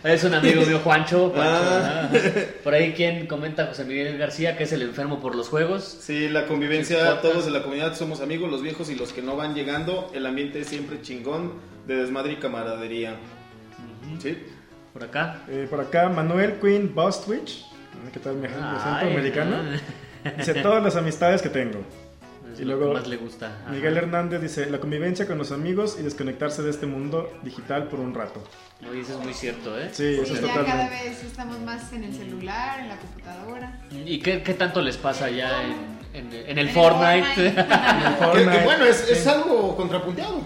[0.03, 1.29] Es un amigo mío, Juancho.
[1.29, 2.09] Juancho, Ah.
[2.11, 2.17] ah.
[2.63, 5.83] Por ahí quien comenta José Miguel García, que es el enfermo por los juegos.
[6.01, 9.35] Sí, la convivencia, todos de la comunidad somos amigos, los viejos y los que no
[9.35, 10.09] van llegando.
[10.15, 11.53] El ambiente es siempre chingón,
[11.85, 13.15] de desmadre y camaradería.
[14.19, 14.37] Sí.
[14.93, 15.41] Por acá.
[15.49, 17.65] Eh, por acá, Manuel Quinn Bostwich.
[18.13, 19.55] ¿Qué tal mi acento Ay, americano?
[20.25, 20.31] ah.
[20.37, 21.79] Dice todas las amistades que tengo.
[22.53, 23.59] Es Y lo luego que más le gusta.
[23.63, 23.71] Ajá.
[23.71, 27.99] Miguel Hernández dice la convivencia con los amigos y desconectarse de este mundo digital por
[28.01, 28.43] un rato.
[28.89, 29.89] Oye, eso es muy cierto, ¿eh?
[29.93, 31.09] Sí, eso Sí, es ya cada totalmente.
[31.09, 33.79] vez estamos más en el celular, en la computadora.
[34.05, 35.71] ¿Y qué, qué tanto les pasa ya en,
[36.13, 37.27] en- en el En Fortnite?
[37.35, 37.63] Que- que
[38.19, 38.63] Fortnite.
[38.65, 40.41] bueno, es, es algo contrapunteado.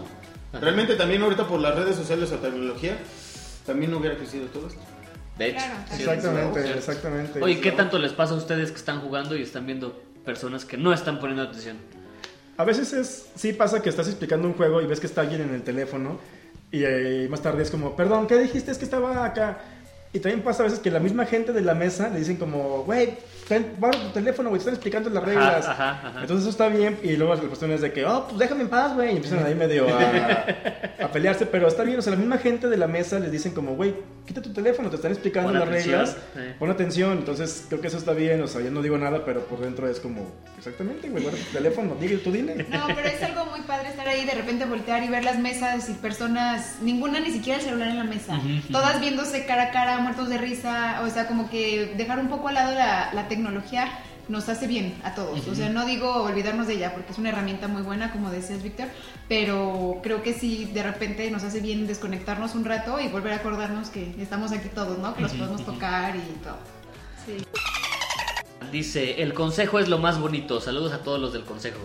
[0.53, 2.97] Realmente también ahorita por las redes sociales o tecnología,
[3.65, 4.81] también no hubiera crecido todo esto.
[5.37, 5.57] De hecho.
[5.57, 7.41] Claro, sí, Exactamente, exactamente.
[7.41, 10.77] Oye, ¿qué tanto les pasa a ustedes que están jugando y están viendo personas que
[10.77, 11.77] no están poniendo atención?
[12.57, 15.41] A veces es, sí pasa que estás explicando un juego y ves que está alguien
[15.41, 16.19] en el teléfono
[16.71, 18.71] y eh, más tarde es como, perdón, ¿qué dijiste?
[18.71, 19.59] Es que estaba acá.
[20.13, 22.83] Y también pasa a veces que la misma gente de la mesa le dicen como,
[22.83, 23.17] güey,
[23.47, 25.67] ten- guarda tu teléfono, güey, te están explicando las reglas.
[25.67, 26.21] Ajá, ajá, ajá.
[26.21, 28.69] Entonces eso está bien y luego la cuestión es de que, oh, pues déjame en
[28.69, 29.13] paz, güey.
[29.13, 30.45] Y empiezan ahí medio a,
[31.05, 31.99] a pelearse, pero está bien.
[31.99, 34.89] O sea, la misma gente de la mesa les dicen como, güey, quita tu teléfono,
[34.89, 36.17] te están explicando Pon las atención, reglas.
[36.37, 36.55] eh.
[36.59, 37.11] Pon atención.
[37.19, 38.41] Entonces creo que eso está bien.
[38.41, 41.51] O sea, yo no digo nada, pero por dentro es como, exactamente, güey, guarda tu
[41.57, 42.65] teléfono, dile, tú dile.
[42.69, 45.89] No, pero es algo muy padre estar ahí, de repente voltear y ver las mesas
[45.89, 48.39] y personas, ninguna ni siquiera el celular en la mesa,
[48.71, 52.47] todas viéndose cara a cara, muertos de risa, o sea, como que dejar un poco
[52.49, 55.47] al lado la, la tecnología nos hace bien a todos.
[55.47, 58.63] O sea, no digo olvidarnos de ella porque es una herramienta muy buena, como decías,
[58.63, 58.87] Víctor,
[59.29, 63.35] pero creo que sí, de repente nos hace bien desconectarnos un rato y volver a
[63.37, 65.13] acordarnos que estamos aquí todos, ¿no?
[65.13, 66.57] Que los podemos tocar y todo.
[67.25, 67.45] Sí.
[68.71, 70.59] Dice, el consejo es lo más bonito.
[70.59, 71.79] Saludos a todos los del consejo.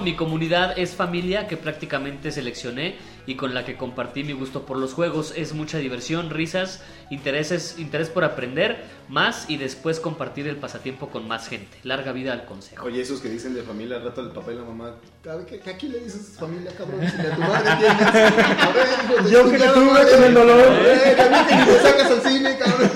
[0.00, 2.94] Mi comunidad es familia que prácticamente seleccioné
[3.26, 5.32] y con la que compartí mi gusto por los juegos.
[5.34, 11.26] Es mucha diversión, risas, intereses, interés por aprender más y después compartir el pasatiempo con
[11.26, 11.78] más gente.
[11.82, 12.86] Larga vida al consejo.
[12.86, 14.94] Oye, esos que dicen de familia, al rato el papá y la mamá,
[15.28, 17.00] a ver, ¿qué, qué aquí le dices familia, cabrón?
[17.00, 17.98] Si a tu madre tienes.
[18.58, 20.68] A ver, hijo de Yo que te tuve con el dolor.
[20.68, 22.90] A ver, mí que ni me sacas al cine, cabrón.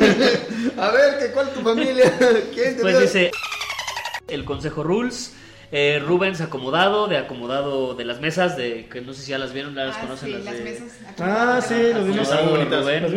[0.79, 2.17] A ver, ¿qué, ¿cuál es tu familia?
[2.55, 3.33] ¿Quién te Pues dice
[4.29, 5.35] el consejo rules.
[5.75, 9.55] Eh, Rubens acomodado, de acomodado de las mesas, de que no sé si ya las
[9.55, 10.65] vieron, ya las Ah, conocen sí, las, las de...
[10.65, 10.99] mesas.
[11.19, 12.31] Ah, sí, los vimos,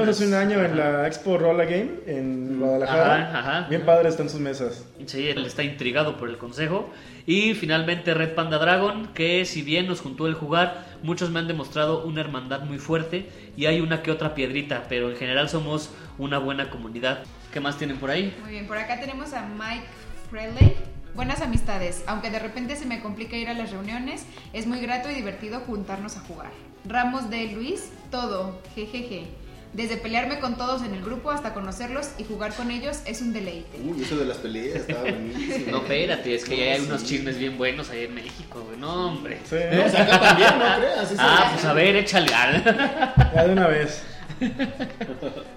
[0.07, 3.15] hace un año en la Expo Rolla Game en Guadalajara.
[3.29, 3.67] Ajá, ajá.
[3.69, 4.85] Bien padres están sus mesas.
[5.05, 6.89] Sí, él está intrigado por el consejo.
[7.25, 11.47] Y finalmente Red Panda Dragon, que si bien nos juntó el jugar, muchos me han
[11.49, 15.89] demostrado una hermandad muy fuerte y hay una que otra piedrita, pero en general somos
[16.17, 17.23] una buena comunidad.
[17.51, 18.33] ¿Qué más tienen por ahí?
[18.41, 19.85] Muy bien, por acá tenemos a Mike
[20.29, 20.75] Freley.
[21.15, 25.09] Buenas amistades, aunque de repente se me complica ir a las reuniones, es muy grato
[25.09, 26.51] y divertido juntarnos a jugar.
[26.83, 29.23] Ramos de Luis, todo, jejeje.
[29.71, 33.31] Desde pelearme con todos en el grupo hasta conocerlos y jugar con ellos es un
[33.31, 33.77] deleite.
[33.81, 35.71] Uy, eso de las peleas estaba buenísimo.
[35.71, 38.77] No, espérate, es que ya hay unos chismes bien buenos ahí en México, güey.
[38.77, 39.39] No, hombre.
[39.49, 41.15] Sí, No, o sea, acá también, no creas.
[41.17, 42.27] Ah, pues a ver, échale.
[42.27, 44.03] ya de una vez.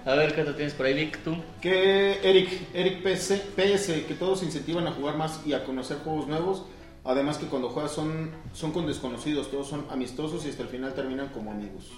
[0.05, 1.19] A ver, ¿qué te tienes por ahí, Vic?
[1.23, 1.35] ¿Tú?
[1.61, 5.97] Que Eric, Eric PS, PS, que todos se incentivan a jugar más y a conocer
[5.97, 6.65] juegos nuevos.
[7.05, 10.93] Además que cuando juegas son, son con desconocidos, todos son amistosos y hasta el final
[10.93, 11.91] terminan como amigos.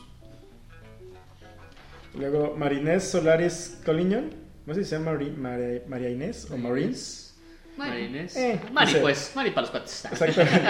[2.13, 4.31] Luego Marinés Solaris Coliñón.
[4.65, 7.35] No sé si se llama Mari- Mari- María Inés o Marines.
[7.77, 8.35] Mari Inés.
[8.35, 9.31] Eh, Mari, dice- pues.
[9.35, 10.05] Mari para los cuates.
[10.05, 10.61] Exactamente.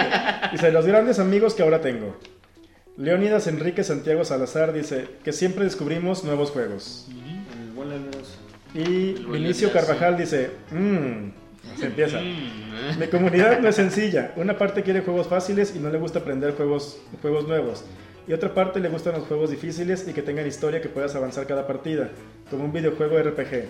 [0.52, 2.16] Dice, los grandes amigos que ahora tengo.
[2.96, 7.08] Leónidas Enrique Santiago Salazar dice que siempre descubrimos nuevos juegos.
[7.74, 8.38] Leonidas.
[8.74, 11.30] Y El Vinicio Carvajal dice, mmm,
[11.78, 12.20] se empieza.
[12.20, 14.32] Mm, Mi comunidad no es sencilla.
[14.36, 17.84] Una parte quiere juegos fáciles y no le gusta aprender juegos, juegos nuevos.
[18.28, 21.46] Y otra parte le gustan los juegos difíciles y que tengan historia que puedas avanzar
[21.46, 22.10] cada partida,
[22.50, 23.64] como un videojuego RPG.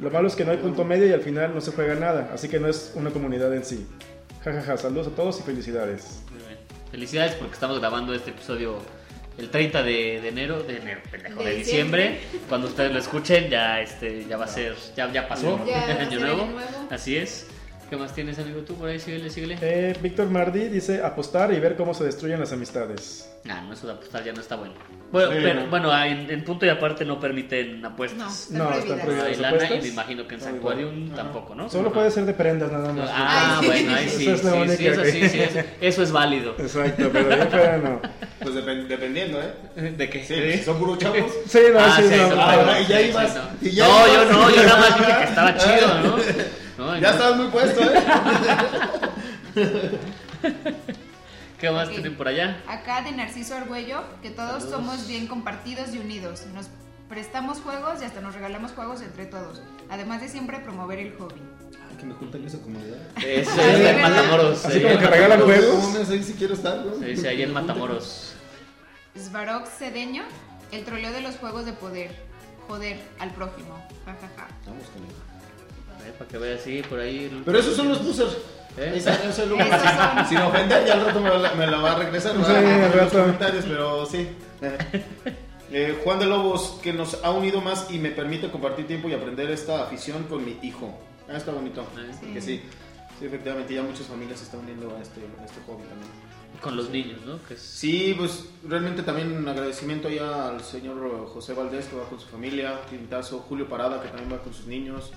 [0.00, 2.30] Lo malo es que no hay punto medio y al final no se juega nada,
[2.32, 3.86] así que no es una comunidad en sí.
[4.44, 6.22] Jajaja, saludos a todos y felicidades.
[6.96, 8.78] Felicidades porque estamos grabando este episodio
[9.36, 12.12] el 30 de, de enero, de enero, pendejo, de, De diciembre.
[12.12, 12.40] diciembre.
[12.48, 16.00] Cuando ustedes lo escuchen, ya este, ya va a ser, ya, ya pasó Ya nuevo.
[16.00, 16.48] año nuevo.
[16.90, 17.48] Así es.
[17.88, 18.62] ¿Qué más tienes, amigo?
[18.62, 19.58] Tú por ahí, síguele, síguele.
[19.60, 23.30] Eh, Víctor Mardi dice apostar y ver cómo se destruyen las amistades.
[23.48, 24.74] Ah, no, eso de apostar ya no está bueno.
[25.12, 25.66] Bueno, Sí, pero, no.
[25.70, 28.48] bueno en, en punto y aparte no permiten apuestas.
[28.50, 29.26] no, No, están están prohibidas.
[29.26, 29.26] prohibidas.
[29.26, 31.14] Hay ¿Las lana y me imagino que en No, Santuarium igual.
[31.16, 31.70] tampoco, ¿no?
[31.70, 31.94] Solo Ajá.
[31.94, 33.08] puede ser de prendas nada más.
[33.12, 33.66] Ah, sí.
[33.66, 36.02] bueno, ahí sí, Esa es la sí, única sí, eso que- sí, sí, eso, eso
[36.02, 36.54] es válido.
[36.58, 38.00] Exacto, pero ahí fuera no.
[38.40, 39.92] Pues depen- dependiendo, ¿eh?
[39.96, 40.24] ¿De qué?
[40.24, 41.32] Sí, si son puros chavos.
[41.48, 42.80] Sí, no, Ah, sí, sí, no, no, no, Ah, no.
[42.80, 43.42] y ya ibas, no.
[43.62, 46.16] Y ya- No, yo no, yo nada más dije que estaba chido, ¿no?
[46.78, 47.08] No, Ya no.
[47.08, 48.02] estabas muy puesto, ¿eh?
[51.60, 52.60] ¿Qué más tienen por allá?
[52.68, 54.70] Acá de Narciso Argüello, que todos Saludos.
[54.70, 56.42] somos bien compartidos y unidos.
[56.54, 56.66] Nos
[57.08, 59.62] prestamos juegos y hasta nos regalamos juegos entre todos.
[59.88, 61.40] Además de siempre promover el hobby.
[61.98, 62.98] Que me juntan esa comunidad.
[63.24, 64.64] Eso es en Matamoros.
[64.66, 65.38] Así ahí como en que Matamoros.
[65.38, 66.10] regalan juegos.
[66.10, 66.94] Ahí sí quiero estar, ¿no?
[67.02, 68.34] Sí, sí, ahí en Matamoros.
[69.18, 70.24] Svarok Cedeño,
[70.72, 72.10] el troleo de los juegos de poder.
[72.68, 73.74] Joder al prójimo.
[74.04, 74.48] Ja, ja, ja.
[74.66, 75.02] Vamos con
[76.06, 77.42] ver, para que veas, sí, por ahí.
[77.44, 78.36] Pero esos son los pusers.
[78.78, 78.92] ¿Eh?
[78.96, 79.04] Es.
[80.28, 82.32] Sin ofender, ya al rato me la, me la va a regresar.
[82.36, 83.18] Sí, al rato.
[83.20, 84.28] comentarios, pero sí.
[85.72, 89.14] Eh, Juan de Lobos, que nos ha unido más y me permite compartir tiempo y
[89.14, 90.96] aprender esta afición con mi hijo.
[91.28, 91.84] Ah, está bonito.
[92.20, 92.32] Sí.
[92.32, 92.62] Que sí.
[93.18, 96.08] Sí, efectivamente, ya muchas familias se están uniendo a este, a este hobby también.
[96.60, 97.42] Con los niños, ¿no?
[97.48, 101.96] Que es- Sí, pues realmente también un agradecimiento ya al señor eh, José Valdés que
[101.96, 105.10] va con su familia, Quintazo, Julio Parada que también va con sus niños,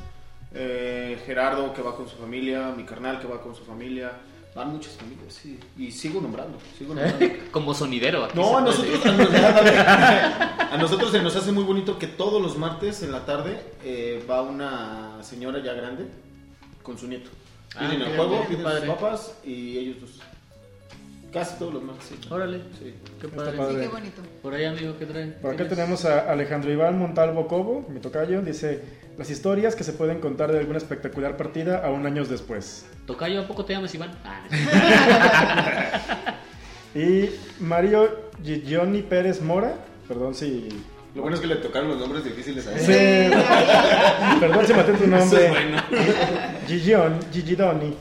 [0.53, 4.11] eh, Gerardo que va con su familia, mi carnal que va con su familia,
[4.55, 7.26] van muchas familias, sí, y sigo nombrando, sigo nombrando.
[7.51, 8.26] Como sonidero.
[8.26, 9.30] aquí No, a nosotros, a, nos-
[10.71, 14.23] a nosotros se nos hace muy bonito que todos los martes en la tarde eh,
[14.30, 16.05] va una señora ya grande
[16.84, 17.30] con su nieto.
[17.76, 20.19] Ah, el juego, piden papas y ellos dos.
[21.34, 22.06] Casi todos los martes.
[22.07, 22.15] sí.
[22.30, 22.61] Órale.
[22.80, 22.95] Sí.
[23.22, 23.57] Qué Está padre.
[23.57, 23.73] padre.
[23.76, 24.22] Sí, qué bonito.
[24.41, 25.27] Por ahí, amigo, ¿qué trae?
[25.27, 28.81] Por acá tenemos a Alejandro Iván Montalvo Cobo, mi tocayo, dice
[29.18, 32.85] las historias que se pueden contar de alguna espectacular partida aún años después.
[33.06, 34.11] Tocayo, ¿a poco te llamas Iván?
[34.23, 36.39] Ah, no.
[37.01, 37.30] Y
[37.60, 39.76] Mario Gigioni Pérez Mora,
[40.07, 40.69] perdón si...
[41.14, 42.80] Lo bueno es que le tocaron los nombres difíciles a él.
[42.80, 45.19] Sí, perdón si maté tu nombre.
[45.19, 45.77] Eso es bueno.
[46.68, 47.93] Gigion, Gigidoni.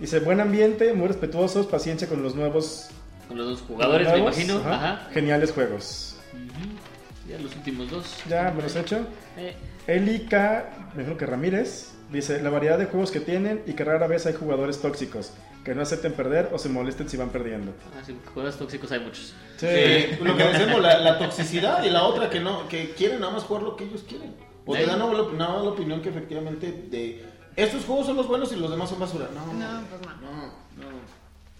[0.00, 2.88] Dice, buen ambiente, muy respetuosos, paciencia con los nuevos...
[3.28, 4.58] Con los dos jugadores, me imagino.
[4.58, 5.08] ajá, Ajá.
[5.12, 6.16] Geniales juegos.
[7.28, 8.16] Ya los últimos dos.
[8.28, 9.00] Ya, me los he hecho.
[9.36, 9.56] Eh,
[9.88, 14.06] Eli K, mejor que Ramírez, dice la variedad de juegos que tienen y que rara
[14.06, 15.32] vez hay jugadores tóxicos
[15.64, 17.72] que no acepten perder o se molesten si van perdiendo.
[17.98, 19.34] ah, sí, jugadores tóxicos hay muchos.
[19.56, 19.66] Sí.
[20.22, 23.42] Lo que decimos, la, la toxicidad y la otra que no, que quieren nada más
[23.42, 24.32] jugar lo que ellos quieren.
[24.64, 27.24] O te dan nada más la opinión que efectivamente de
[27.56, 29.26] estos juegos son los buenos y los demás son basura.
[29.34, 30.30] No, No, pues no.
[30.30, 30.96] no, no.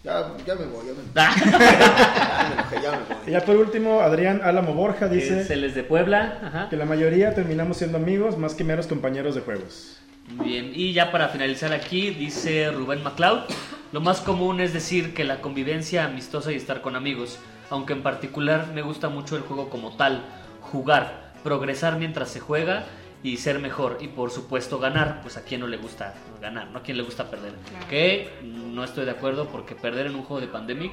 [0.04, 1.10] Ya, ya me voy, ya me voy.
[1.16, 1.34] Ah,
[2.30, 3.32] Ya me enojé, ya me Y voy.
[3.32, 5.40] ya por último, Adrián Álamo Borja dice...
[5.40, 6.38] dice él es de Puebla.
[6.44, 6.68] Ajá.
[6.68, 9.98] que la mayoría terminamos siendo amigos más que meros compañeros de juegos.
[10.28, 13.44] Muy bien, y ya para finalizar aquí, dice Rubén MacLeod,
[13.92, 17.38] lo más común es decir que la convivencia amistosa y estar con amigos,
[17.70, 20.22] aunque en particular me gusta mucho el juego como tal,
[20.62, 22.84] jugar, progresar mientras se juega
[23.26, 26.78] y ser mejor, y por supuesto ganar, pues a quien no le gusta ganar, ¿no?
[26.78, 27.54] A quien le gusta perder.
[27.70, 27.88] Claro.
[27.88, 30.92] Que no estoy de acuerdo porque perder en un juego de Pandemic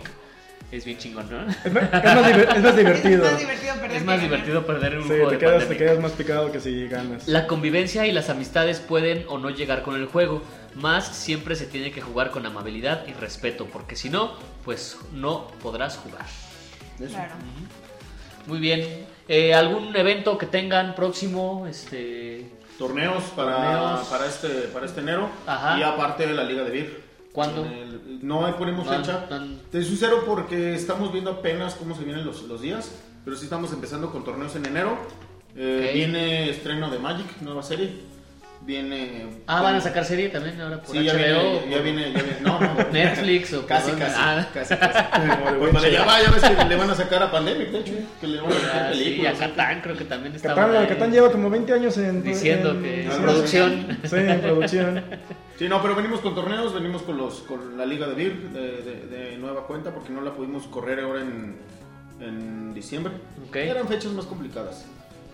[0.72, 1.46] es bien chingón, ¿no?
[1.48, 3.26] Es más, es más diver- es más divertido.
[3.34, 4.22] Es más divertido perder Es que más ganar.
[4.22, 5.78] divertido perder en un Sí, juego te de quedas, te Pandemic.
[5.78, 7.28] quedas más picado que si ganas.
[7.28, 10.42] La convivencia y las amistades pueden o no llegar con el juego,
[10.74, 14.34] más siempre se tiene que jugar con amabilidad y respeto, porque si no,
[14.66, 16.26] pues no podrás jugar.
[16.98, 17.34] Claro.
[18.48, 19.06] Muy bien.
[19.28, 21.66] Eh, ¿Algún evento que tengan próximo?
[21.68, 24.08] Este, Torneos para, Torneos.
[24.08, 25.30] para, este, para este enero.
[25.48, 25.78] Ajá.
[25.80, 27.04] Y aparte de la Liga de Beer.
[27.32, 27.66] ¿Cuándo?
[27.66, 29.26] El- no ponemos No, fecha.
[29.72, 32.92] Te soy sincero porque estamos viendo apenas cómo se vienen los, los días.
[33.26, 34.98] Pero sí estamos empezando con torneos en enero.
[35.56, 35.92] Eh.
[35.94, 37.92] Viene estreno de Magic, nueva serie.
[38.66, 39.26] Viene.
[39.46, 42.38] Ah, van a sacar serie también ahora por Sí, ya viene, ya viene, ya viene.
[42.42, 42.76] No, no.
[42.94, 44.48] Netflix o Casi, casi, Ah.
[44.54, 45.04] casi, casi.
[45.60, 47.94] Pues para allá va, ya ves que le van a sacar a Pandemic, de hecho.
[48.22, 49.34] Que le van a sacar Ah, sí, a.
[49.34, 52.24] Catán creo que también estaba Catán, ahí Catán lleva como 20 años en...
[52.24, 53.98] diciendo en- que en es producción.
[54.06, 55.04] Sí, en producción.
[55.60, 58.62] Sí, no, pero venimos con torneos, venimos con los con la Liga de Beer de,
[58.82, 61.58] de- de nueva cuenta porque no la pudimos correr ahora en,
[62.22, 63.14] en diciembre.
[63.50, 63.58] Ok.
[63.58, 64.86] Eran fechas más complicadas.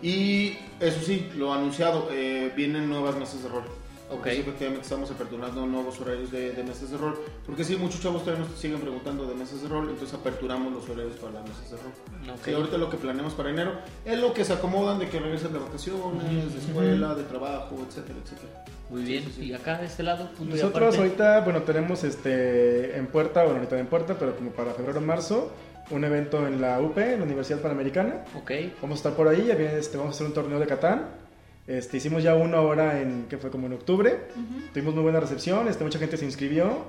[0.01, 3.63] Y eso sí, lo anunciado, eh, vienen nuevas mesas de rol.
[4.09, 4.35] Porque Ok.
[4.37, 7.15] sí, efectivamente estamos aperturando nuevos horarios de, de mesas de rol.
[7.45, 10.89] Porque sí, muchos chavos todavía nos siguen preguntando de mesas de rol, entonces aperturamos los
[10.89, 12.33] horarios para las mesas de rol.
[12.35, 12.39] Ok.
[12.43, 13.73] Sí, ahorita lo que planeamos para enero
[14.05, 18.17] es lo que se acomodan de que regresan de vacaciones, de escuela, de trabajo, etcétera,
[18.23, 18.65] etcétera.
[18.89, 19.31] Muy bien.
[19.39, 20.97] Y acá de este lado, punto y Nosotros aparte.
[20.97, 25.03] ahorita, bueno, tenemos este en puerta, bueno, ahorita en puerta, pero como para febrero o
[25.03, 25.51] marzo,
[25.91, 28.25] un evento en la UP, en la Universidad Panamericana.
[28.35, 28.51] Ok.
[28.81, 31.07] Vamos a estar por ahí, este, vamos a hacer un torneo de Catán.
[31.67, 34.17] Este, hicimos ya uno ahora en, que fue como en octubre.
[34.73, 36.85] Tuvimos muy buena recepción, este, mucha gente se inscribió.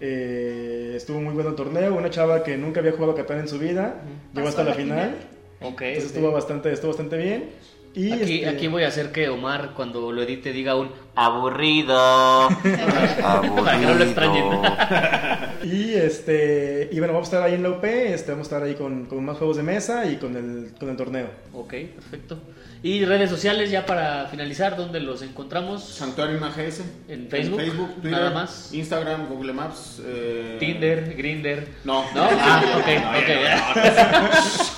[0.00, 1.94] Eh, estuvo muy bueno el torneo.
[1.94, 4.02] Una chava que nunca había jugado Catán en su vida,
[4.34, 5.16] llegó hasta Pasó a la la final.
[5.60, 5.82] Ok.
[5.82, 6.16] Entonces ok.
[6.16, 7.50] estuvo bastante, estuvo bastante bien.
[7.98, 12.48] Y Aquí, este, aquí voy a hacer que Omar, cuando lo edite, diga un aburrido.
[12.62, 14.44] Para que no lo extrañen.
[15.64, 18.62] Y este y bueno, vamos a estar ahí en la UP, este, vamos a estar
[18.62, 21.28] ahí con, con más juegos de mesa y con el, con el torneo.
[21.52, 22.38] ok, perfecto.
[22.80, 25.82] Y redes sociales, ya para finalizar, ¿dónde los encontramos?
[25.82, 26.82] Santuario AGS.
[27.08, 27.60] En Facebook,
[27.94, 28.72] Twitter, nada más.
[28.72, 30.00] Instagram, Google Maps.
[30.06, 31.66] eh, Tinder, Grinder.
[31.84, 32.04] No.
[32.14, 32.28] ¿No?
[32.30, 32.86] Ah, ok,
[33.18, 33.30] ok.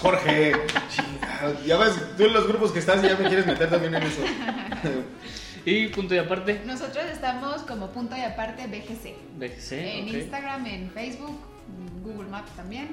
[0.00, 0.52] Jorge,
[0.88, 1.29] chingado.
[1.66, 4.22] ya ves, tú en los grupos que estás ya me quieres meter también en eso.
[5.64, 9.14] Y punto y aparte, Nosotros estamos como punto y aparte BGC.
[9.38, 10.08] BGC, en.
[10.08, 11.38] Instagram, en Facebook,
[12.02, 12.88] Google Maps también.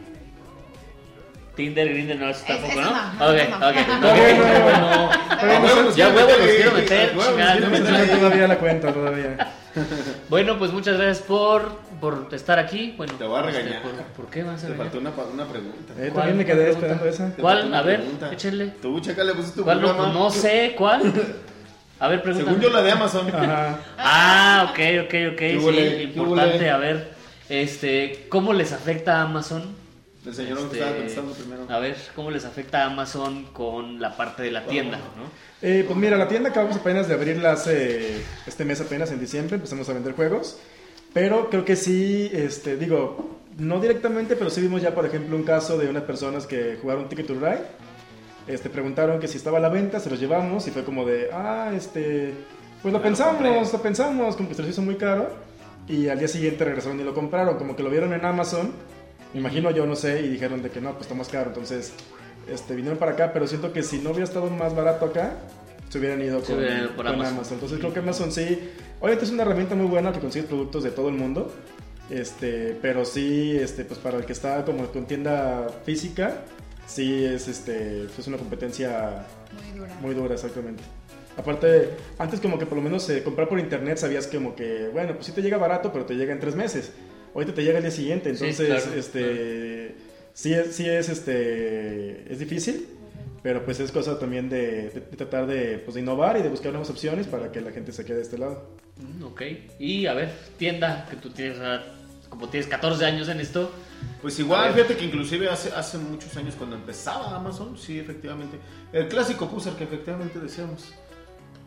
[1.56, 2.92] Tinder, Grinder, no, eso Es- tampoco, ¿no?
[2.92, 3.68] no, no, Ok, no.
[3.70, 3.76] ok.
[4.02, 9.54] No, ok, no, huevo nos Ya huevo los quiero meter, No, todavía la cuenta, todavía.
[10.30, 12.94] Bueno, pues muchas gracias por, por estar aquí.
[12.98, 13.82] Bueno, Te voy a este, regañar.
[13.84, 15.94] ¿por, por qué vas a Te faltó una, una pregunta.
[15.98, 16.14] Eh, ¿Cuál?
[16.14, 16.88] también me ¿Cuál quedé pregunta?
[16.88, 17.36] esperando esa.
[17.42, 17.74] ¿Cuál?
[17.74, 18.34] A ver, pregunta.
[18.34, 18.66] échenle.
[18.82, 19.82] Tú, chécale, pues es tu ¿Cuál?
[19.82, 20.14] No, programa.
[20.14, 21.02] no sé, ¿cuál?
[22.00, 22.58] A ver, pregúntame.
[22.58, 23.28] Según yo, la de Amazon.
[23.34, 23.80] Ajá.
[23.98, 25.38] Ah, ok, ok, ok.
[25.38, 26.70] ¿Qué Sí, importante.
[26.70, 27.12] A ver,
[27.50, 29.76] este, ¿cómo les afecta a Amazon?
[30.26, 31.66] El señor Este, estaba contestando primero.
[31.70, 34.98] A ver, ¿cómo les afecta a Amazon con la parte de la tienda?
[34.98, 35.24] ¿no?
[35.62, 39.56] Eh, pues mira, la tienda acabamos apenas de abrirla hace este mes apenas en diciembre,
[39.56, 40.60] empezamos a vender juegos,
[41.18, 45.42] pero creo que sí, este, digo, no directamente, pero sí vimos ya, por ejemplo, un
[45.42, 47.64] caso de unas personas que jugaron Ticket to Ride,
[48.46, 51.32] este, preguntaron que si estaba a la venta, se los llevamos y fue como de,
[51.34, 52.36] ah, este,
[52.84, 53.60] pues lo lo pensamos, compré.
[53.60, 55.28] lo pensamos, como que se los hizo muy caro
[55.88, 58.72] y al día siguiente regresaron y lo compraron, como que lo vieron en Amazon,
[59.34, 61.94] me imagino yo, no sé, y dijeron de que no, pues está más caro, entonces
[62.48, 65.34] este, vinieron para acá, pero siento que si no hubiera estado más barato acá,
[65.90, 67.34] se hubieran ido Se con, hubieran ido por con Amazon.
[67.34, 67.54] Amazon.
[67.56, 68.70] Entonces creo que Amazon sí,
[69.00, 71.52] obviamente es una herramienta muy buena que consigues productos de todo el mundo,
[72.10, 76.44] este, pero sí, este, pues para el que está como con tienda física,
[76.86, 79.96] sí es, este, es una competencia Muy dura.
[80.02, 80.84] muy dura, exactamente.
[81.36, 85.14] Aparte, antes como que por lo menos eh, comprar por internet sabías como que, bueno,
[85.14, 86.92] pues sí te llega barato, pero te llega en tres meses.
[87.36, 89.96] Ahorita te llega el día siguiente, Sí, entonces, claro, este,
[90.34, 92.88] sí es, sí es, este, es difícil,
[93.44, 96.50] pero pues es cosa también de, de- de tratar de, pues, de innovar y de
[96.50, 98.70] buscar nuevas opciones para que la gente se quede de este lado.
[98.98, 99.42] Mm, Ok.
[99.80, 101.58] Y a ver, tienda, que tú tienes,
[102.30, 103.72] como tienes 14 años en esto.
[104.22, 108.58] Pues igual, fíjate que inclusive hace, hace muchos años cuando empezaba Amazon, sí, efectivamente.
[108.94, 110.94] El clásico puser que efectivamente decíamos,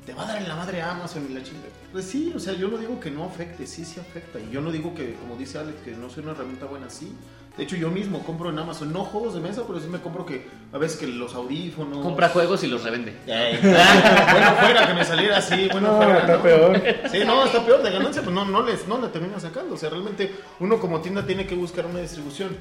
[0.06, 1.60] te va a dar en la madre Amazon y la chinga.
[1.92, 4.38] Pues sí, o sea, yo no digo que no afecte, sí, sí afecta.
[4.38, 7.12] Y yo no digo que, como dice Alex, que no sea una herramienta buena, sí.
[7.56, 10.24] De hecho, yo mismo compro en Amazon, no juegos de mesa, pero sí me compro
[10.24, 11.98] que a veces que los audífonos.
[11.98, 13.14] Compra juegos y los revende.
[13.26, 16.20] Ey, bueno, fuera que me saliera así, bueno, no, fuera.
[16.20, 16.42] está ¿no?
[16.42, 16.82] peor.
[17.10, 19.74] Sí, no, está peor de ganancia, pues no, no, les, no la termina sacando.
[19.74, 22.56] O sea, realmente uno como tienda tiene que buscar una distribución.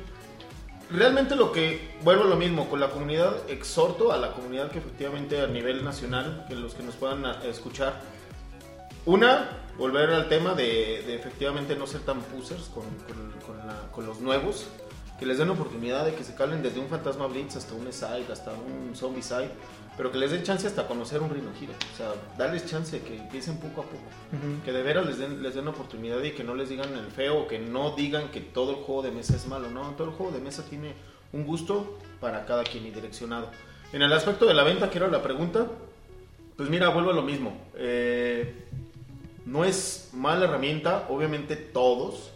[0.91, 4.79] Realmente lo que, vuelvo a lo mismo, con la comunidad exhorto a la comunidad que
[4.79, 8.01] efectivamente a nivel nacional, que los que nos puedan escuchar,
[9.09, 13.91] una, volver al tema de, de efectivamente no ser tan pusers con, con- con la-
[13.91, 14.67] con los nuevos,
[15.19, 18.25] que les den oportunidad de que se calen desde un Fantasma Blitz hasta un Side,
[18.31, 19.49] hasta un Zombie Side,
[19.97, 21.73] pero que les den chance hasta conocer un Rhino Hero.
[21.93, 24.03] O sea, darles chance que empiecen poco a poco.
[24.31, 24.63] Ujú.
[24.63, 27.47] Que de veras les den, les den oportunidad y que no les digan el feo,
[27.47, 29.69] que no digan que todo el juego de mesa es malo.
[29.69, 30.93] No, todo el juego de mesa tiene
[31.33, 33.49] un gusto para cada quien y direccionado.
[33.91, 35.65] En el aspecto de la venta, que era la pregunta,
[36.55, 37.57] pues mira, vuelvo a lo mismo.
[37.75, 38.67] Eh,
[39.49, 42.29] no es mala herramienta, obviamente todos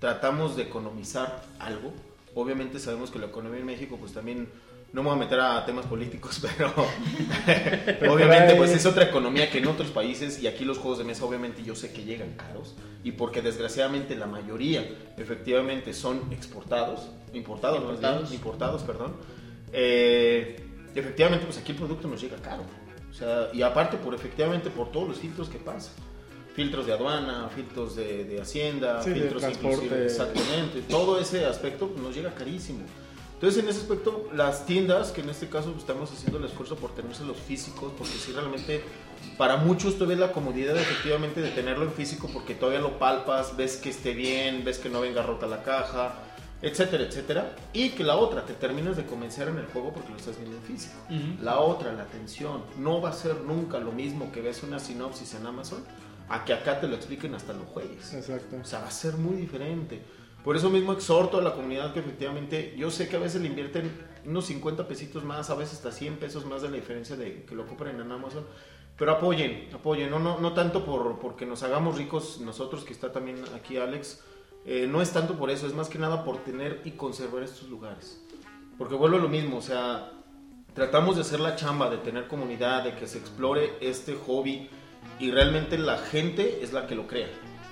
[0.00, 1.92] tratamos de economizar algo.
[2.34, 4.48] Obviamente sabemos que la economía en México, pues también,
[4.92, 9.58] no me voy a meter a temas políticos, pero obviamente pues es otra economía que
[9.58, 12.74] en otros países y aquí los juegos de mesa obviamente yo sé que llegan caros
[13.04, 14.88] y porque desgraciadamente la mayoría
[15.18, 18.32] efectivamente son exportados, importados, Importados.
[18.32, 19.14] importados, perdón.
[19.72, 20.56] Eh,
[20.94, 22.62] efectivamente pues aquí el producto nos llega caro.
[23.10, 25.92] O sea, y aparte por efectivamente por todos los filtros que pasan.
[26.56, 29.76] Filtros de aduana, filtros de, de hacienda, Sí, de filtros transporte.
[29.84, 30.80] inclusive, exactamente.
[30.88, 32.80] Todo ese aspecto pues, nos llega carísimo.
[33.34, 36.76] Entonces, en ese aspecto, las tiendas, que en este caso pues, estamos haciendo el esfuerzo
[36.76, 38.82] por tenerse los físicos, porque si realmente
[39.36, 43.54] para muchos tú ves la comodidad efectivamente de tenerlo en físico porque todavía lo palpas,
[43.56, 46.14] ves que esté bien, ves que no venga rota la caja,
[46.62, 47.54] etcétera, etcétera.
[47.74, 50.56] Y que la otra, te terminas de convencer en el juego porque lo estás viendo
[50.56, 50.94] en físico.
[51.10, 51.42] Ujú.
[51.44, 55.34] La otra, la atención, no va a ser nunca lo mismo que ves una sinopsis
[55.34, 55.84] en Amazon
[56.28, 58.12] a que acá te lo expliquen hasta lo juegues.
[58.14, 58.56] Exacto.
[58.60, 60.02] O sea, va a ser muy diferente.
[60.42, 63.48] Por eso mismo exhorto a la comunidad que efectivamente, yo sé que a veces le
[63.48, 63.90] invierten
[64.24, 67.54] unos 50 pesitos más, a veces hasta 100 pesos más de la diferencia de que
[67.54, 68.46] lo compren en Amazon.
[68.96, 73.12] Pero apoyen, apoyen, no, no, no tanto por porque nos hagamos ricos nosotros, que está
[73.12, 74.22] también aquí Alex,
[74.64, 77.68] eh, no es tanto por eso, es más que nada por tener y conservar estos
[77.68, 78.22] lugares.
[78.78, 80.12] Porque vuelvo a lo mismo, o sea,
[80.74, 84.68] tratamos de hacer la chamba, de tener comunidad, de que se explore este hobby
[85.18, 87.28] y realmente la gente es la que lo crea.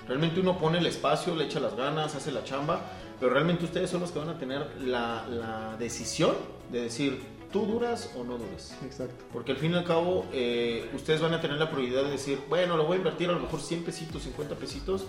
[0.06, 2.82] Realmente uno pone el espacio, le echa las ganas, hace la chamba,
[3.18, 6.34] pero realmente ustedes son los que van a tener la, la decisión
[6.70, 7.22] de decir,
[7.52, 8.76] tú duras o no duras.
[8.84, 9.24] Exacto.
[9.32, 12.40] Porque al fin y al cabo, eh, ustedes van a tener la prioridad de decir,
[12.48, 15.06] bueno, lo voy a invertir a lo mejor 100 pesitos, 50 pesitos,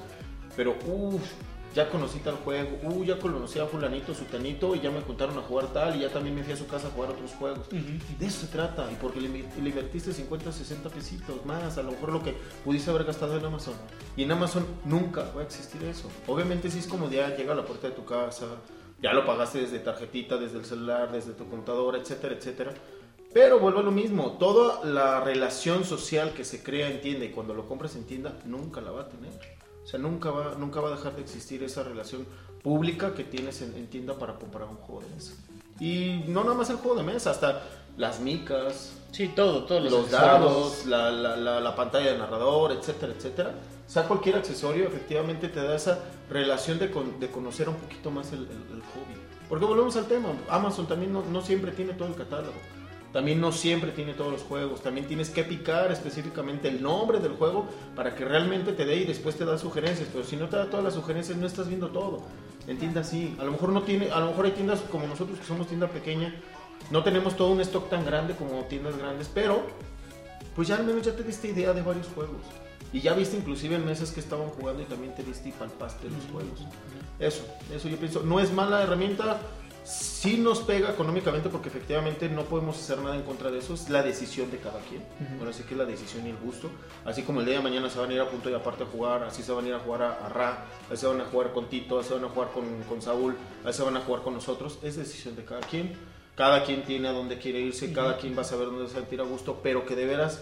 [0.56, 1.24] pero uff,
[1.76, 5.42] ya conocí tal juego, uh, ya conocí a fulanito, sutanito, y ya me contaron a
[5.42, 7.70] jugar tal, y ya también me fui a su casa a jugar otros juegos.
[7.70, 11.92] De eso se trata, y porque le, le invertiste 50, 60 pesitos más, a lo
[11.92, 12.34] mejor lo que
[12.64, 13.74] pudiste haber gastado en Amazon.
[14.16, 16.10] Y en Amazon nunca va a existir eso.
[16.28, 18.46] Obviamente si es como ya llega a la puerta de tu casa,
[19.02, 22.74] ya lo pagaste desde tarjetita, desde el celular, desde tu computadora, etcétera, etcétera.
[23.34, 27.32] Pero vuelvo a lo mismo, toda la relación social que se crea en tienda y
[27.32, 29.34] cuando lo compras en tienda nunca la va a tener.
[29.86, 32.26] O sea, nunca va, nunca va a dejar de existir esa relación
[32.64, 35.34] pública que tienes en, en tienda para comprar un juego de mesa.
[35.80, 37.62] Y no nada más el juego de mesa, hasta
[37.98, 42.74] las micas, Sí, todo, todos los, los dados, la, la, la, la pantalla de narrador,
[42.74, 43.54] etcétera, etcétera.
[43.88, 46.00] O sea, cualquier accesorio efectivamente te da esa
[46.30, 49.16] relación de, con- de conocer un poquito más el, el- el hobby.
[49.48, 52.56] Porque volvemos al tema, Amazon también no, no siempre tiene todo el catálogo.
[53.16, 54.82] También no siempre tiene todos los juegos.
[54.82, 57.66] También tienes que picar específicamente el nombre del juego
[57.96, 60.10] para que realmente te dé y después te da sugerencias.
[60.12, 62.24] Pero si no te da todas las sugerencias, no estás viendo todo.
[62.68, 63.34] En tiendas sí.
[63.40, 65.88] A lo mejor no tiene, a lo mejor hay tiendas como nosotros que somos tienda
[65.88, 66.36] pequeña.
[66.92, 69.64] No tenemos todo un stock tan grande como tiendas grandes, pero
[70.54, 72.42] pues ya al menos ya te diste idea de varios juegos.
[72.92, 76.10] Y ya viste inclusive en meses que estaban jugando y también te diste y palpaste
[76.10, 76.66] los juegos.
[77.20, 78.24] Eso, eso yo pienso.
[78.24, 79.40] No es mala herramienta,
[79.86, 83.76] sí nos pega económicamente porque efectivamente no podemos hacer nada en contra de eso.
[83.76, 85.04] Es la decisión de cada quien.
[85.40, 86.70] Ahora sí que es la decisión y el gusto.
[87.06, 88.88] Así como el día de mañana se van a ir a punto y aparte a
[88.88, 91.26] jugar, así se van a ir a jugar a, a Ra, así se van a
[91.26, 94.02] jugar con Tito, así se van a jugar con, con Saúl, así se van a
[94.02, 94.80] jugar con nosotros.
[94.82, 95.94] Es decisión de cada quien.
[96.36, 99.22] Cada quien tiene a dónde quiere irse, cada quien va a saber dónde se sentir
[99.22, 100.42] a gusto, pero que de veras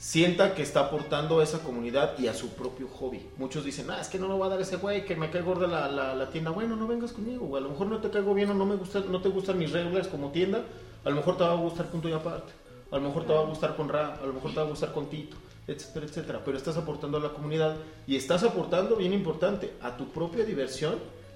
[0.00, 3.20] sienta que está aportando a esa comunidad y a su propio hobby.
[3.36, 5.42] Muchos dicen, ah, es que no lo va a dar ese güey, que me cae
[5.42, 6.50] gorda la, la, la tienda.
[6.50, 7.62] Bueno, no vengas conmigo, güey.
[7.62, 9.72] A lo mejor no te caigo bien o no, me gusta, no te gustan mis
[9.72, 10.64] reglas como tienda.
[11.04, 12.50] A lo mejor te va a gustar punto y aparte.
[12.90, 14.70] A lo mejor te va a gustar con Ra, a lo mejor te va a
[14.70, 15.36] gustar con Tito,
[15.66, 16.40] etcétera, etcétera.
[16.46, 20.94] Pero estás aportando a la comunidad y estás aportando, bien importante, a tu propia diversión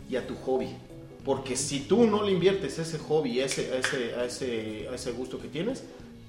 [0.09, 0.75] y a tu hobby.
[1.23, 5.39] Porque si tú no le inviertes ese hobby, ese, ese, a, ese, a ese gusto
[5.39, 5.85] que tienes,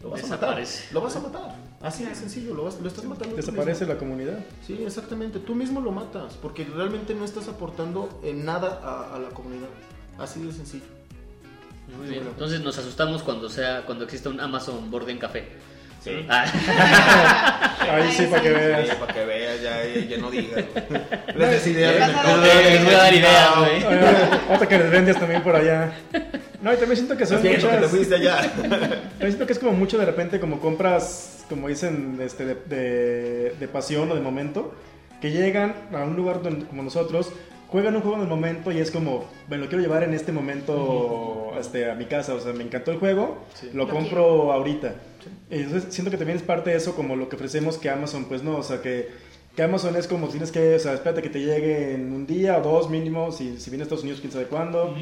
[0.06, 0.40] lo vas a matar.
[0.60, 0.94] Desaparece.
[0.94, 1.56] Lo vas a matar.
[1.82, 3.36] Así de sencillo, lo, vas- lo estás matando.
[3.36, 4.40] Desaparece la comunidad.
[4.66, 5.40] Sí, exactamente.
[5.40, 9.68] Tú mismo lo matas porque realmente no estás aportando en nada a, a la comunidad.
[10.18, 10.86] Así de sencillo.
[11.98, 12.24] Muy bien.
[12.28, 15.48] Entonces nos asustamos cuando sea cuando exista un Amazon Borden Café.
[16.06, 16.26] Sí.
[16.30, 16.46] Ah,
[17.96, 18.96] Ahí sí, para que veas.
[18.96, 20.64] para que veas, ya, ya no digas.
[21.36, 22.42] Les des ideas de Les mercado.
[22.44, 23.84] les voy a dar ideas, güey.
[24.56, 25.94] Otra que les vendes también por allá.
[26.62, 27.92] No, y también siento que son Siento que te muchas.
[27.92, 28.42] fuiste allá.
[28.62, 33.56] También siento que es como mucho de repente, como compras, como dicen, este, de, de-
[33.60, 34.74] de pasión o de momento,
[35.22, 37.32] que llegan a un lugar donde, como nosotros,
[37.68, 40.32] juegan un juego en el momento y es como, me lo quiero llevar en este
[40.32, 42.34] momento este, a mi casa.
[42.36, 43.70] O sea, me encantó el juego, Sí.
[43.74, 44.94] lo Lo compro ahorita.
[45.50, 48.44] Entonces siento que también es parte de eso, como lo que ofrecemos que Amazon, pues
[48.44, 49.10] no, o sea, que,
[49.56, 52.58] que Amazon es como tienes que, o sea, espérate que te llegue en un día
[52.58, 54.96] o dos mínimo, si, si viene a Estados Unidos, quién sabe cuándo.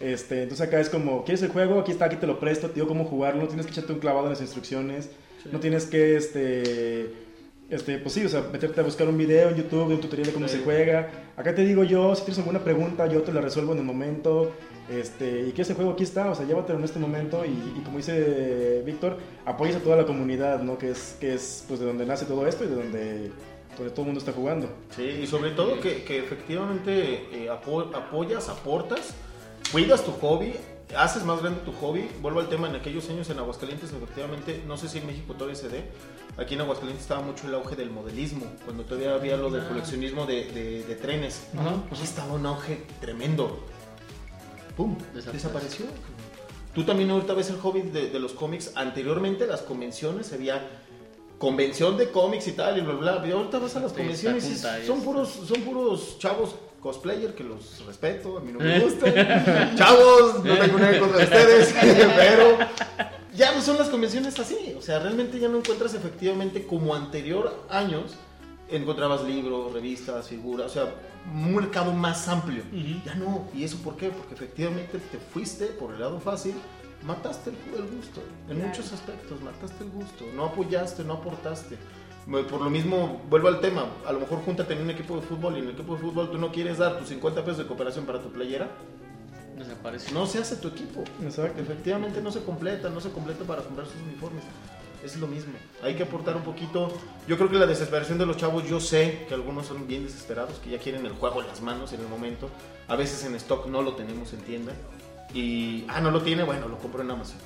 [0.00, 1.80] este, entonces acá es como, ¿quieres el juego?
[1.80, 4.00] Aquí está, aquí te lo presto, te digo cómo jugarlo, no tienes que echarte un
[4.00, 5.10] clavado en las instrucciones,
[5.50, 7.29] no tienes que, este,
[7.70, 10.32] este, pues sí, o sea, meterte a buscar un video en YouTube, un tutorial de
[10.34, 10.58] cómo Sí.
[10.58, 11.08] se juega.
[11.36, 14.52] Acá te digo yo, si tienes alguna pregunta, yo te la resuelvo en el momento.
[14.90, 17.82] Este, y que ese juego aquí está, o sea, llévatelo en este momento y, y
[17.84, 20.78] como dice Víctor, apoyas a toda la comunidad, ¿no?
[20.78, 23.30] Que es, que es pues de donde nace todo esto y de donde,
[23.76, 24.68] todo el mundo está jugando.
[24.96, 29.14] Sí, y sobre todo que, que efectivamente eh, apo- apoyas, aportas,
[29.70, 30.54] cuidas tu hobby,
[30.96, 32.08] haces más grande tu hobby.
[32.20, 35.56] Vuelvo al tema, en aquellos años en Aguascalientes, efectivamente, no sé si en México todavía
[35.56, 35.84] se dé,
[36.36, 40.26] aquí en Aguascalientes estaba mucho el auge del modelismo, cuando todavía había lo del coleccionismo
[40.26, 41.48] de, de- de trenes.
[41.58, 41.76] Ajá.
[41.88, 43.64] Pues estaba un auge tremendo.
[44.76, 44.96] ¡Pum!
[45.14, 45.32] Desapareció.
[45.32, 45.86] Desapareció.
[46.74, 48.72] Tú también ahorita ves el hobby de, de los cómics.
[48.76, 50.68] Anteriormente las convenciones había
[51.38, 53.26] convención de cómics y tal y bla bla.
[53.26, 57.44] Y ahorita vas a las Sí, convenciones y son puros son puros chavos cosplayer que
[57.44, 59.14] los respeto, a mí no me gustan.
[59.76, 61.74] chavos, no tengo nada contra de ustedes,
[62.16, 62.58] pero
[63.34, 64.74] ya no son las convenciones así.
[64.78, 68.14] O sea, realmente ya no encuentras efectivamente como anterior años
[68.68, 70.94] encontrabas libros, revistas, figuras, o sea,
[71.32, 72.62] un mercado más amplio.
[73.04, 73.48] Ya no.
[73.54, 74.10] ¿Y eso por qué?
[74.10, 76.54] Porque efectivamente te fuiste por el lado fácil,
[77.04, 78.22] mataste el, el gusto.
[78.48, 78.68] En Claro.
[78.68, 80.24] muchos aspectos, mataste el gusto.
[80.34, 81.76] No apoyaste, no aportaste.
[82.30, 83.86] Por lo mismo, vuelvo al tema.
[84.06, 86.30] A lo mejor júntate en un equipo de fútbol y en el equipo de fútbol
[86.30, 88.68] tú no quieres dar tus 50 pesos de cooperación para tu playera.
[89.58, 90.12] Desaparece.
[90.12, 91.02] No se hace tu equipo.
[91.24, 91.60] Exacto.
[91.60, 94.44] Efectivamente no se completa, no se completa para comprar sus uniformes.
[95.04, 95.54] Es lo mismo.
[95.82, 96.92] Hay que aportar un poquito.
[97.26, 100.60] Yo creo que la desesperación de los chavos, yo sé que algunos son bien desesperados,
[100.62, 102.48] que ya quieren el juego en las manos en el momento.
[102.86, 104.72] A veces en stock no lo tenemos en tienda.
[105.34, 107.38] Y, ah, no lo tiene, bueno, lo compro en Amazon.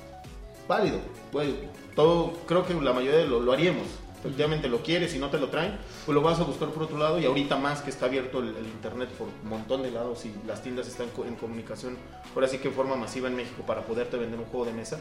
[0.67, 0.99] Válido.
[1.31, 1.49] Pues,
[1.95, 3.87] todo, creo que la mayoría de lo, lo haríamos.
[4.25, 6.97] Efectivamente lo quieres y no te lo traen, pues lo vas a buscar por otro
[6.97, 10.25] lado y ahorita más que está abierto el, el internet por un montón de lados
[10.25, 11.97] y las tiendas están en comunicación,
[12.33, 14.99] ahora sí que en forma masiva en México para poderte vender un juego de mesa.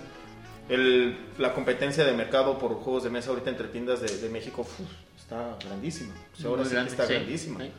[0.69, 4.63] El- la competencia de mercado por juegos de mesa ahorita entre tiendas de, de México
[4.63, 4.71] uf,
[5.19, 6.15] está grandísima.
[6.33, 7.13] O sea, ahora Muy sí que grande, está sí.
[7.15, 7.61] grandísima.
[7.61, 7.71] Sí.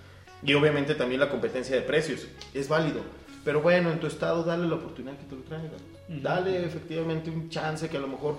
[0.44, 2.28] Y obviamente también la competencia de precios.
[2.54, 3.02] Es válido.
[3.44, 5.72] Pero bueno, en tu estado dale la oportunidad que te lo traigan.
[6.08, 8.38] Dale efectivamente un chance que a lo mejor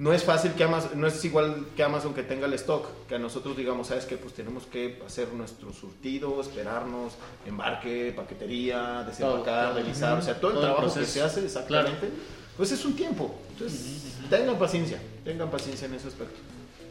[0.00, 3.16] no es fácil que Amazon, no es igual que Amazon que tenga el stock, que
[3.16, 7.12] a nosotros digamos, sabes que pues tenemos que hacer nuestro surtido, esperarnos,
[7.46, 9.82] embarque, paquetería, desempacar, Todo, todo.
[9.82, 11.12] revisar, o sea, todo el Todo el trabajo que proceso.
[11.12, 12.08] se hace exactamente,
[12.56, 13.34] pues es un tiempo.
[13.50, 16.38] Entonces, tengan paciencia, tengan paciencia en ese aspecto.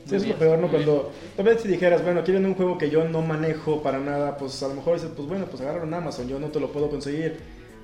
[0.05, 0.69] Sí, es lo peor, ¿no?
[0.69, 4.37] Cuando, tal vez si dijeras, bueno, quieren un juego que yo no manejo para nada,
[4.37, 6.71] pues a lo mejor dices, pues bueno, pues agárralo en Amazon, yo no te lo
[6.71, 7.39] puedo conseguir.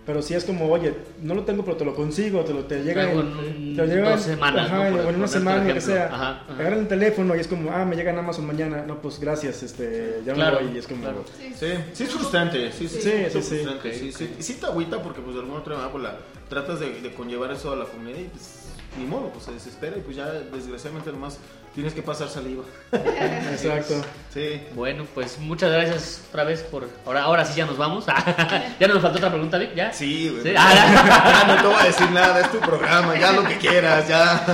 [0.06, 2.84] Pero si es como, oye, no lo tengo, pero te lo consigo, te lo te
[2.84, 4.98] llega en, en te lo llega dos en- semanas, ajá, ¿no?
[4.98, 6.06] O en una semana, un lo que sea.
[6.06, 6.54] Ajá, ajá.
[6.60, 8.84] Agarran el teléfono y es como, ah, me llega en Amazon mañana.
[8.86, 10.76] No, pues gracias, este, ya Claro, me voy.
[10.76, 11.26] Y es como, claro.
[11.40, 13.48] Sí, Sí, sí es frustrante, sí, sí, Sí, es sí, sí.
[13.56, 14.36] frustrante, sí, sí.
[14.40, 16.18] Y sí te agüita porque pues de alguna otra manera pues, la,
[16.50, 18.62] tratas de, de conllevar eso a la comunidad y pues
[19.00, 21.40] ni modo, pues se desespera y pues ya desgraciadamente nomás
[21.76, 22.64] tienes que pasar saliva.
[22.92, 24.02] exacto.
[24.34, 24.62] Sí.
[24.74, 26.90] Bueno, pues muchas gracias otra vez por.
[27.06, 28.06] Ahora, ahora sí ya nos vamos.
[28.80, 29.92] ya no nos faltó otra pregunta, Vic, ¿ya?
[29.92, 30.44] Sí, güey.
[30.44, 30.54] Sí.
[30.58, 34.08] Ah, ya no te voy a decir nada, es tu programa, ya lo que quieras,
[34.08, 34.46] ya.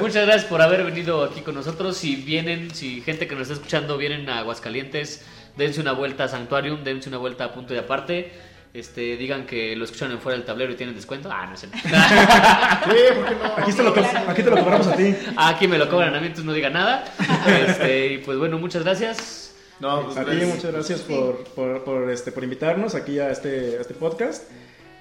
[0.00, 1.96] Muchas gracias por haber venido aquí con nosotros.
[1.96, 5.24] Si vienen, si gente que nos está escuchando vienen a Aguascalientes,
[5.56, 8.32] dense una vuelta a Sanctuarium, dense una vuelta a punto de aparte.
[8.76, 11.30] Este, digan que lo escucharon en fuera del tablero y tienen descuento.
[11.32, 11.66] Ah, no sé.
[11.72, 13.54] Sí, ¿por qué no?
[13.56, 13.94] Aquí te, lo,
[14.30, 15.14] aquí te lo cobramos a ti.
[15.36, 17.04] Aquí me lo cobran a mí, entonces no diga nada.
[17.66, 19.54] Este, y pues bueno, muchas gracias.
[19.80, 20.54] No, pues A ti gracias.
[20.54, 24.44] muchas gracias por, por, por, este, por invitarnos aquí a este, a este podcast.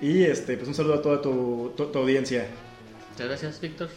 [0.01, 2.47] Y este, pues un saludo a toda tu, tu- tu audiencia.
[3.11, 3.89] Muchas gracias, Víctor.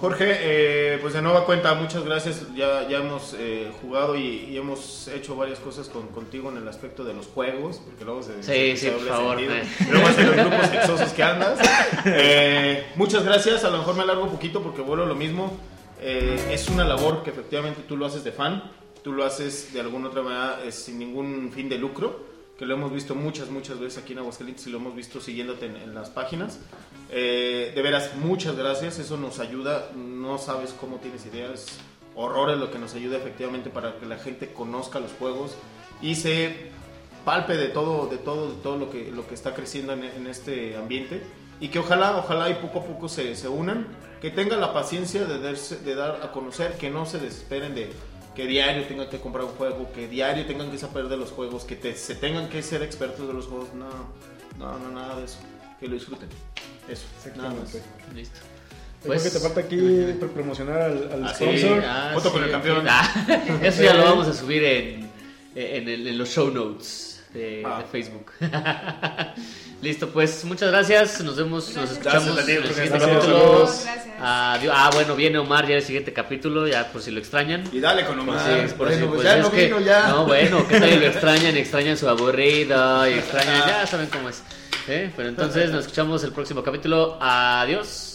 [0.00, 2.42] Jorge, eh, pues de nueva cuenta, muchas gracias.
[2.54, 6.68] Ya, ya hemos eh, jugado y, y hemos hecho varias cosas con, contigo en el
[6.68, 9.62] aspecto de los juegos, porque luego se, Sí, se- sí, por favor, eh.
[9.90, 11.58] Luego de los grupos sexosos que andas.
[12.06, 15.56] Eh, muchas gracias, a lo mejor me alargo un poquito porque vuelvo a lo mismo.
[16.00, 18.62] Eh, es una labor que efectivamente tú lo haces de fan,
[19.02, 22.74] tú lo haces de alguna otra manera eh, sin ningún fin de lucro que lo
[22.74, 25.94] hemos visto muchas, muchas veces aquí en Aguascalientes y lo hemos visto siguiéndote en, en
[25.94, 26.60] las páginas.
[27.10, 31.66] Eh, de veras, muchas gracias, eso nos ayuda, no sabes cómo tienes ideas,
[32.14, 35.56] horrores lo que nos ayuda efectivamente para que la gente conozca los juegos
[36.00, 36.70] y se
[37.24, 40.26] palpe de todo, de todo, de todo lo que, lo que está creciendo en, en
[40.26, 41.22] este ambiente
[41.60, 43.86] y que ojalá, ojalá y poco a poco se, se unan,
[44.20, 47.90] que tengan la paciencia de, darse- de dar a conocer, que no se desesperen de
[48.34, 51.64] que diario tengan que comprar un juego, que diario tengan que saber de los juegos,
[51.64, 53.88] que te- se tengan que ser expertos de los juegos, no,
[54.58, 55.38] no, no, nada de eso,
[55.80, 56.28] que lo disfruten,
[56.88, 57.04] eso,
[57.36, 57.74] nada más.
[57.74, 58.14] Exactamente.
[58.14, 58.38] Listo.
[59.04, 61.44] Pues, Creo que te falta aquí pr- promocionar al, al Ah, sí.
[61.44, 61.82] sponsor.
[61.86, 62.86] Ah, Foto con el campeón.
[62.88, 65.10] Ah, eso ya lo vamos a subir en,
[65.54, 67.82] en, los show notes de, Ah.
[67.82, 68.30] de Facebook.
[69.82, 71.20] Listo, pues muchas gracias.
[71.22, 73.16] Nos vemos, nos escuchamos Gracias, en el siguiente gracias.
[73.18, 73.70] capítulo.
[74.20, 74.72] Adiós.
[74.74, 77.64] Ah, bueno, viene Omar ya el siguiente capítulo, ya por si lo extrañan.
[77.70, 79.80] Y dale con Omar, Sí, por bueno, si- pues pues ya es no que- vino
[79.80, 80.08] ya.
[80.08, 81.56] No, bueno, ¿qué tal y lo extrañan?
[81.58, 84.42] Extrañan su aburrido y extrañan, ya saben cómo es.
[84.88, 85.12] ¿eh?
[85.14, 87.18] Pero entonces nos escuchamos el próximo capítulo.
[87.20, 88.13] Adiós.